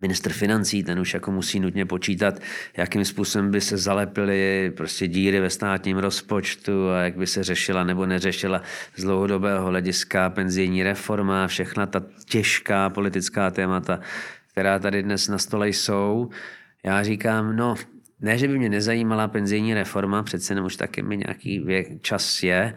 ministr 0.00 0.32
financí, 0.32 0.82
ten 0.82 1.00
už 1.00 1.14
jako 1.14 1.32
musí 1.32 1.60
nutně 1.60 1.86
počítat, 1.86 2.40
jakým 2.76 3.04
způsobem 3.04 3.50
by 3.50 3.60
se 3.60 3.76
zalepily 3.76 4.72
prostě 4.76 5.08
díry 5.08 5.40
ve 5.40 5.50
státním 5.50 5.98
rozpočtu 5.98 6.90
a 6.90 7.00
jak 7.00 7.16
by 7.16 7.26
se 7.26 7.44
řešila 7.44 7.84
nebo 7.84 8.06
neřešila 8.06 8.62
z 8.96 9.02
dlouhodobého 9.02 9.66
hlediska 9.66 10.30
penzijní 10.30 10.82
reforma, 10.82 11.46
všechna 11.46 11.86
ta 11.86 12.02
těžká 12.24 12.90
politická 12.90 13.50
témata, 13.50 14.00
která 14.52 14.78
tady 14.78 15.02
dnes 15.02 15.28
na 15.28 15.38
stole 15.38 15.68
jsou. 15.68 16.30
Já 16.84 17.02
říkám, 17.02 17.56
no, 17.56 17.74
ne, 18.20 18.38
že 18.38 18.48
by 18.48 18.58
mě 18.58 18.68
nezajímala 18.68 19.28
penzijní 19.28 19.74
reforma, 19.74 20.22
přece 20.22 20.52
jenom 20.52 20.66
už 20.66 20.76
taky 20.76 21.02
mi 21.02 21.16
nějaký 21.16 21.58
věk, 21.58 22.02
čas 22.02 22.42
je, 22.42 22.74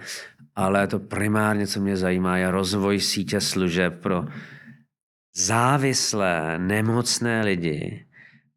ale 0.56 0.88
to 0.88 1.00
primárně, 1.00 1.68
co 1.68 1.82
mě 1.82 1.98
zajímá, 1.98 2.38
je 2.38 2.52
rozvoj 2.52 3.00
sítě 3.00 3.42
služeb 3.42 4.00
pro 4.02 4.26
závislé, 5.36 6.60
nemocné 6.60 7.42
lidi. 7.44 8.06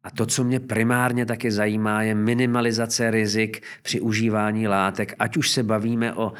A 0.03 0.11
to, 0.11 0.25
co 0.25 0.43
mě 0.43 0.59
primárně 0.59 1.25
taky 1.25 1.51
zajímá, 1.51 2.03
je 2.03 2.15
minimalizace 2.15 3.11
rizik 3.11 3.63
při 3.81 4.01
užívání 4.01 4.67
látek, 4.67 5.15
ať 5.19 5.37
už 5.37 5.49
se 5.49 5.63
bavíme 5.63 6.13
o 6.13 6.33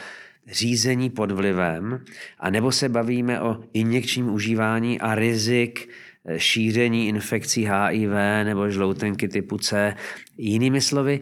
řízení 0.48 1.10
pod 1.10 1.32
vlivem, 1.32 2.04
a 2.40 2.50
nebo 2.50 2.72
se 2.72 2.90
bavíme 2.90 3.42
o 3.42 3.64
injekčním 3.74 4.30
užívání 4.30 5.00
a 5.00 5.16
rizik 5.16 5.90
eh, 6.26 6.40
šíření 6.40 7.08
infekcí 7.08 7.66
HIV 7.66 8.12
nebo 8.44 8.70
žloutenky 8.70 9.28
typu 9.28 9.58
C. 9.58 9.96
Jinými 10.38 10.82
slovy, 10.82 11.20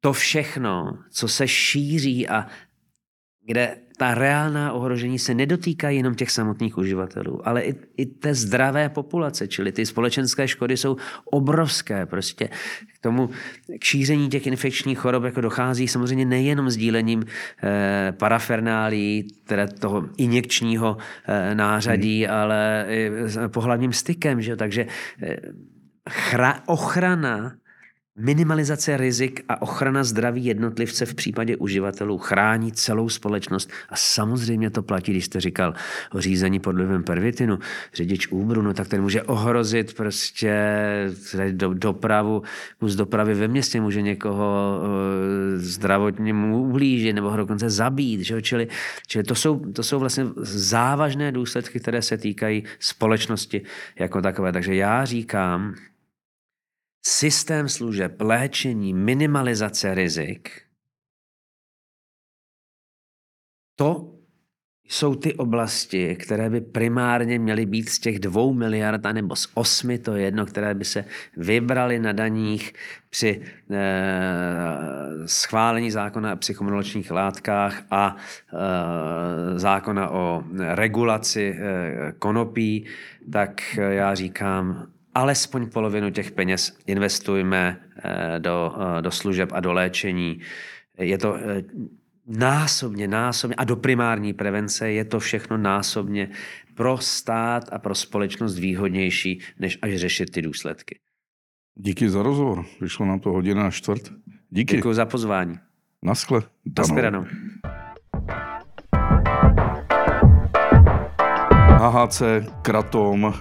to 0.00 0.12
všechno, 0.12 0.98
co 1.10 1.28
se 1.28 1.48
šíří 1.48 2.28
a 2.28 2.46
kde 3.46 3.76
ta 4.00 4.14
reálná 4.14 4.72
ohrožení 4.72 5.18
se 5.18 5.34
nedotýkají 5.34 5.96
jenom 5.96 6.14
těch 6.14 6.30
samotných 6.30 6.78
uživatelů, 6.78 7.48
ale 7.48 7.62
i, 7.62 7.74
i 7.96 8.06
té 8.06 8.34
zdravé 8.34 8.88
populace, 8.88 9.48
čili 9.48 9.72
ty 9.72 9.86
společenské 9.86 10.48
škody 10.48 10.76
jsou 10.76 10.96
obrovské. 11.24 12.06
Prostě 12.06 12.48
k 12.94 12.98
tomu 13.00 13.30
k 13.78 13.84
šíření 13.84 14.28
těch 14.28 14.46
infekčních 14.46 14.98
chorob 14.98 15.24
jako 15.24 15.40
dochází 15.40 15.88
samozřejmě 15.88 16.24
nejenom 16.24 16.70
sdílením 16.70 17.24
eh, 17.62 18.12
parafernálí, 18.16 19.28
teda 19.44 19.66
toho 19.66 20.08
injekčního 20.16 20.96
eh, 21.28 21.54
nářadí, 21.54 22.24
hmm. 22.24 22.34
ale 22.34 22.86
i 22.88 23.10
pohlavním 23.48 23.92
stykem. 23.92 24.42
Že? 24.42 24.56
Takže 24.56 24.86
eh, 25.22 25.36
chra, 26.10 26.62
ochrana 26.66 27.59
Minimalizace 28.20 28.96
rizik 28.96 29.44
a 29.48 29.62
ochrana 29.62 30.04
zdraví 30.04 30.44
jednotlivce 30.44 31.06
v 31.06 31.14
případě 31.14 31.56
uživatelů 31.56 32.18
chrání 32.18 32.72
celou 32.72 33.08
společnost. 33.08 33.70
A 33.88 33.96
samozřejmě 33.96 34.70
to 34.70 34.82
platí, 34.82 35.12
když 35.12 35.24
jste 35.24 35.40
říkal 35.40 35.74
o 36.12 36.20
řízení 36.20 36.60
pod 36.60 36.74
vlivem 36.74 37.02
pervitinu. 37.02 37.58
Řidič 37.94 38.28
Uberu, 38.28 38.62
no 38.62 38.74
tak 38.74 38.88
ten 38.88 39.02
může 39.02 39.22
ohrozit 39.22 39.94
prostě 39.94 40.54
do, 41.50 41.74
dopravu, 41.74 42.42
z 42.82 42.96
dopravy 42.96 43.34
ve 43.34 43.48
městě 43.48 43.80
může 43.80 44.02
někoho 44.02 44.80
e, 44.82 45.58
zdravotně 45.58 46.32
mu 46.32 46.62
ublížit 46.62 47.14
nebo 47.14 47.30
ho 47.30 47.36
dokonce 47.36 47.70
zabít. 47.70 48.20
Že? 48.20 48.42
Čili, 48.42 48.68
čili 49.06 49.24
to, 49.24 49.34
jsou, 49.34 49.58
to 49.58 49.82
jsou 49.82 49.98
vlastně 49.98 50.26
závažné 50.46 51.32
důsledky, 51.32 51.80
které 51.80 52.02
se 52.02 52.18
týkají 52.18 52.64
společnosti 52.78 53.62
jako 53.98 54.22
takové. 54.22 54.52
Takže 54.52 54.74
já 54.74 55.04
říkám, 55.04 55.74
systém 57.06 57.68
služeb, 57.68 58.20
léčení, 58.20 58.94
minimalizace 58.94 59.94
rizik, 59.94 60.62
to 63.76 64.20
jsou 64.90 65.14
ty 65.14 65.34
oblasti, 65.34 66.16
které 66.16 66.50
by 66.50 66.60
primárně 66.60 67.38
měly 67.38 67.66
být 67.66 67.88
z 67.88 67.98
těch 67.98 68.18
dvou 68.18 68.52
miliard 68.52 69.02
nebo 69.12 69.36
z 69.36 69.48
osmi, 69.54 69.98
to 69.98 70.16
je 70.16 70.24
jedno, 70.24 70.46
které 70.46 70.74
by 70.74 70.84
se 70.84 71.04
vybraly 71.36 71.98
na 71.98 72.12
daních 72.12 72.72
při 73.10 73.42
e, 73.70 73.78
schválení 75.26 75.90
zákona 75.90 76.32
o 76.32 76.36
psychomodulačních 76.36 77.10
látkách 77.10 77.82
a 77.90 78.16
e, 78.16 79.58
zákona 79.58 80.10
o 80.10 80.44
regulaci 80.58 81.56
e, 81.58 82.12
konopí, 82.18 82.86
tak 83.32 83.60
já 83.76 84.14
říkám, 84.14 84.86
alespoň 85.14 85.70
polovinu 85.70 86.10
těch 86.10 86.30
peněz 86.30 86.78
investujme 86.86 87.80
do, 88.38 88.74
do 89.00 89.10
služeb 89.10 89.48
a 89.52 89.60
do 89.60 89.72
léčení. 89.72 90.40
Je 90.98 91.18
to 91.18 91.36
násobně, 92.26 93.08
násobně 93.08 93.54
a 93.56 93.64
do 93.64 93.76
primární 93.76 94.32
prevence 94.32 94.90
je 94.90 95.04
to 95.04 95.20
všechno 95.20 95.56
násobně 95.56 96.30
pro 96.74 96.98
stát 96.98 97.64
a 97.72 97.78
pro 97.78 97.94
společnost 97.94 98.58
výhodnější, 98.58 99.40
než 99.58 99.78
až 99.82 99.96
řešit 99.96 100.30
ty 100.30 100.42
důsledky. 100.42 100.98
Díky 101.74 102.10
za 102.10 102.22
rozhovor. 102.22 102.64
Vyšlo 102.80 103.06
nám 103.06 103.20
to 103.20 103.30
hodina 103.30 103.66
a 103.66 103.70
čtvrt. 103.70 104.02
Díky. 104.50 104.76
Děkuji 104.76 104.94
za 104.94 105.06
pozvání. 105.06 105.58
Naschle. 106.02 106.42
Naschledanou. 106.78 107.26
HHC, 111.78 112.22
Kratom, 112.62 113.34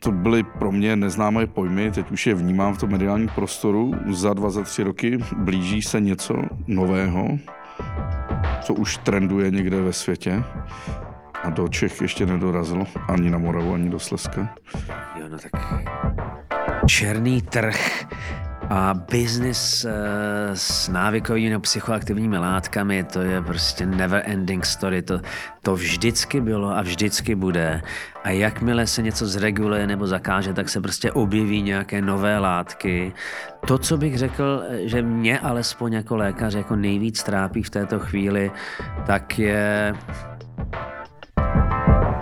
to 0.00 0.12
byly 0.12 0.42
pro 0.42 0.72
mě 0.72 0.96
neznámé 0.96 1.46
pojmy, 1.46 1.90
teď 1.90 2.10
už 2.10 2.26
je 2.26 2.34
vnímám 2.34 2.74
v 2.74 2.78
tom 2.78 2.90
mediálním 2.90 3.28
prostoru. 3.34 3.94
Za 4.10 4.34
dva, 4.34 4.50
za 4.50 4.62
tři 4.62 4.82
roky 4.82 5.18
blíží 5.36 5.82
se 5.82 6.00
něco 6.00 6.34
nového, 6.66 7.28
co 8.62 8.74
už 8.74 8.96
trenduje 8.96 9.50
někde 9.50 9.80
ve 9.80 9.92
světě. 9.92 10.44
A 11.42 11.50
do 11.50 11.68
Čech 11.68 12.00
ještě 12.00 12.26
nedorazilo, 12.26 12.86
ani 13.08 13.30
na 13.30 13.38
Moravu, 13.38 13.74
ani 13.74 13.90
do 13.90 13.98
Slezska. 13.98 14.54
Jo, 15.20 15.28
no 15.28 15.38
tak 15.38 15.84
černý 16.86 17.42
trh 17.42 18.06
a 18.70 18.94
biznis 18.94 19.84
uh, 19.84 19.90
s 20.54 20.88
návykovými 20.88 21.50
nebo 21.50 21.60
psychoaktivními 21.60 22.38
látkami, 22.38 23.04
to 23.04 23.20
je 23.20 23.42
prostě 23.42 23.86
never 23.86 24.22
ending 24.24 24.66
story. 24.66 25.02
To, 25.02 25.20
to 25.62 25.74
vždycky 25.74 26.40
bylo 26.40 26.76
a 26.76 26.82
vždycky 26.82 27.34
bude. 27.34 27.82
A 28.24 28.30
jakmile 28.30 28.86
se 28.86 29.02
něco 29.02 29.26
zreguluje 29.26 29.86
nebo 29.86 30.06
zakáže, 30.06 30.52
tak 30.52 30.68
se 30.68 30.80
prostě 30.80 31.12
objeví 31.12 31.62
nějaké 31.62 32.02
nové 32.02 32.38
látky. 32.38 33.12
To, 33.66 33.78
co 33.78 33.96
bych 33.96 34.18
řekl, 34.18 34.62
že 34.84 35.02
mě 35.02 35.38
alespoň 35.38 35.92
jako 35.92 36.16
lékař 36.16 36.54
jako 36.54 36.76
nejvíc 36.76 37.22
trápí 37.22 37.62
v 37.62 37.70
této 37.70 37.98
chvíli, 37.98 38.50
tak 39.06 39.38
je 39.38 39.94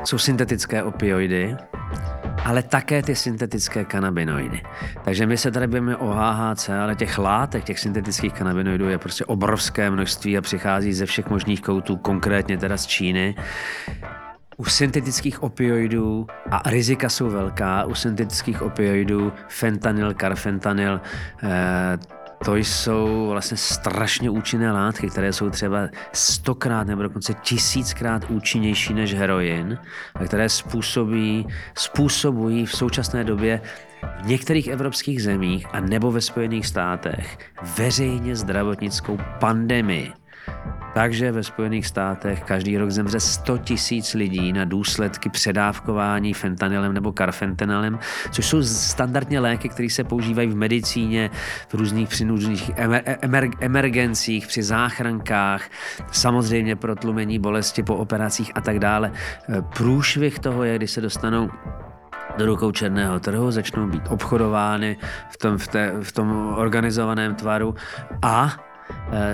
jsou 0.05 0.19
syntetické 0.19 0.83
opioidy, 0.83 1.57
ale 2.45 2.63
také 2.63 3.03
ty 3.03 3.17
syntetické 3.17 3.85
kanabinoidy. 3.85 4.63
Takže 5.05 5.27
my 5.27 5.37
se 5.37 5.51
tady 5.51 5.67
bavíme 5.67 5.97
o 5.97 6.07
HHC, 6.07 6.69
ale 6.69 6.95
těch 6.95 7.19
látek, 7.19 7.65
těch 7.65 7.81
syntetických 7.81 8.33
kanabinoidů 8.33 8.89
je 8.89 8.99
prostě 8.99 9.25
obrovské 9.25 9.91
množství 9.91 10.39
a 10.39 10.41
přichází 10.41 10.93
ze 10.93 11.07
všech 11.07 11.31
možných 11.31 11.61
koutů, 11.61 11.97
konkrétně 11.97 12.59
teda 12.59 12.77
z 12.77 12.87
Číny. 12.87 13.35
U 14.57 14.65
syntetických 14.65 15.43
opioidů, 15.43 16.27
a 16.51 16.71
rizika 16.71 17.09
jsou 17.09 17.31
velká, 17.31 17.85
u 17.85 17.95
syntetických 17.95 18.63
opioidů 18.63 19.33
fentanyl, 19.49 20.15
karfentanyl, 20.15 21.01
eh, 21.43 21.99
to 22.45 22.57
jsou 22.57 23.29
vlastně 23.31 23.57
strašně 23.57 24.31
účinné 24.31 24.73
látky, 24.73 25.11
které 25.11 25.33
jsou 25.33 25.51
třeba 25.51 25.89
stokrát 26.13 26.87
nebo 26.87 27.03
dokonce 27.03 27.35
tisíckrát 27.35 28.31
účinnější 28.31 28.95
než 28.95 29.15
heroin 29.15 29.79
a 30.15 30.25
které 30.25 30.49
způsobí, 30.49 31.47
způsobují 31.79 32.67
v 32.67 32.77
současné 32.77 33.25
době 33.25 33.61
v 34.23 34.27
některých 34.27 34.69
evropských 34.69 35.23
zemích 35.23 35.67
a 35.73 35.81
nebo 35.81 36.13
ve 36.13 36.21
Spojených 36.21 36.67
státech 36.67 37.39
veřejně 37.77 38.37
zdravotnickou 38.37 39.19
pandemii. 39.41 40.24
Takže 40.95 41.33
ve 41.33 41.43
Spojených 41.43 41.87
státech 41.87 42.43
každý 42.43 42.79
rok 42.79 42.91
zemře 42.91 43.21
100 43.21 43.59
tisíc 43.59 44.15
lidí 44.15 44.53
na 44.53 44.65
důsledky 44.65 45.31
předávkování 45.31 46.35
fentanylem 46.35 46.93
nebo 46.93 47.13
karfentanylem, 47.13 47.99
což 48.31 48.47
jsou 48.47 48.63
standardně 48.63 49.41
léky, 49.41 49.69
které 49.69 49.91
se 49.91 50.05
používají 50.05 50.49
v 50.49 50.57
medicíně, 50.57 51.31
v 51.69 51.75
různých 51.75 52.09
přinůžných 52.09 52.71
emer, 52.77 53.19
emer, 53.21 53.49
emergencích, 53.61 54.47
při 54.47 54.63
záchrankách, 54.63 55.63
samozřejmě 56.13 56.77
pro 56.77 56.97
tlumení 56.97 57.39
bolesti 57.39 57.83
po 57.83 57.97
operacích 57.97 58.53
a 58.55 58.61
tak 58.61 58.79
dále. 58.79 59.13
Průšvih 59.77 60.39
toho 60.39 60.65
je, 60.65 60.77
když 60.77 60.91
se 60.91 61.01
dostanou 61.01 61.51
do 62.39 62.47
rukou 62.47 62.73
černého 62.73 63.21
trhu, 63.21 63.51
začnou 63.51 63.87
být 63.87 64.03
obchodovány 64.09 64.97
v 65.31 65.37
tom, 65.37 65.59
v, 65.59 65.69
té, 65.69 65.93
v 66.03 66.13
tom 66.13 66.55
organizovaném 66.57 67.35
tvaru 67.35 67.75
a 68.23 68.57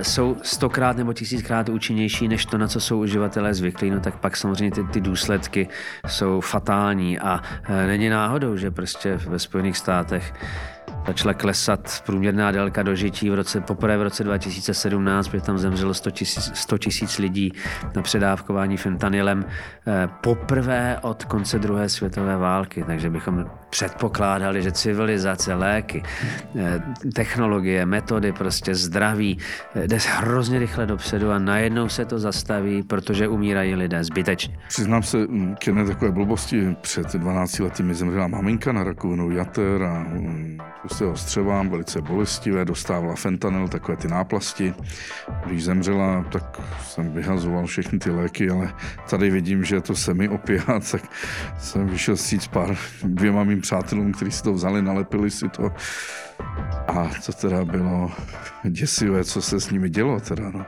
jsou 0.02 0.36
stokrát 0.42 0.96
nebo 0.96 1.12
tisíckrát 1.12 1.68
účinnější 1.68 2.28
než 2.28 2.46
to, 2.46 2.58
na 2.58 2.68
co 2.68 2.80
jsou 2.80 2.98
uživatelé 2.98 3.54
zvyklí, 3.54 3.90
no 3.90 4.00
tak 4.00 4.16
pak 4.16 4.36
samozřejmě 4.36 4.70
ty, 4.70 4.84
ty 4.84 5.00
důsledky 5.00 5.68
jsou 6.06 6.40
fatální 6.40 7.18
a 7.18 7.40
eh, 7.64 7.86
není 7.86 8.08
náhodou, 8.08 8.56
že 8.56 8.70
prostě 8.70 9.16
ve 9.16 9.38
Spojených 9.38 9.76
státech 9.76 10.34
začala 11.06 11.34
klesat 11.34 12.02
průměrná 12.06 12.52
délka 12.52 12.82
dožití 12.82 13.30
v 13.30 13.34
roce, 13.34 13.60
poprvé 13.60 13.98
v 13.98 14.02
roce 14.02 14.24
2017, 14.24 15.28
protože 15.28 15.42
tam 15.42 15.58
zemřelo 15.58 15.94
100 15.94 16.78
tisíc 16.78 17.18
lidí 17.18 17.52
na 17.96 18.02
předávkování 18.02 18.76
fentanylem 18.76 19.44
eh, 19.86 20.08
poprvé 20.20 20.98
od 21.02 21.24
konce 21.24 21.58
druhé 21.58 21.88
světové 21.88 22.36
války, 22.36 22.84
takže 22.86 23.10
bychom 23.10 23.46
předpokládali, 23.70 24.62
že 24.62 24.72
civilizace, 24.72 25.54
léky, 25.54 26.02
eh, 26.58 26.82
technologie, 27.14 27.86
metody, 27.86 28.32
prostě 28.32 28.74
zdraví 28.74 29.38
eh, 29.74 29.86
jde 29.86 29.98
hrozně 30.08 30.58
rychle 30.58 30.86
dopředu 30.86 31.30
a 31.30 31.38
najednou 31.38 31.88
se 31.88 32.04
to 32.04 32.18
zastaví, 32.18 32.82
protože 32.82 33.28
umírají 33.28 33.74
lidé 33.74 34.04
zbytečně. 34.04 34.58
Přiznám 34.68 35.02
se 35.02 35.26
k 35.58 35.66
jedné 35.66 35.84
takové 35.84 36.10
blbosti. 36.10 36.76
Před 36.80 37.12
12 37.12 37.58
lety 37.58 37.82
mi 37.82 37.94
zemřela 37.94 38.28
maminka 38.28 38.72
na 38.72 38.84
rakovinu 38.84 39.30
jater 39.30 39.82
a 39.82 40.06
mm, 40.90 41.00
hustého 41.00 41.16
střeva, 41.16 41.62
velice 41.62 42.00
bolestivé, 42.00 42.64
dostávala 42.64 43.14
fentanyl, 43.14 43.68
takové 43.68 43.96
ty 43.96 44.08
náplasti. 44.08 44.74
Když 45.46 45.64
zemřela, 45.64 46.24
tak 46.32 46.60
jsem 46.82 47.12
vyhazoval 47.12 47.66
všechny 47.66 47.98
ty 47.98 48.10
léky, 48.10 48.50
ale 48.50 48.74
tady 49.10 49.30
vidím, 49.30 49.64
že 49.64 49.80
to 49.80 49.96
semi 49.96 50.28
opiát, 50.28 50.90
tak 50.90 51.02
jsem 51.58 51.86
vyšel 51.86 52.16
stříc 52.16 52.46
pár 52.46 52.76
dvěma 53.02 53.44
mým 53.44 53.60
přátelům, 53.60 54.12
kteří 54.12 54.30
si 54.30 54.42
to 54.42 54.52
vzali, 54.52 54.82
nalepili 54.82 55.30
si 55.30 55.48
to. 55.48 55.72
A 56.88 57.10
to 57.26 57.32
teda 57.32 57.64
bylo 57.64 58.10
děsivé, 58.64 59.24
co 59.24 59.42
se 59.42 59.60
s 59.60 59.70
nimi 59.70 59.90
dělo 59.90 60.20
teda, 60.20 60.50
no. 60.50 60.66